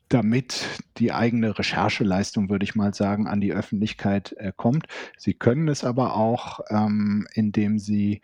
damit 0.09 0.67
die 0.99 1.13
eigene 1.13 1.59
Rechercheleistung, 1.59 2.49
würde 2.49 2.65
ich 2.65 2.75
mal 2.75 2.95
sagen, 2.95 3.27
an 3.27 3.41
die 3.41 3.53
Öffentlichkeit 3.53 4.35
äh, 4.39 4.53
kommt. 4.57 4.87
Sie 5.19 5.35
können 5.35 5.69
es 5.69 5.85
aber 5.85 6.17
auch, 6.17 6.61
ähm, 6.71 7.27
indem 7.35 7.79
Sie 7.79 8.23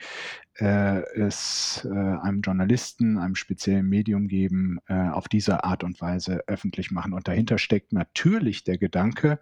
äh, 0.59 1.03
es 1.15 1.85
äh, 1.85 1.89
einem 1.89 2.43
Journalisten, 2.43 3.19
einem 3.19 3.35
speziellen 3.35 3.89
Medium 3.89 4.29
geben, 4.29 4.79
äh, 4.87 5.09
auf 5.09 5.29
diese 5.29 5.65
Art 5.65 5.83
und 5.83 6.01
Weise 6.01 6.45
öffentlich 6.47 6.91
machen. 6.91 7.15
Und 7.15 7.27
dahinter 7.27 7.59
steckt 7.59 7.93
natürlich 7.93 8.63
der 8.65 8.79
Gedanke, 8.79 9.41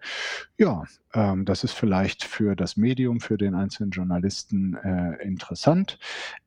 ja, 0.57 0.85
ähm, 1.13 1.45
das 1.45 1.63
ist 1.63 1.73
vielleicht 1.73 2.23
für 2.23 2.55
das 2.55 2.77
Medium, 2.77 3.19
für 3.19 3.37
den 3.37 3.55
einzelnen 3.55 3.91
Journalisten 3.91 4.75
äh, 4.75 5.21
interessant 5.23 5.99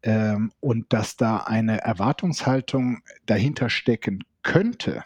ähm, 0.03 0.51
und 0.61 0.93
dass 0.93 1.17
da 1.17 1.39
eine 1.39 1.83
Erwartungshaltung 1.83 3.03
dahinter 3.27 3.69
stecken 3.69 4.25
könnte, 4.43 5.05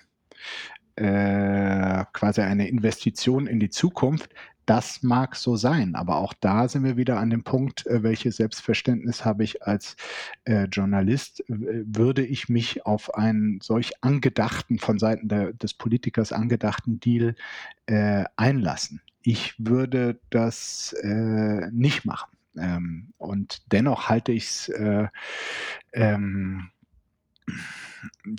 äh, 0.98 2.04
quasi 2.12 2.40
eine 2.40 2.68
Investition 2.68 3.46
in 3.46 3.60
die 3.60 3.70
Zukunft, 3.70 4.34
das 4.66 5.02
mag 5.02 5.34
so 5.34 5.56
sein, 5.56 5.94
aber 5.94 6.16
auch 6.16 6.34
da 6.34 6.68
sind 6.68 6.84
wir 6.84 6.98
wieder 6.98 7.18
an 7.18 7.30
dem 7.30 7.42
Punkt, 7.42 7.86
äh, 7.86 8.02
welches 8.02 8.36
Selbstverständnis 8.36 9.24
habe 9.24 9.44
ich 9.44 9.62
als 9.62 9.96
äh, 10.44 10.64
Journalist? 10.64 11.42
Würde 11.48 12.24
ich 12.24 12.48
mich 12.48 12.84
auf 12.84 13.14
einen 13.14 13.60
solch 13.62 13.92
angedachten, 14.02 14.78
von 14.78 14.98
Seiten 14.98 15.28
der, 15.28 15.54
des 15.54 15.72
Politikers 15.72 16.32
angedachten 16.32 17.00
Deal 17.00 17.34
äh, 17.86 18.24
einlassen? 18.36 19.00
Ich 19.22 19.54
würde 19.58 20.20
das 20.30 20.94
nicht 21.70 22.04
machen. 22.06 22.30
Ähm, 22.58 23.12
und 23.18 23.62
dennoch 23.72 24.08
halte 24.08 24.32
ich 24.32 24.44
es 24.44 24.68
äh, 24.70 25.08
ähm, 25.92 26.70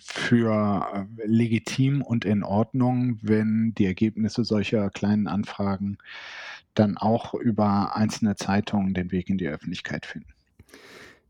für 0.02 1.08
äh, 1.22 1.26
legitim 1.26 2.02
und 2.02 2.26
in 2.26 2.44
Ordnung, 2.44 3.20
wenn 3.22 3.74
die 3.78 3.86
Ergebnisse 3.86 4.44
solcher 4.44 4.90
kleinen 4.90 5.28
Anfragen 5.28 5.98
dann 6.74 6.98
auch 6.98 7.34
über 7.34 7.96
einzelne 7.96 8.36
Zeitungen 8.36 8.94
den 8.94 9.12
Weg 9.12 9.30
in 9.30 9.38
die 9.38 9.48
Öffentlichkeit 9.48 10.06
finden. 10.06 10.34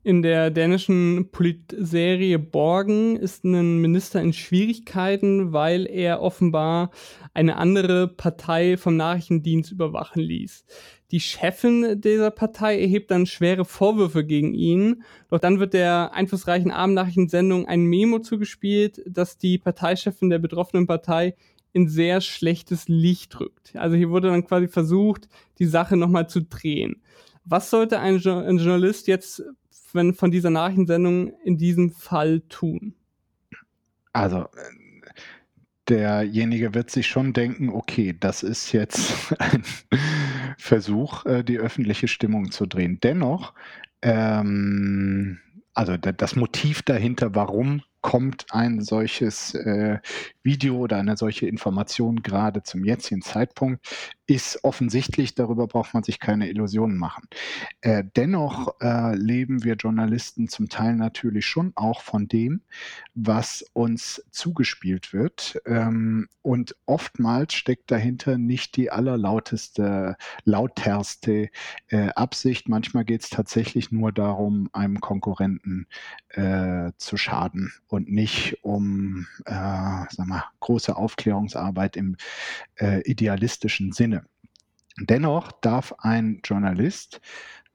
In 0.02 0.22
der 0.22 0.50
dänischen 0.50 1.28
Politserie 1.30 2.40
Borgen 2.40 3.18
ist 3.18 3.44
ein 3.44 3.82
Minister 3.82 4.22
in 4.22 4.32
Schwierigkeiten, 4.32 5.52
weil 5.52 5.86
er 5.88 6.22
offenbar 6.22 6.92
eine 7.34 7.58
andere 7.58 8.08
Partei 8.08 8.78
vom 8.78 8.96
Nachrichtendienst 8.96 9.74
überwachen 9.74 10.22
ließ. 10.22 10.64
Die 11.12 11.20
Chefin 11.20 12.00
dieser 12.00 12.32
Partei 12.32 12.80
erhebt 12.80 13.12
dann 13.12 13.26
schwere 13.26 13.66
Vorwürfe 13.66 14.24
gegen 14.24 14.54
ihn, 14.54 15.04
doch 15.30 15.40
dann 15.40 15.60
wird 15.60 15.74
der 15.74 16.14
einflussreichen 16.14 16.72
Abendnachrichtensendung 16.72 17.68
ein 17.68 17.84
Memo 17.84 18.20
zugespielt, 18.20 19.02
das 19.06 19.38
die 19.38 19.58
Parteichefin 19.58 20.30
der 20.30 20.40
betroffenen 20.40 20.88
Partei 20.88 21.36
in 21.74 21.90
sehr 21.90 22.22
schlechtes 22.22 22.88
Licht 22.88 23.38
rückt. 23.38 23.76
Also 23.76 23.98
hier 23.98 24.12
wurde 24.12 24.30
dann 24.30 24.46
quasi 24.46 24.70
versucht, 24.70 25.28
die 25.60 25.66
Sache 25.66 25.98
nochmal 25.98 26.30
zu 26.30 26.42
drehen. 26.42 27.02
Was 27.44 27.70
sollte 27.70 28.00
ein, 28.00 28.20
jo 28.20 28.38
ein 28.38 28.58
Journalist 28.58 29.08
jetzt 29.08 29.44
wenn, 29.94 30.14
von 30.14 30.32
dieser 30.32 30.50
Nachrichtensendung 30.50 31.34
in 31.44 31.58
diesem 31.58 31.92
Fall 31.92 32.42
tun? 32.42 32.96
Also, 34.14 34.48
derjenige 35.88 36.74
wird 36.74 36.90
sich 36.90 37.08
schon 37.08 37.34
denken, 37.34 37.70
okay, 37.70 38.16
das 38.18 38.44
ist 38.44 38.72
jetzt 38.72 39.34
ein 39.40 39.64
Versuch, 40.58 41.26
äh, 41.26 41.44
die 41.44 41.58
öffentliche 41.58 42.08
Stimmung 42.08 42.52
zu 42.52 42.66
drehen. 42.66 43.00
Dennoch, 43.02 43.54
ähm, 44.02 45.40
also 45.74 45.98
das 45.98 46.36
Motiv 46.36 46.82
dahinter, 46.84 47.36
warum 47.36 47.84
kommt 48.02 48.46
ein 48.52 48.82
solches 48.82 49.54
äh, 49.54 50.00
Video 50.44 50.78
oder 50.78 50.98
eine 50.98 51.18
solche 51.18 51.48
Information 51.48 52.22
gerade 52.24 52.64
zum 52.64 52.84
jetzigen 52.84 53.22
Zeitpunkt, 53.22 53.86
ist 54.30 54.64
offensichtlich, 54.64 55.34
darüber 55.34 55.68
braucht 55.68 55.94
man 55.94 56.04
sich 56.04 56.20
keine 56.20 56.50
Illusionen 56.50 56.98
machen. 56.98 57.28
Äh, 57.82 58.04
dennoch 58.16 58.76
äh, 58.80 59.16
leben 59.16 59.64
wir 59.64 59.74
Journalisten 59.74 60.48
zum 60.48 60.70
Teil 60.70 60.96
natürlich 60.96 61.48
schon 61.48 61.74
auch 61.76 62.02
von 62.02 62.28
dem, 62.28 62.62
was 63.16 63.66
uns 63.74 64.24
zugespielt 64.32 65.14
wird. 65.14 65.60
Ähm, 65.66 66.28
und 66.42 66.76
oftmals 66.86 67.54
steckt 67.54 67.92
dahinter 67.92 68.38
nicht 68.38 68.78
die 68.78 68.92
allerlauteste, 68.92 70.16
lauterste 70.46 71.50
äh, 71.88 72.10
Absicht. 72.10 72.70
Manchmal 72.70 73.06
geht 73.06 73.24
es 73.24 73.30
tatsächlich 73.30 73.92
nur 73.92 74.12
darum, 74.12 74.70
einem 74.74 75.00
Konkurrenten 75.00 75.88
äh, 76.30 76.92
zu 76.98 77.18
schaden 77.18 77.74
und 77.90 78.10
nicht 78.10 78.58
um 78.64 79.28
äh, 79.46 80.06
sag 80.10 80.28
mal, 80.28 80.44
große 80.62 80.96
Aufklärungsarbeit 80.96 81.98
im 81.98 82.16
äh, 82.76 83.02
idealistischen 83.02 83.92
Sinne. 83.92 84.26
Dennoch 85.00 85.52
darf 85.52 85.94
ein 86.00 86.42
Journalist, 86.44 87.20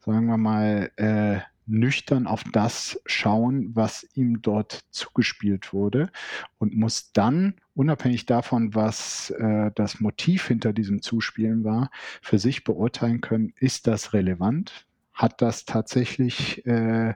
sagen 0.04 0.26
wir 0.26 0.36
mal, 0.36 0.90
äh, 0.96 1.40
nüchtern 1.66 2.26
auf 2.26 2.44
das 2.52 3.00
schauen, 3.06 3.74
was 3.74 4.06
ihm 4.14 4.42
dort 4.42 4.84
zugespielt 4.90 5.72
wurde 5.72 6.10
und 6.58 6.74
muss 6.74 7.12
dann, 7.12 7.54
unabhängig 7.74 8.26
davon, 8.26 8.74
was 8.74 9.30
äh, 9.30 9.70
das 9.74 10.00
Motiv 10.00 10.46
hinter 10.46 10.72
diesem 10.72 11.02
Zuspielen 11.02 11.64
war, 11.64 11.90
für 12.20 12.38
sich 12.38 12.64
beurteilen 12.64 13.20
können, 13.20 13.52
ist 13.56 13.86
das 13.86 14.12
relevant? 14.12 14.86
Hat 15.12 15.40
das 15.40 15.64
tatsächlich 15.64 16.66
äh, 16.66 17.14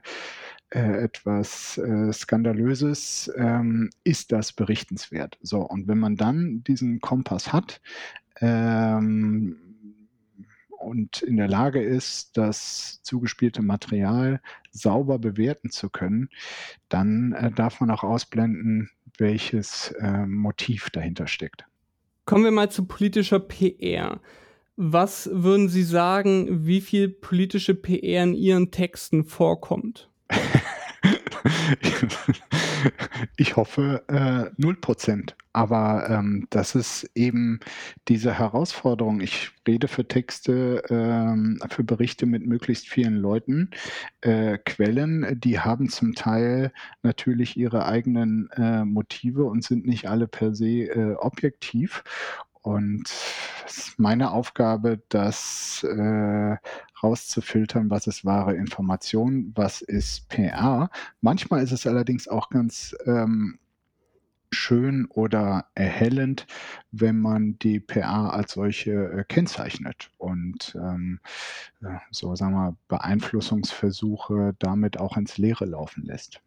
äh, 0.69 1.03
etwas 1.03 1.77
äh, 1.77 2.11
Skandalöses, 2.13 3.31
ähm, 3.35 3.89
ist 4.03 4.31
das 4.31 4.53
berichtenswert. 4.53 5.37
So, 5.41 5.61
und 5.61 5.87
wenn 5.87 5.99
man 5.99 6.15
dann 6.15 6.63
diesen 6.63 6.99
Kompass 7.01 7.51
hat, 7.53 7.81
ähm, 8.41 9.57
und 10.79 11.21
in 11.21 11.35
der 11.35 11.49
Lage 11.49 11.81
ist, 11.81 12.37
das 12.37 13.01
zugespielte 13.03 13.61
Material 13.61 14.41
sauber 14.71 15.19
bewerten 15.19 15.69
zu 15.69 15.89
können, 15.89 16.29
dann 16.87 17.33
äh, 17.33 17.51
darf 17.51 17.81
man 17.81 17.91
auch 17.91 18.03
ausblenden, 18.03 18.89
welches 19.17 19.91
äh, 19.99 20.25
Motiv 20.25 20.89
dahinter 20.89 21.27
steckt. 21.27 21.65
Kommen 22.25 22.45
wir 22.45 22.51
mal 22.51 22.71
zu 22.71 22.85
politischer 22.85 23.39
PR. 23.39 24.21
Was 24.77 25.29
würden 25.33 25.67
Sie 25.67 25.83
sagen, 25.83 26.65
wie 26.65 26.79
viel 26.79 27.09
politische 27.09 27.75
PR 27.75 28.23
in 28.23 28.33
Ihren 28.33 28.71
Texten 28.71 29.25
vorkommt? 29.25 30.09
ich 33.37 33.55
hoffe 33.55 34.03
äh, 34.07 34.49
0%. 34.61 35.33
Aber 35.51 36.07
ähm, 36.09 36.47
das 36.51 36.75
ist 36.75 37.09
eben 37.15 37.59
diese 38.07 38.37
Herausforderung. 38.37 39.19
Ich 39.19 39.51
rede 39.67 39.87
für 39.87 40.07
Texte, 40.07 40.83
ähm, 40.89 41.59
für 41.69 41.83
Berichte 41.83 42.25
mit 42.25 42.45
möglichst 42.45 42.87
vielen 42.87 43.15
Leuten. 43.15 43.71
Äh, 44.21 44.59
Quellen, 44.59 45.39
die 45.39 45.59
haben 45.59 45.89
zum 45.89 46.13
Teil 46.13 46.71
natürlich 47.01 47.57
ihre 47.57 47.85
eigenen 47.85 48.49
äh, 48.51 48.85
Motive 48.85 49.45
und 49.45 49.63
sind 49.63 49.87
nicht 49.87 50.07
alle 50.07 50.27
per 50.27 50.53
se 50.53 50.83
äh, 50.83 51.15
objektiv. 51.15 52.03
Und 52.61 53.09
es 53.65 53.77
ist 53.77 53.99
meine 53.99 54.31
Aufgabe, 54.31 55.01
das 55.09 55.83
äh, 55.83 56.57
rauszufiltern, 57.03 57.89
was 57.89 58.07
ist 58.07 58.25
wahre 58.25 58.55
Information, 58.55 59.51
was 59.55 59.81
ist 59.81 60.29
PR. 60.29 60.89
Manchmal 61.21 61.63
ist 61.63 61.71
es 61.71 61.87
allerdings 61.87 62.27
auch 62.27 62.49
ganz 62.49 62.95
ähm, 63.05 63.59
schön 64.51 65.05
oder 65.09 65.65
erhellend, 65.75 66.47
wenn 66.91 67.19
man 67.19 67.57
die 67.59 67.79
PR 67.79 68.33
als 68.33 68.53
solche 68.53 68.91
äh, 68.91 69.23
kennzeichnet 69.27 70.09
und 70.17 70.75
ähm, 70.75 71.19
so 72.11 72.35
sagen 72.35 72.53
wir 72.53 72.75
Beeinflussungsversuche 72.87 74.55
damit 74.59 74.99
auch 74.99 75.17
ins 75.17 75.37
Leere 75.37 75.65
laufen 75.65 76.03
lässt. 76.05 76.41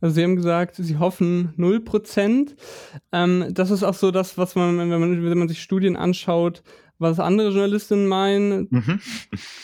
Also 0.00 0.14
Sie 0.14 0.22
haben 0.22 0.36
gesagt, 0.36 0.76
Sie 0.76 0.96
hoffen 0.96 1.52
0%. 1.58 2.54
Ähm, 3.12 3.46
das 3.50 3.70
ist 3.70 3.82
auch 3.82 3.94
so 3.94 4.10
das, 4.10 4.38
was 4.38 4.54
man, 4.54 4.78
wenn 4.78 4.88
man, 4.88 5.24
wenn 5.24 5.38
man 5.38 5.48
sich 5.48 5.62
Studien 5.62 5.96
anschaut, 5.96 6.62
was 7.00 7.18
andere 7.18 7.48
Journalistinnen 7.48 8.06
meinen. 8.06 8.68
Mhm. 8.70 9.00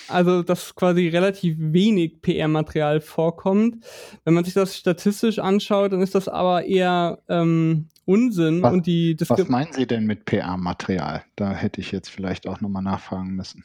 Also, 0.08 0.42
dass 0.42 0.74
quasi 0.74 1.08
relativ 1.08 1.56
wenig 1.58 2.22
PR-Material 2.22 3.00
vorkommt. 3.00 3.84
Wenn 4.24 4.34
man 4.34 4.44
sich 4.44 4.54
das 4.54 4.76
statistisch 4.76 5.38
anschaut, 5.38 5.92
dann 5.92 6.00
ist 6.00 6.14
das 6.14 6.28
aber 6.28 6.64
eher 6.64 7.18
ähm, 7.28 7.88
Unsinn. 8.04 8.62
Was, 8.62 8.72
und 8.72 8.86
die 8.86 9.16
was 9.28 9.48
meinen 9.48 9.72
Sie 9.72 9.86
denn 9.86 10.06
mit 10.06 10.24
PR-Material? 10.24 11.24
Da 11.36 11.52
hätte 11.52 11.80
ich 11.80 11.92
jetzt 11.92 12.08
vielleicht 12.08 12.46
auch 12.46 12.60
nochmal 12.60 12.82
nachfragen 12.82 13.34
müssen. 13.34 13.64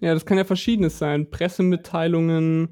Ja, 0.00 0.14
das 0.14 0.26
kann 0.26 0.38
ja 0.38 0.44
verschiedenes 0.44 0.98
sein. 0.98 1.30
Pressemitteilungen. 1.30 2.68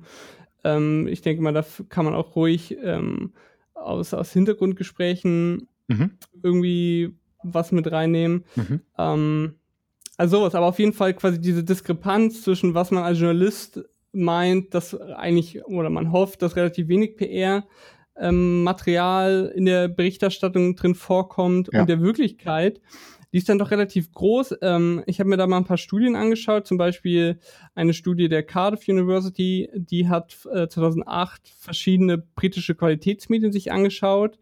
Ähm, 0.64 1.06
ich 1.08 1.22
denke 1.22 1.42
mal, 1.42 1.52
da 1.52 1.64
kann 1.88 2.04
man 2.04 2.14
auch 2.14 2.36
ruhig 2.36 2.76
ähm, 2.82 3.32
aus, 3.74 4.12
aus 4.12 4.32
Hintergrundgesprächen 4.32 5.68
mhm. 5.88 6.10
irgendwie 6.42 7.14
was 7.42 7.72
mit 7.72 7.90
reinnehmen. 7.90 8.44
Mhm. 8.56 8.80
Ähm, 8.98 9.54
also 10.18 10.38
sowas, 10.38 10.54
aber 10.56 10.66
auf 10.66 10.78
jeden 10.78 10.92
Fall 10.92 11.14
quasi 11.14 11.40
diese 11.40 11.62
Diskrepanz 11.64 12.42
zwischen 12.42 12.74
was 12.74 12.90
man 12.90 13.04
als 13.04 13.20
Journalist 13.20 13.80
meint, 14.12 14.74
dass 14.74 15.00
eigentlich, 15.00 15.64
oder 15.64 15.90
man 15.90 16.10
hofft, 16.10 16.42
dass 16.42 16.56
relativ 16.56 16.88
wenig 16.88 17.16
PR 17.16 17.64
ähm, 18.16 18.64
Material 18.64 19.52
in 19.54 19.64
der 19.64 19.86
Berichterstattung 19.86 20.74
drin 20.74 20.96
vorkommt 20.96 21.70
ja. 21.72 21.80
und 21.80 21.88
der 21.88 22.00
Wirklichkeit, 22.00 22.80
die 23.32 23.38
ist 23.38 23.48
dann 23.48 23.60
doch 23.60 23.70
relativ 23.70 24.10
groß. 24.10 24.56
Ähm, 24.60 25.04
ich 25.06 25.20
habe 25.20 25.30
mir 25.30 25.36
da 25.36 25.46
mal 25.46 25.58
ein 25.58 25.64
paar 25.64 25.76
Studien 25.76 26.16
angeschaut, 26.16 26.66
zum 26.66 26.78
Beispiel 26.78 27.38
eine 27.76 27.94
Studie 27.94 28.28
der 28.28 28.42
Cardiff 28.42 28.88
University, 28.88 29.70
die 29.72 30.08
hat 30.08 30.36
äh, 30.52 30.66
2008 30.66 31.48
verschiedene 31.60 32.18
britische 32.18 32.74
Qualitätsmedien 32.74 33.52
sich 33.52 33.70
angeschaut 33.70 34.36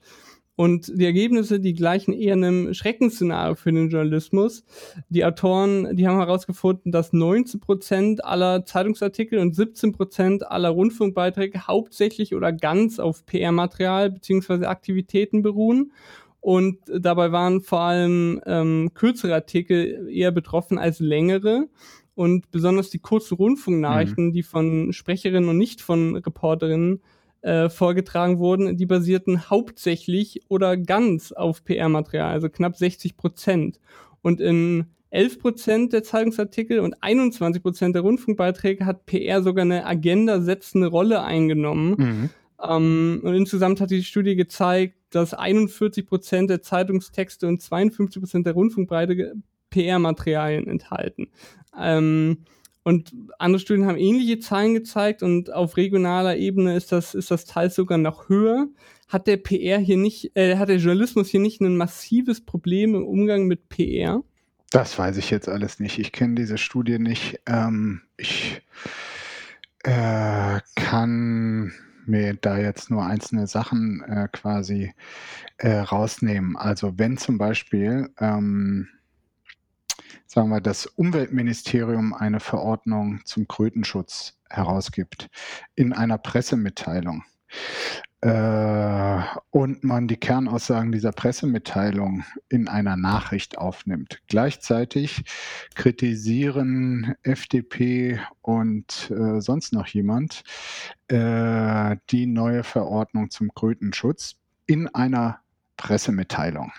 und 0.56 0.90
die 0.98 1.04
Ergebnisse, 1.04 1.60
die 1.60 1.74
gleichen 1.74 2.14
eher 2.14 2.32
einem 2.32 2.72
Schreckensszenario 2.72 3.54
für 3.54 3.72
den 3.72 3.90
Journalismus. 3.90 4.64
Die 5.10 5.24
Autoren, 5.24 5.94
die 5.96 6.08
haben 6.08 6.16
herausgefunden, 6.16 6.92
dass 6.92 7.12
19 7.12 7.60
Prozent 7.60 8.24
aller 8.24 8.64
Zeitungsartikel 8.64 9.38
und 9.38 9.54
17 9.54 9.92
Prozent 9.92 10.50
aller 10.50 10.70
Rundfunkbeiträge 10.70 11.66
hauptsächlich 11.66 12.34
oder 12.34 12.52
ganz 12.52 12.98
auf 12.98 13.26
PR-Material 13.26 14.10
beziehungsweise 14.10 14.68
Aktivitäten 14.68 15.42
beruhen. 15.42 15.92
Und 16.40 16.78
dabei 16.86 17.32
waren 17.32 17.60
vor 17.60 17.80
allem 17.80 18.40
ähm, 18.46 18.92
kürzere 18.94 19.34
Artikel 19.34 20.08
eher 20.10 20.30
betroffen 20.30 20.78
als 20.78 21.00
längere. 21.00 21.68
Und 22.14 22.50
besonders 22.50 22.88
die 22.88 22.98
kurzen 22.98 23.34
Rundfunknachrichten, 23.34 24.28
mhm. 24.28 24.32
die 24.32 24.42
von 24.42 24.94
Sprecherinnen 24.94 25.50
und 25.50 25.58
nicht 25.58 25.82
von 25.82 26.16
Reporterinnen 26.16 27.02
äh, 27.42 27.68
vorgetragen 27.68 28.38
wurden, 28.38 28.76
die 28.76 28.86
basierten 28.86 29.50
hauptsächlich 29.50 30.42
oder 30.48 30.76
ganz 30.76 31.32
auf 31.32 31.64
PR-Material, 31.64 32.32
also 32.32 32.48
knapp 32.48 32.76
60 32.76 33.16
Prozent. 33.16 33.80
Und 34.22 34.40
in 34.40 34.86
11 35.10 35.38
Prozent 35.38 35.92
der 35.92 36.02
Zeitungsartikel 36.02 36.80
und 36.80 37.02
21 37.02 37.62
Prozent 37.62 37.94
der 37.94 38.02
Rundfunkbeiträge 38.02 38.84
hat 38.84 39.06
PR 39.06 39.42
sogar 39.42 39.62
eine 39.62 39.86
agenda-setzende 39.86 40.88
Rolle 40.88 41.22
eingenommen. 41.22 41.94
Mhm. 41.96 42.30
Ähm, 42.62 43.20
und 43.22 43.34
insgesamt 43.34 43.80
hat 43.80 43.90
die 43.90 44.02
Studie 44.02 44.36
gezeigt, 44.36 44.94
dass 45.10 45.32
41 45.32 46.06
Prozent 46.06 46.50
der 46.50 46.62
Zeitungstexte 46.62 47.46
und 47.46 47.62
52 47.62 48.20
Prozent 48.20 48.46
der 48.46 48.54
Rundfunkbeiträge 48.54 49.34
PR-Materialien 49.70 50.66
enthalten. 50.68 51.28
Ähm, 51.78 52.38
und 52.86 53.12
andere 53.40 53.58
Studien 53.58 53.86
haben 53.86 53.98
ähnliche 53.98 54.38
Zahlen 54.38 54.72
gezeigt 54.72 55.24
und 55.24 55.52
auf 55.52 55.76
regionaler 55.76 56.36
Ebene 56.36 56.76
ist 56.76 56.92
das, 56.92 57.16
ist 57.16 57.32
das 57.32 57.44
teils 57.44 57.74
sogar 57.74 57.98
noch 57.98 58.28
höher. 58.28 58.68
Hat 59.08 59.26
der 59.26 59.38
PR 59.38 59.80
hier 59.80 59.96
nicht, 59.96 60.36
äh, 60.36 60.56
hat 60.56 60.68
der 60.68 60.76
Journalismus 60.76 61.28
hier 61.28 61.40
nicht 61.40 61.60
ein 61.60 61.76
massives 61.76 62.46
Problem 62.46 62.94
im 62.94 63.04
Umgang 63.04 63.48
mit 63.48 63.68
PR? 63.70 64.22
Das 64.70 64.96
weiß 64.96 65.16
ich 65.16 65.30
jetzt 65.30 65.48
alles 65.48 65.80
nicht. 65.80 65.98
Ich 65.98 66.12
kenne 66.12 66.36
diese 66.36 66.58
Studie 66.58 67.00
nicht. 67.00 67.40
Ähm, 67.46 68.02
ich 68.16 68.62
äh, 69.82 70.60
kann 70.76 71.72
mir 72.04 72.34
da 72.34 72.56
jetzt 72.56 72.88
nur 72.88 73.04
einzelne 73.04 73.48
Sachen 73.48 74.00
äh, 74.02 74.28
quasi 74.30 74.94
äh, 75.58 75.78
rausnehmen. 75.78 76.56
Also 76.56 76.96
wenn 77.00 77.16
zum 77.16 77.36
Beispiel 77.36 78.10
ähm, 78.20 78.86
sagen 80.26 80.50
wir, 80.50 80.60
das 80.60 80.86
Umweltministerium 80.86 82.14
eine 82.14 82.40
Verordnung 82.40 83.20
zum 83.24 83.48
Krötenschutz 83.48 84.38
herausgibt 84.48 85.28
in 85.74 85.92
einer 85.92 86.18
Pressemitteilung 86.18 87.24
äh, 88.22 89.20
und 89.50 89.84
man 89.84 90.08
die 90.08 90.16
Kernaussagen 90.16 90.90
dieser 90.90 91.12
Pressemitteilung 91.12 92.24
in 92.48 92.66
einer 92.66 92.96
Nachricht 92.96 93.58
aufnimmt. 93.58 94.20
Gleichzeitig 94.26 95.24
kritisieren 95.74 97.14
FDP 97.22 98.20
und 98.42 99.10
äh, 99.10 99.40
sonst 99.40 99.72
noch 99.72 99.86
jemand 99.86 100.42
äh, 101.08 101.96
die 102.10 102.26
neue 102.26 102.64
Verordnung 102.64 103.30
zum 103.30 103.54
Krötenschutz 103.54 104.36
in 104.66 104.88
einer 104.88 105.40
Pressemitteilung. 105.76 106.72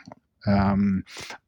Ähm, 0.45 1.03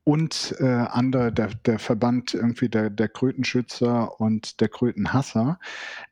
und 0.09 0.55
äh, 0.57 0.65
andere, 0.65 1.31
der, 1.31 1.49
der 1.67 1.77
Verband 1.77 2.33
irgendwie 2.33 2.67
der, 2.67 2.89
der 2.89 3.09
Krötenschützer 3.09 4.19
und 4.19 4.59
der 4.59 4.67
Krötenhasser, 4.67 5.59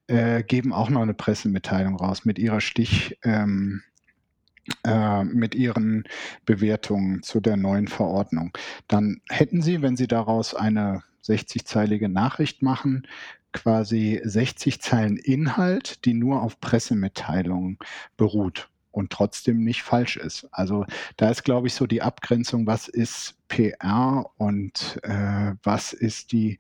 äh, 0.06 0.44
geben 0.44 0.72
auch 0.72 0.92
noch 0.92 1.02
eine 1.02 1.16
Pressemitteilung 1.16 1.96
raus 1.96 2.24
mit 2.24 2.38
ihrer 2.38 2.62
Stich. 2.62 3.18
Ähm, 3.24 3.82
äh, 4.84 5.24
mit 5.24 5.56
ihren 5.56 6.04
Bewertungen 6.46 7.24
zu 7.24 7.40
der 7.40 7.58
neuen 7.58 7.88
Verordnung. 7.88 8.56
Dann 8.88 9.22
hätten 9.30 9.64
Sie, 9.64 9.82
wenn 9.82 9.96
Sie 9.96 10.08
daraus 10.08 10.54
eine 10.54 11.04
60-zeilige 11.24 12.10
Nachricht 12.10 12.62
machen, 12.62 13.08
quasi 13.52 14.22
60 14.24 14.80
Zeilen 14.82 15.18
Inhalt, 15.18 16.06
die 16.06 16.14
nur 16.14 16.44
auf 16.44 16.60
Pressemitteilungen 16.60 17.80
beruht 18.18 18.70
und 18.98 19.12
trotzdem 19.12 19.64
nicht 19.64 19.84
falsch 19.84 20.18
ist. 20.18 20.48
Also 20.52 20.86
da 21.18 21.30
ist, 21.30 21.44
glaube 21.44 21.68
ich, 21.68 21.76
so 21.76 21.86
die 21.86 22.02
Abgrenzung, 22.02 22.66
was 22.66 22.88
ist 22.88 23.36
PR 23.48 24.26
und 24.38 25.00
äh, 25.04 25.54
was 25.62 25.94
ist 25.94 26.32
die, 26.32 26.58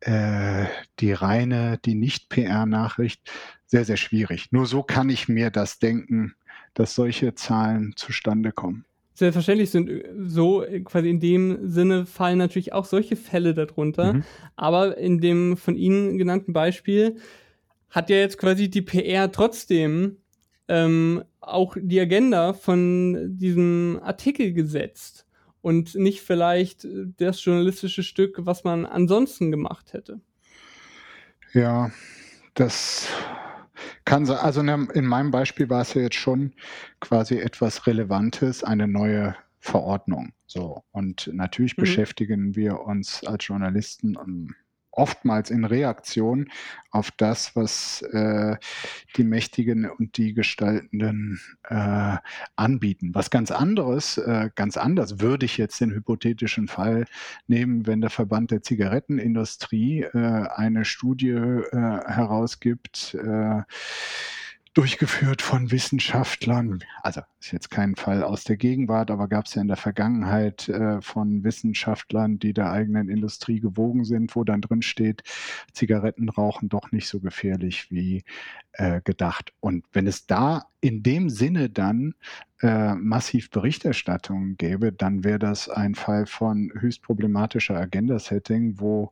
äh, 0.00 0.66
die 1.00 1.12
reine, 1.12 1.80
die 1.84 1.96
Nicht-PR-Nachricht, 1.96 3.28
sehr, 3.66 3.84
sehr 3.84 3.96
schwierig. 3.96 4.52
Nur 4.52 4.66
so 4.66 4.84
kann 4.84 5.10
ich 5.10 5.28
mir 5.28 5.50
das 5.50 5.80
denken, 5.80 6.34
dass 6.74 6.94
solche 6.94 7.34
Zahlen 7.34 7.94
zustande 7.96 8.52
kommen. 8.52 8.84
Selbstverständlich 9.14 9.70
sind 9.70 9.90
äh, 9.90 10.08
so 10.24 10.62
äh, 10.62 10.80
quasi 10.80 11.10
in 11.10 11.18
dem 11.18 11.68
Sinne 11.68 12.06
fallen 12.06 12.38
natürlich 12.38 12.72
auch 12.72 12.84
solche 12.84 13.16
Fälle 13.16 13.54
darunter. 13.54 14.14
Mhm. 14.14 14.24
Aber 14.54 14.96
in 14.96 15.20
dem 15.20 15.56
von 15.56 15.76
Ihnen 15.76 16.16
genannten 16.16 16.52
Beispiel 16.52 17.16
hat 17.90 18.08
ja 18.08 18.16
jetzt 18.16 18.38
quasi 18.38 18.70
die 18.70 18.82
PR 18.82 19.32
trotzdem 19.32 20.21
ähm, 20.72 21.22
auch 21.42 21.76
die 21.78 22.00
Agenda 22.00 22.54
von 22.54 23.36
diesem 23.36 24.00
Artikel 24.02 24.54
gesetzt 24.54 25.26
und 25.60 25.94
nicht 25.94 26.22
vielleicht 26.22 26.88
das 27.18 27.44
journalistische 27.44 28.02
Stück, 28.02 28.38
was 28.46 28.64
man 28.64 28.86
ansonsten 28.86 29.50
gemacht 29.50 29.92
hätte. 29.92 30.20
Ja, 31.52 31.90
das 32.54 33.06
kann 34.06 34.24
sein. 34.24 34.38
Also 34.38 34.62
in 34.62 35.06
meinem 35.06 35.30
Beispiel 35.30 35.68
war 35.68 35.82
es 35.82 35.92
ja 35.92 36.00
jetzt 36.00 36.16
schon 36.16 36.54
quasi 37.00 37.36
etwas 37.36 37.86
Relevantes, 37.86 38.64
eine 38.64 38.88
neue 38.88 39.36
Verordnung. 39.58 40.32
So. 40.46 40.84
Und 40.90 41.28
natürlich 41.34 41.76
mhm. 41.76 41.82
beschäftigen 41.82 42.56
wir 42.56 42.80
uns 42.80 43.22
als 43.26 43.46
Journalisten 43.46 44.16
um, 44.16 44.54
oftmals 44.92 45.50
in 45.50 45.64
Reaktion 45.64 46.50
auf 46.90 47.10
das, 47.10 47.56
was 47.56 48.02
äh, 48.02 48.56
die 49.16 49.24
Mächtigen 49.24 49.88
und 49.88 50.18
die 50.18 50.34
Gestaltenden 50.34 51.40
äh, 51.68 52.16
anbieten. 52.56 53.14
Was 53.14 53.30
ganz 53.30 53.50
anderes, 53.50 54.18
äh, 54.18 54.50
ganz 54.54 54.76
anders 54.76 55.20
würde 55.20 55.46
ich 55.46 55.56
jetzt 55.56 55.80
den 55.80 55.92
hypothetischen 55.92 56.68
Fall 56.68 57.06
nehmen, 57.46 57.86
wenn 57.86 58.02
der 58.02 58.10
Verband 58.10 58.50
der 58.50 58.62
Zigarettenindustrie 58.62 60.02
äh, 60.02 60.46
eine 60.54 60.84
Studie 60.84 61.30
äh, 61.30 61.70
herausgibt, 61.72 63.14
äh, 63.14 63.62
durchgeführt 64.74 65.42
von 65.42 65.70
Wissenschaftlern. 65.70 66.82
Also 67.02 67.20
ist 67.40 67.52
jetzt 67.52 67.70
kein 67.70 67.94
Fall 67.94 68.22
aus 68.22 68.44
der 68.44 68.56
Gegenwart, 68.56 69.10
aber 69.10 69.28
gab 69.28 69.44
es 69.44 69.54
ja 69.54 69.60
in 69.60 69.68
der 69.68 69.76
Vergangenheit 69.76 70.68
äh, 70.68 71.02
von 71.02 71.44
Wissenschaftlern, 71.44 72.38
die 72.38 72.54
der 72.54 72.70
eigenen 72.70 73.10
Industrie 73.10 73.60
gewogen 73.60 74.04
sind, 74.04 74.34
wo 74.34 74.44
dann 74.44 74.62
drin 74.62 74.80
steht, 74.80 75.24
Zigaretten 75.72 76.30
rauchen 76.30 76.70
doch 76.70 76.90
nicht 76.90 77.08
so 77.08 77.20
gefährlich 77.20 77.90
wie 77.90 78.24
äh, 78.72 79.02
gedacht. 79.02 79.52
Und 79.60 79.84
wenn 79.92 80.06
es 80.06 80.26
da 80.26 80.64
in 80.80 81.02
dem 81.02 81.28
Sinne 81.28 81.68
dann 81.68 82.14
äh, 82.62 82.94
massiv 82.94 83.50
Berichterstattung 83.50 84.56
gäbe, 84.56 84.90
dann 84.90 85.22
wäre 85.22 85.38
das 85.38 85.68
ein 85.68 85.94
Fall 85.94 86.24
von 86.24 86.72
höchst 86.78 87.02
problematischer 87.02 87.76
Agenda-Setting, 87.76 88.80
wo 88.80 89.10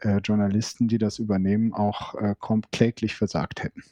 äh, 0.00 0.18
Journalisten, 0.18 0.86
die 0.86 0.98
das 0.98 1.18
übernehmen, 1.18 1.72
auch 1.72 2.14
äh, 2.16 2.34
kläglich 2.72 3.14
versagt 3.14 3.62
hätten. 3.62 3.82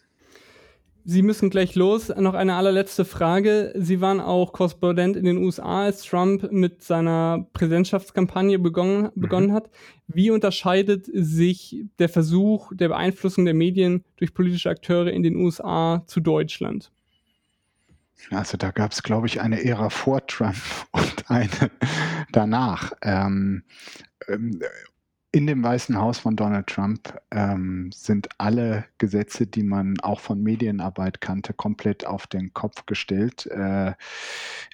Sie 1.09 1.23
müssen 1.23 1.51
gleich 1.51 1.77
los. 1.77 2.09
Noch 2.09 2.35
eine 2.35 2.55
allerletzte 2.55 3.05
Frage. 3.05 3.73
Sie 3.77 4.01
waren 4.01 4.19
auch 4.19 4.53
Korrespondent 4.53 5.17
in 5.17 5.25
den 5.25 5.37
USA, 5.37 5.85
als 5.85 6.03
Trump 6.03 6.51
mit 6.51 6.83
seiner 6.83 7.47
Präsidentschaftskampagne 7.53 8.59
begonnen, 8.59 9.13
mhm. 9.15 9.21
begonnen 9.21 9.53
hat. 9.53 9.71
Wie 10.09 10.33
unterscheidet 10.33 11.07
sich 11.13 11.85
der 12.01 12.09
Versuch 12.09 12.73
der 12.75 12.89
Beeinflussung 12.89 13.45
der 13.45 13.55
Medien 13.55 14.05
durch 14.17 14.35
politische 14.35 14.69
Akteure 14.69 15.13
in 15.13 15.23
den 15.23 15.37
USA 15.37 16.03
zu 16.09 16.19
Deutschland? 16.19 16.91
Also 18.31 18.57
da 18.57 18.73
gab 18.73 18.91
es, 18.91 19.05
glaube 19.05 19.29
ich, 19.29 19.41
eine 19.41 19.65
Ära 19.65 19.91
vor 19.91 20.27
Trump 20.27 20.57
und 20.91 21.31
eine 21.31 21.71
danach. 22.33 22.91
Ähm, 23.03 23.63
ähm, 24.27 24.59
in 25.37 25.47
dem 25.47 25.63
Weißen 25.63 25.99
Haus 25.99 26.19
von 26.19 26.35
Donald 26.35 26.67
Trump 26.67 27.15
ähm, 27.31 27.91
sind 27.93 28.27
alle 28.39 28.87
Gesetze, 28.97 29.47
die 29.47 29.65
man 29.65 30.01
auch 30.01 30.21
von 30.21 30.43
Medienarbeit 30.43 31.21
kannte, 31.21 31.53
komplett 31.53 32.07
auf 32.07 32.27
den 32.27 32.55
Kopf 32.55 32.87
gestellt. 32.87 33.45
Äh, 33.49 33.93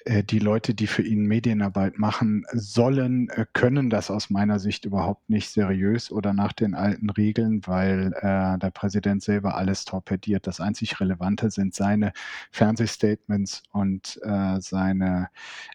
äh, 0.05 0.23
die 0.23 0.39
Leute, 0.39 0.73
die 0.73 0.87
für 0.87 1.01
ihn 1.01 1.25
Medienarbeit 1.25 1.99
machen 1.99 2.45
sollen, 2.53 3.27
äh, 3.31 3.45
können 3.51 3.89
das 3.89 4.09
aus 4.09 4.29
meiner 4.29 4.57
Sicht 4.57 4.85
überhaupt 4.85 5.29
nicht 5.29 5.49
seriös 5.49 6.09
oder 6.09 6.31
nach 6.31 6.53
den 6.53 6.75
alten 6.75 7.09
Regeln, 7.09 7.59
weil 7.65 8.13
äh, 8.21 8.57
der 8.57 8.71
Präsident 8.73 9.21
selber 9.21 9.57
alles 9.57 9.83
torpediert. 9.83 10.47
Das 10.47 10.61
einzig 10.61 10.97
Relevante 11.01 11.51
sind 11.51 11.75
seine 11.75 12.13
Fernsehstatements 12.51 13.63
und 13.73 14.17
äh, 14.23 14.61
seine 14.61 15.27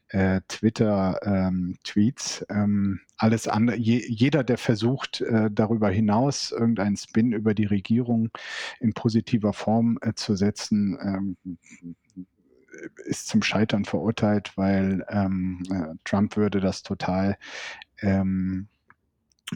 äh, 0.09 0.41
Twitter-Tweets. 0.49 2.47
Ähm, 2.49 3.01
alles 3.19 3.49
andere, 3.49 3.77
je, 3.77 4.05
jeder, 4.09 4.45
der 4.45 4.59
versucht, 4.59 5.21
äh, 5.21 5.51
darüber 5.53 5.91
hinaus 5.91 6.53
irgendeinen 6.53 6.97
Spin 6.97 7.33
über 7.33 7.53
die 7.53 7.67
Regierung 7.67 8.31
in 8.81 8.95
positiver 8.95 9.53
Form 9.53 9.99
äh, 10.01 10.15
zu 10.15 10.37
setzen, 10.37 10.97
ähm, 11.03 11.59
ist 13.07 13.27
zum 13.27 13.43
Scheitern 13.43 13.85
verurteilt, 13.85 14.53
weil 14.57 15.05
ähm, 15.09 15.63
äh, 15.71 15.95
Trump 16.05 16.37
würde 16.37 16.61
das 16.61 16.85
total 16.85 17.37
ähm, 18.01 18.69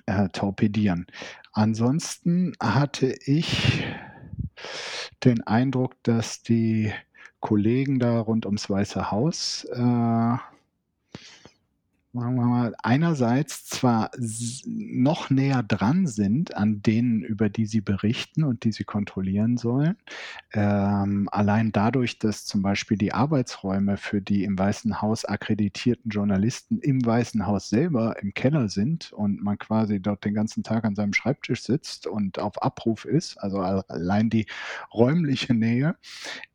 äh, 0.07 0.29
torpedieren. 0.31 1.07
Ansonsten 1.53 2.55
hatte 2.61 3.15
ich 3.25 3.85
den 5.25 5.47
Eindruck, 5.47 5.95
dass 6.03 6.43
die 6.43 6.93
Kollegen 7.41 7.99
da 7.99 8.21
rund 8.21 8.47
ums 8.47 8.69
Weiße 8.71 9.11
Haus 9.11 9.65
äh, 9.65 10.37
sagen 12.15 12.35
wir 12.35 12.45
mal, 12.45 12.75
einerseits 12.83 13.65
zwar 13.65 14.11
noch 14.67 15.31
näher 15.31 15.63
dran 15.63 16.07
sind 16.07 16.55
an 16.55 16.83
denen, 16.83 17.23
über 17.23 17.49
die 17.49 17.65
sie 17.65 17.81
berichten 17.81 18.45
und 18.45 18.65
die 18.65 18.73
sie 18.73 18.85
kontrollieren 18.85 19.57
sollen. 19.57 19.97
Ähm, 20.53 21.31
allein 21.33 21.73
dadurch, 21.73 22.19
dass 22.19 22.45
zum 22.45 22.61
Beispiel 22.61 22.99
die 22.99 23.15
Arbeitsräume 23.15 23.97
für 23.97 24.21
die 24.21 24.45
im 24.45 24.59
Weißen 24.59 25.01
Haus 25.01 25.25
akkreditierten 25.25 26.11
Journalisten 26.11 26.81
im 26.81 27.05
Weißen 27.05 27.47
Haus 27.47 27.71
selber 27.71 28.21
im 28.21 28.35
Keller 28.35 28.69
sind 28.69 29.13
und 29.13 29.43
man 29.43 29.57
quasi 29.59 29.99
dort 29.99 30.23
den 30.27 30.35
ganzen 30.35 30.63
Tag 30.63 30.85
an 30.85 30.95
seinem 30.95 31.15
Schreibtisch 31.15 31.63
sitzt 31.63 32.07
und 32.07 32.39
auf 32.39 32.63
Abruf 32.63 33.07
ist, 33.07 33.39
also 33.39 33.59
allein 33.61 34.29
die 34.29 34.47
räumliche 34.93 35.55
Nähe, 35.55 35.97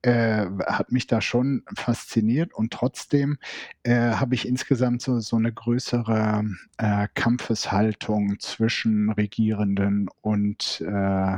äh, 0.04 0.46
hat 0.68 0.92
mich 0.92 1.08
da 1.08 1.20
schon 1.20 1.64
fasziniert 1.76 2.54
und 2.54 2.72
trotzdem 2.72 3.38
äh, 3.84 4.12
habe 4.12 4.36
ich 4.36 4.48
insgesamt 4.48 5.02
so, 5.02 5.20
so 5.20 5.36
eine 5.36 5.47
größere 5.52 6.46
äh, 6.78 7.08
Kampfeshaltung 7.14 8.40
zwischen 8.40 9.12
Regierenden 9.12 10.10
und 10.22 10.82
äh, 10.82 11.38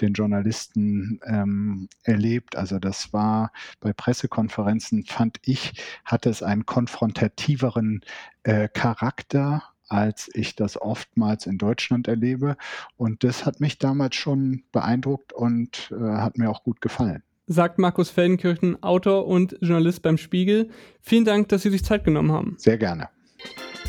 den 0.00 0.12
Journalisten 0.12 1.20
ähm, 1.26 1.88
erlebt. 2.04 2.56
Also 2.56 2.78
das 2.78 3.12
war 3.12 3.52
bei 3.80 3.92
Pressekonferenzen, 3.92 5.04
fand 5.04 5.38
ich, 5.42 5.74
hatte 6.04 6.30
es 6.30 6.42
einen 6.42 6.66
konfrontativeren 6.66 8.02
äh, 8.42 8.68
Charakter 8.68 9.62
als 9.88 10.30
ich 10.32 10.56
das 10.56 10.80
oftmals 10.80 11.44
in 11.44 11.58
Deutschland 11.58 12.08
erlebe. 12.08 12.56
Und 12.96 13.24
das 13.24 13.44
hat 13.44 13.60
mich 13.60 13.78
damals 13.78 14.16
schon 14.16 14.62
beeindruckt 14.72 15.34
und 15.34 15.92
äh, 15.92 16.02
hat 16.02 16.38
mir 16.38 16.48
auch 16.48 16.64
gut 16.64 16.80
gefallen 16.80 17.22
sagt 17.46 17.78
Markus 17.78 18.10
Feldenkirchen, 18.10 18.82
Autor 18.82 19.26
und 19.26 19.56
Journalist 19.60 20.02
beim 20.02 20.18
Spiegel. 20.18 20.70
Vielen 21.00 21.24
Dank, 21.24 21.48
dass 21.48 21.62
Sie 21.62 21.70
sich 21.70 21.84
Zeit 21.84 22.04
genommen 22.04 22.32
haben. 22.32 22.54
Sehr 22.58 22.78
gerne. 22.78 23.08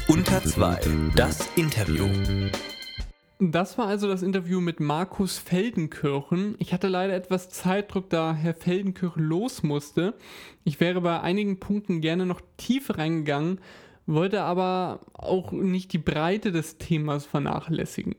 Unter 0.08 0.44
2, 0.44 0.80
das 1.16 1.50
Interview. 1.56 2.08
Das 3.40 3.78
war 3.78 3.88
also 3.88 4.08
das 4.08 4.22
Interview 4.22 4.62
mit 4.62 4.80
Markus 4.80 5.38
Feldenkirchen. 5.38 6.56
Ich 6.60 6.74
hatte 6.74 6.88
leider 6.88 7.14
etwas 7.14 7.50
Zeitdruck, 7.50 8.10
da 8.10 8.34
Herr 8.34 8.54
Feldenkirchen 8.54 9.24
los 9.24 9.64
musste. 9.64 10.14
Ich 10.64 10.80
wäre 10.80 11.02
bei 11.02 11.20
einigen 11.20 11.60
Punkten 11.60 12.00
gerne 12.00 12.26
noch 12.26 12.42
tiefer 12.58 12.98
reingegangen, 12.98 13.60
wollte 14.06 14.44
aber 14.44 15.02
auch 15.14 15.52
nicht 15.52 15.94
die 15.94 15.98
Breite 15.98 16.52
des 16.52 16.78
Themas 16.78 17.26
vernachlässigen. 17.26 18.16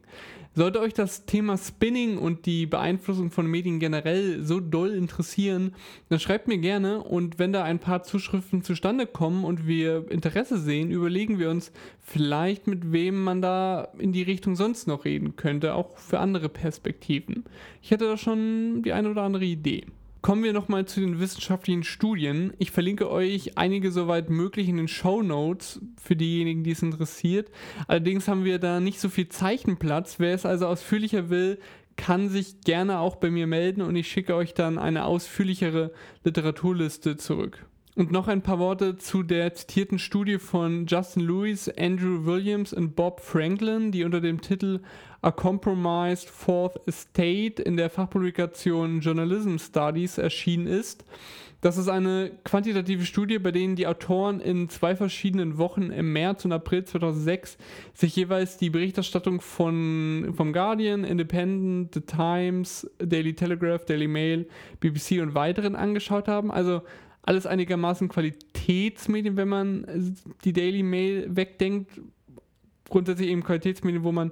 Sollte 0.57 0.81
euch 0.81 0.95
das 0.95 1.27
Thema 1.27 1.59
Spinning 1.59 2.17
und 2.17 2.47
die 2.47 2.67
Beeinflussung 2.67 3.33
von 3.33 3.49
Medien 3.49 3.81
generell 3.81 4.41
so 4.45 4.61
doll 4.61 4.91
interessieren, 4.91 5.75
dann 6.11 6.21
schreibt 6.21 6.47
mir 6.47 6.59
gerne 6.59 7.03
und 7.03 7.41
wenn 7.41 7.53
da 7.53 7.65
ein 7.65 7.81
paar 7.81 8.05
Zuschriften 8.05 8.63
zustande 8.63 9.09
kommen 9.09 9.43
und 9.43 9.67
wir 9.67 10.09
Interesse 10.13 10.59
sehen, 10.59 10.93
überlegen 10.93 11.41
wir 11.41 11.51
uns 11.51 11.73
vielleicht, 11.99 12.69
mit 12.69 12.93
wem 12.93 13.25
man 13.25 13.43
da 13.43 13.89
in 13.99 14.13
die 14.13 14.23
Richtung 14.23 14.55
sonst 14.55 14.87
noch 14.87 15.05
reden 15.05 15.35
könnte, 15.35 15.75
auch 15.75 15.99
für 15.99 16.21
andere 16.21 16.49
Perspektiven. 16.49 17.45
Ich 17.83 17.91
hätte 17.91 18.07
da 18.07 18.17
schon 18.17 18.83
die 18.85 18.93
eine 18.93 19.11
oder 19.11 19.23
andere 19.23 19.45
Idee. 19.45 19.87
Kommen 20.25 20.43
wir 20.43 20.55
nochmal 20.55 20.87
zu 20.87 21.01
den 21.01 21.21
wissenschaftlichen 21.21 21.85
Studien. 21.85 22.55
Ich 22.59 22.71
verlinke 22.71 23.11
euch 23.11 23.59
einige 23.59 23.93
soweit 23.93 24.31
möglich 24.31 24.71
in 24.71 24.79
den 24.79 24.89
Show 24.89 25.23
Notes 25.23 25.83
für 26.03 26.17
diejenigen, 26.17 26.65
die 26.65 26.71
es 26.71 26.81
interessiert. 26.81 27.51
Allerdings 27.89 28.27
haben 28.27 28.43
wir 28.43 28.59
da 28.59 28.81
nicht 28.81 29.01
so 29.01 29.11
viel 29.11 29.29
Zeichenplatz. 29.29 30.15
Wer 30.19 30.35
es 30.35 30.47
also 30.47 30.67
ausführlicher 30.67 31.29
will, 31.29 31.59
kann 31.97 32.31
sich 32.31 32.63
gerne 32.63 33.01
auch 33.01 33.17
bei 33.17 33.31
mir 33.31 33.47
melden 33.47 33.83
und 33.83 33.97
ich 33.97 34.09
schicke 34.09 34.35
euch 34.35 34.55
dann 34.55 34.79
eine 34.79 35.05
ausführlichere 35.05 35.93
Literaturliste 36.25 37.19
zurück. 37.19 37.67
Und 37.97 38.11
noch 38.11 38.27
ein 38.27 38.43
paar 38.43 38.59
Worte 38.59 38.97
zu 38.97 39.23
der 39.23 39.55
zitierten 39.55 40.01
Studie 40.01 40.39
von 40.39 40.87
Justin 40.87 41.23
Lewis, 41.23 41.69
Andrew 41.79 42.27
Williams 42.27 42.73
und 42.73 42.97
Bob 42.97 43.21
Franklin, 43.21 43.93
die 43.93 44.03
unter 44.03 44.21
dem 44.21 44.41
Titel 44.41 44.81
A 45.23 45.31
Compromised 45.31 46.29
Fourth 46.29 46.81
Estate 46.89 47.63
in 47.63 47.77
der 47.77 47.91
Fachpublikation 47.91 49.01
Journalism 49.01 49.59
Studies 49.59 50.19
erschienen 50.19 50.67
ist. 50.67 51.05
Das 51.61 51.79
ist 51.79 51.89
eine 51.89 52.33
quantitative 52.45 53.07
Studie, 53.07 53.39
bei 53.39 53.51
denen 53.51 53.75
die 53.75 53.87
Autoren 53.87 54.41
in 54.41 54.69
zwei 54.69 54.97
verschiedenen 54.97 55.57
Wochen 55.57 55.91
im 55.91 56.13
März 56.13 56.45
und 56.45 56.53
April 56.53 56.85
2006 56.85 57.57
sich 57.95 58.15
jeweils 58.17 58.59
die 58.59 58.69
Berichterstattung 58.69 59.41
von, 59.41 60.35
vom 60.37 60.53
Guardian, 60.53 61.05
Independent, 61.05 61.95
The 61.95 62.01
Times, 62.03 62.91
Daily 62.99 63.35
Telegraph, 63.35 63.87
Daily 63.87 64.09
Mail, 64.09 64.47
BBC 64.81 65.23
und 65.23 65.35
weiteren 65.35 65.75
angeschaut 65.75 66.29
haben. 66.29 66.51
Also 66.51 66.83
alles 67.25 67.47
einigermaßen 67.47 68.09
Qualitätsmedien, 68.09 69.37
wenn 69.37 69.49
man 69.49 70.17
die 70.45 70.53
Daily 70.53 70.83
Mail 70.83 71.35
wegdenkt. 71.35 72.01
Grundsätzlich 72.89 73.31
eben 73.31 73.43
Qualitätsmedien, 73.43 74.05
wo 74.05 74.13
man 74.13 74.31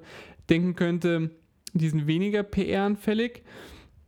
denken 0.51 0.75
könnte, 0.75 1.31
die 1.73 1.89
sind 1.89 2.07
weniger 2.07 2.43
PR-anfällig. 2.43 3.43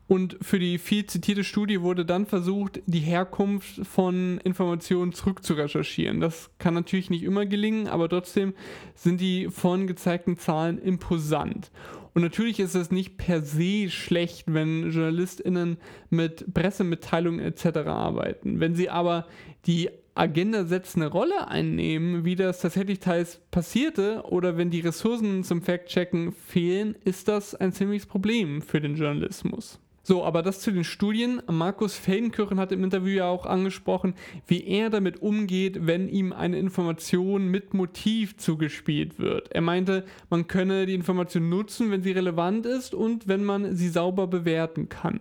Und 0.07 0.37
für 0.43 0.59
die 0.59 0.77
viel 0.77 1.07
zitierte 1.07 1.45
Studie 1.45 1.81
wurde 1.81 2.05
dann 2.05 2.27
versucht, 2.27 2.83
die 2.85 2.99
Herkunft 2.99 3.87
von 3.87 4.39
Informationen 4.45 5.15
zurückzurecherchieren. 5.15 6.21
Das 6.21 6.51
kann 6.59 6.75
natürlich 6.75 7.09
nicht 7.09 7.23
immer 7.23 7.47
gelingen, 7.47 7.89
aber 7.89 8.11
trotzdem 8.11 8.53
sind 8.95 9.23
die 9.23 9.49
vorhin 9.49 9.87
gezeigten 9.87 10.37
Zahlen 10.37 10.79
imposant. 10.79 11.71
Und 12.15 12.23
natürlich 12.23 12.61
ist 12.61 12.77
es 12.77 12.93
nicht 12.93 13.17
per 13.17 13.43
se 13.43 13.91
schlecht, 13.91 14.45
wenn 14.47 14.91
JournalistInnen 14.91 15.79
mit 16.11 16.55
Pressemitteilungen 16.55 17.41
etc. 17.41 17.89
arbeiten. 17.89 18.61
Wenn 18.61 18.77
sie 18.77 18.89
aber 18.89 19.27
die 19.67 19.91
Agenda 20.15 20.65
setzende 20.65 21.09
Rolle 21.09 21.49
einnehmen, 21.49 22.25
wie 22.25 22.37
das 22.37 22.61
tatsächlich 22.61 23.01
teils 23.01 23.41
passierte, 23.51 24.23
oder 24.29 24.57
wenn 24.57 24.71
die 24.71 24.81
Ressourcen 24.81 25.43
zum 25.43 25.61
Fact-Checken 25.61 26.31
fehlen, 26.31 26.95
ist 27.05 27.27
das 27.27 27.57
ein 27.57 27.73
ziemliches 27.73 28.07
Problem 28.07 28.63
für 28.63 28.81
den 28.81 28.95
Journalismus. 28.95 29.81
So, 30.07 30.23
aber 30.23 30.43
das 30.43 30.61
zu 30.61 30.71
den 30.71 30.85
Studien. 30.85 31.41
Markus 31.51 31.97
Feldenkirchen 31.97 32.61
hat 32.61 32.73
im 32.73 32.85
Interview 32.85 33.17
ja 33.17 33.27
auch 33.27 33.47
angesprochen, 33.47 34.13
wie 34.47 34.63
er 34.63 34.91
damit 34.91 35.23
umgeht, 35.23 35.87
wenn 35.87 36.11
ihm 36.11 36.35
eine 36.35 36.59
Information 36.59 37.49
mit 37.49 37.73
Motiv 37.73 38.37
zugespielt 38.37 39.19
wird. 39.19 39.51
Er 39.51 39.63
meinte, 39.63 40.05
man 40.29 40.47
könne 40.47 40.85
die 40.85 40.95
Information 40.95 41.49
nutzen, 41.49 41.91
wenn 41.91 42.03
sie 42.03 42.13
relevant 42.13 42.67
ist 42.67 42.93
und 42.93 43.29
wenn 43.29 43.45
man 43.45 43.77
sie 43.77 43.89
sauber 43.89 44.27
bewerten 44.27 44.91
kann. 44.91 45.21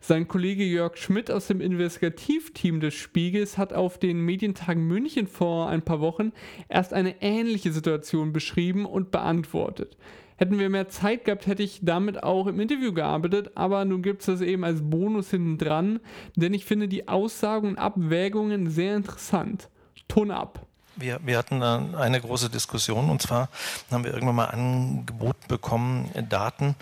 Sein 0.00 0.26
Kollege 0.26 0.64
Jörg 0.64 0.96
Schmidt 0.96 1.30
aus 1.30 1.46
dem 1.46 1.60
Investigativteam 1.60 2.80
des 2.80 2.94
Spiegels 2.94 3.56
hat 3.56 3.72
auf 3.72 3.98
den 3.98 4.20
Medientagen 4.20 4.84
München 4.84 5.28
vor 5.28 5.68
ein 5.68 5.82
paar 5.82 6.00
Wochen 6.00 6.32
erst 6.68 6.92
eine 6.92 7.22
ähnliche 7.22 7.70
Situation 7.70 8.32
beschrieben 8.32 8.84
und 8.84 9.12
beantwortet. 9.12 9.96
Hätten 10.36 10.58
wir 10.58 10.68
mehr 10.68 10.88
Zeit 10.88 11.24
gehabt, 11.24 11.46
hätte 11.46 11.62
ich 11.62 11.80
damit 11.82 12.22
auch 12.22 12.46
im 12.46 12.58
Interview 12.58 12.92
gearbeitet, 12.92 13.52
aber 13.54 13.84
nun 13.84 14.02
gibt 14.02 14.20
es 14.20 14.26
das 14.26 14.40
eben 14.40 14.64
als 14.64 14.80
Bonus 14.82 15.30
hinten 15.30 15.58
dran, 15.58 16.00
denn 16.34 16.54
ich 16.54 16.64
finde 16.64 16.88
die 16.88 17.06
Aussagen 17.06 17.68
und 17.68 17.78
Abwägungen 17.78 18.68
sehr 18.68 18.96
interessant. 18.96 19.68
Ton 20.08 20.30
ab. 20.30 20.66
Wir, 20.96 21.20
wir 21.24 21.38
hatten 21.38 21.62
eine 21.62 22.20
große 22.20 22.50
Diskussion 22.50 23.10
und 23.10 23.20
zwar 23.20 23.48
haben 23.90 24.04
wir 24.04 24.12
irgendwann 24.12 24.36
mal 24.36 24.46
angeboten 24.46 25.46
bekommen, 25.48 26.10
Daten, 26.28 26.76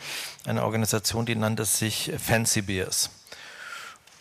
eine 0.45 0.65
Organisation, 0.65 1.25
die 1.25 1.35
nannte 1.35 1.65
sich 1.65 2.13
Fancy 2.19 2.63
Bears. 2.63 3.11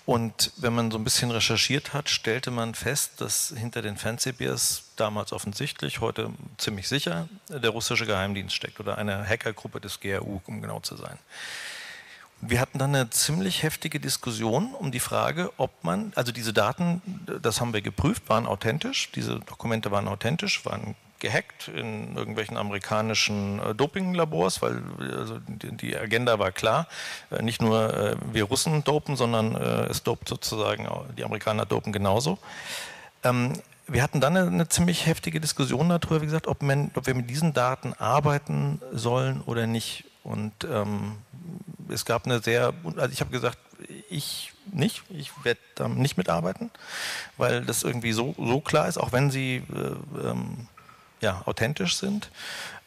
Und 0.05 0.51
wenn 0.57 0.73
man 0.73 0.91
so 0.91 0.97
ein 0.97 1.03
bisschen 1.03 1.31
recherchiert 1.31 1.93
hat, 1.93 2.09
stellte 2.09 2.51
man 2.51 2.73
fest, 2.73 3.21
dass 3.21 3.53
hinter 3.55 3.81
den 3.81 3.97
Fancy 3.97 4.31
Bears 4.31 4.90
damals 5.01 5.33
offensichtlich, 5.33 5.99
heute 5.99 6.29
ziemlich 6.57 6.87
sicher, 6.87 7.27
der 7.49 7.71
russische 7.71 8.05
Geheimdienst 8.05 8.55
steckt 8.55 8.79
oder 8.79 8.97
eine 8.97 9.27
Hackergruppe 9.27 9.81
des 9.81 9.99
GRU, 9.99 10.41
um 10.45 10.61
genau 10.61 10.79
zu 10.79 10.95
sein. 10.95 11.17
Wir 12.39 12.59
hatten 12.59 12.77
dann 12.77 12.95
eine 12.95 13.09
ziemlich 13.09 13.63
heftige 13.63 13.99
Diskussion 13.99 14.73
um 14.73 14.91
die 14.91 14.99
Frage, 14.99 15.51
ob 15.57 15.83
man, 15.83 16.11
also 16.15 16.31
diese 16.31 16.53
Daten, 16.53 17.01
das 17.41 17.59
haben 17.61 17.73
wir 17.73 17.81
geprüft, 17.81 18.29
waren 18.29 18.45
authentisch, 18.45 19.11
diese 19.11 19.39
Dokumente 19.39 19.91
waren 19.91 20.07
authentisch, 20.07 20.65
waren 20.65 20.95
gehackt 21.21 21.69
in 21.69 22.17
irgendwelchen 22.17 22.57
amerikanischen 22.57 23.59
äh, 23.59 23.73
Dopinglabors, 23.73 24.61
weil 24.61 24.81
also 25.17 25.39
die, 25.47 25.95
Agenda 25.95 26.39
war 26.39 26.51
klar. 26.51 26.87
Äh, 27.29 27.41
nicht 27.43 27.61
nur 27.61 27.93
äh, 27.93 28.15
wir 28.33 28.43
Russen 28.45 28.83
dopen, 28.83 29.15
sondern 29.15 29.55
es 29.55 30.03
dopt 30.03 30.27
sozusagen, 30.27 30.87
die 31.15 31.23
Amerikaner 31.23 31.65
dopen 31.65 31.93
genauso. 31.93 32.39
Wir 33.91 34.03
hatten 34.03 34.21
dann 34.21 34.37
eine, 34.37 34.47
eine, 34.47 34.69
ziemlich 34.69 35.05
heftige 35.05 35.41
Diskussion 35.41 35.89
darüber, 35.89 36.21
wie 36.21 36.25
gesagt, 36.25 36.47
ob, 36.47 36.61
man, 36.61 36.91
ob 36.95 37.07
wir 37.07 37.13
mit 37.13 37.29
diesen 37.29 37.53
Daten 37.53 37.93
arbeiten 37.93 38.81
sollen 38.93 39.41
oder 39.41 39.67
nicht. 39.67 40.05
Und 40.23 40.53
ähm, 40.63 41.17
es 41.89 42.05
gab 42.05 42.25
eine 42.25 42.41
sehr, 42.41 42.73
also 42.95 43.11
ich 43.11 43.19
habe 43.19 43.31
gesagt, 43.31 43.57
ich 44.09 44.53
nicht, 44.71 45.03
ich 45.09 45.31
werde 45.43 45.59
da 45.75 45.89
nicht 45.89 46.15
mitarbeiten, 46.15 46.71
weil 47.35 47.65
das 47.65 47.83
irgendwie 47.83 48.13
so, 48.13 48.33
so 48.37 48.61
klar 48.61 48.87
ist, 48.87 48.97
auch 48.97 49.11
wenn 49.11 49.29
sie 49.29 49.57
äh, 49.57 50.27
ähm, 50.29 50.67
ja, 51.19 51.41
authentisch 51.45 51.97
sind. 51.97 52.31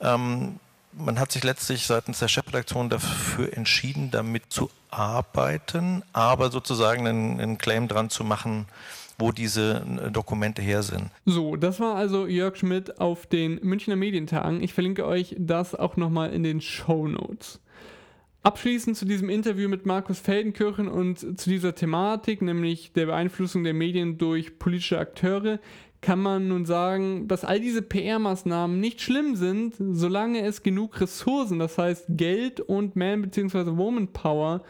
Ähm, 0.00 0.58
man 0.92 1.18
hat 1.18 1.32
sich 1.32 1.44
letztlich 1.44 1.86
seitens 1.86 2.20
der 2.20 2.28
Chefredaktion 2.28 2.88
dafür 2.88 3.52
entschieden, 3.54 4.10
damit 4.10 4.44
zu 4.48 4.70
arbeiten, 4.90 6.02
aber 6.12 6.50
sozusagen 6.50 7.06
einen, 7.06 7.40
einen 7.40 7.58
Claim 7.58 7.88
dran 7.88 8.08
zu 8.10 8.24
machen, 8.24 8.66
wo 9.18 9.32
diese 9.32 9.84
äh, 10.02 10.10
Dokumente 10.10 10.62
her 10.62 10.82
sind. 10.82 11.10
So, 11.24 11.56
das 11.56 11.80
war 11.80 11.96
also 11.96 12.26
Jörg 12.26 12.56
Schmidt 12.56 13.00
auf 13.00 13.26
den 13.26 13.60
Münchner 13.62 13.96
Medientagen. 13.96 14.62
Ich 14.62 14.74
verlinke 14.74 15.06
euch 15.06 15.34
das 15.38 15.74
auch 15.74 15.96
nochmal 15.96 16.32
in 16.32 16.42
den 16.42 16.60
Show 16.60 17.06
Notes. 17.08 17.60
Abschließend 18.42 18.96
zu 18.96 19.06
diesem 19.06 19.30
Interview 19.30 19.70
mit 19.70 19.86
Markus 19.86 20.18
Feldenkirchen 20.18 20.86
und 20.88 21.40
zu 21.40 21.48
dieser 21.48 21.74
Thematik, 21.74 22.42
nämlich 22.42 22.92
der 22.92 23.06
Beeinflussung 23.06 23.64
der 23.64 23.72
Medien 23.72 24.18
durch 24.18 24.58
politische 24.58 24.98
Akteure, 24.98 25.60
kann 26.02 26.18
man 26.18 26.48
nun 26.48 26.66
sagen, 26.66 27.26
dass 27.26 27.46
all 27.46 27.58
diese 27.58 27.80
PR-Maßnahmen 27.80 28.78
nicht 28.78 29.00
schlimm 29.00 29.36
sind, 29.36 29.76
solange 29.78 30.42
es 30.42 30.62
genug 30.62 31.00
Ressourcen, 31.00 31.58
das 31.58 31.78
heißt 31.78 32.04
Geld 32.10 32.60
und 32.60 32.94
Man- 32.96 33.22
bzw. 33.22 33.78
Woman-Power 33.78 34.62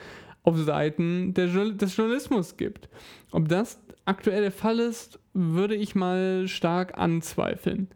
auf 0.44 0.58
Seiten 0.58 1.34
der, 1.34 1.48
des 1.48 1.96
Journalismus 1.96 2.56
gibt. 2.56 2.88
Ob 3.32 3.48
das 3.48 3.80
aktuell 4.04 4.42
der 4.42 4.52
Fall 4.52 4.78
ist, 4.78 5.18
würde 5.32 5.74
ich 5.74 5.94
mal 5.94 6.48
stark 6.48 6.98
anzweifeln. 6.98 7.88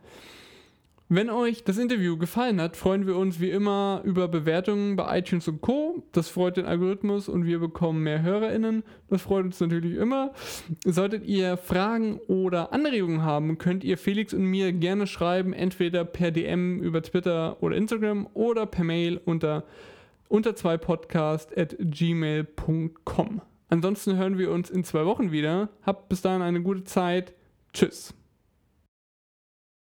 Wenn 1.11 1.31
euch 1.31 1.65
das 1.65 1.79
Interview 1.79 2.19
gefallen 2.19 2.61
hat, 2.61 2.77
freuen 2.77 3.07
wir 3.07 3.17
uns 3.17 3.41
wie 3.41 3.49
immer 3.49 4.03
über 4.05 4.29
Bewertungen 4.29 4.95
bei 4.95 5.19
iTunes 5.19 5.49
und 5.49 5.63
Co. 5.63 6.03
Das 6.13 6.29
freut 6.29 6.59
den 6.59 6.67
Algorithmus 6.67 7.31
und 7.31 7.47
wir 7.47 7.61
bekommen 7.61 8.03
mehr 8.03 8.21
HörerInnen. 8.21 8.83
Das 9.09 9.23
freut 9.23 9.47
uns 9.47 9.59
natürlich 9.59 9.95
immer. 9.95 10.35
Solltet 10.85 11.25
ihr 11.25 11.57
Fragen 11.57 12.21
oder 12.29 12.75
Anregungen 12.75 13.23
haben, 13.23 13.57
könnt 13.57 13.85
ihr 13.85 13.97
Felix 13.97 14.35
und 14.35 14.45
mir 14.45 14.75
gerne 14.75 15.07
schreiben, 15.07 15.55
entweder 15.55 16.05
per 16.05 16.31
DM 16.31 16.81
über 16.81 17.03
Twitter 17.03 17.57
oder 17.63 17.77
Instagram 17.77 18.29
oder 18.35 18.67
per 18.67 18.85
Mail 18.85 19.19
unter 19.25 19.65
unter 20.29 20.55
zwei 20.55 20.77
Podcast 20.77 21.57
at 21.57 21.75
gmail.com. 21.79 23.41
Ansonsten 23.69 24.17
hören 24.17 24.39
wir 24.39 24.51
uns 24.51 24.71
in 24.71 24.85
zwei 24.85 25.05
Wochen 25.05 25.31
wieder. 25.31 25.69
Habt 25.83 26.09
bis 26.09 26.23
dahin 26.23 26.43
eine 26.43 26.63
gute 26.63 26.85
Zeit. 26.85 27.35
Tschüss. 27.73 28.15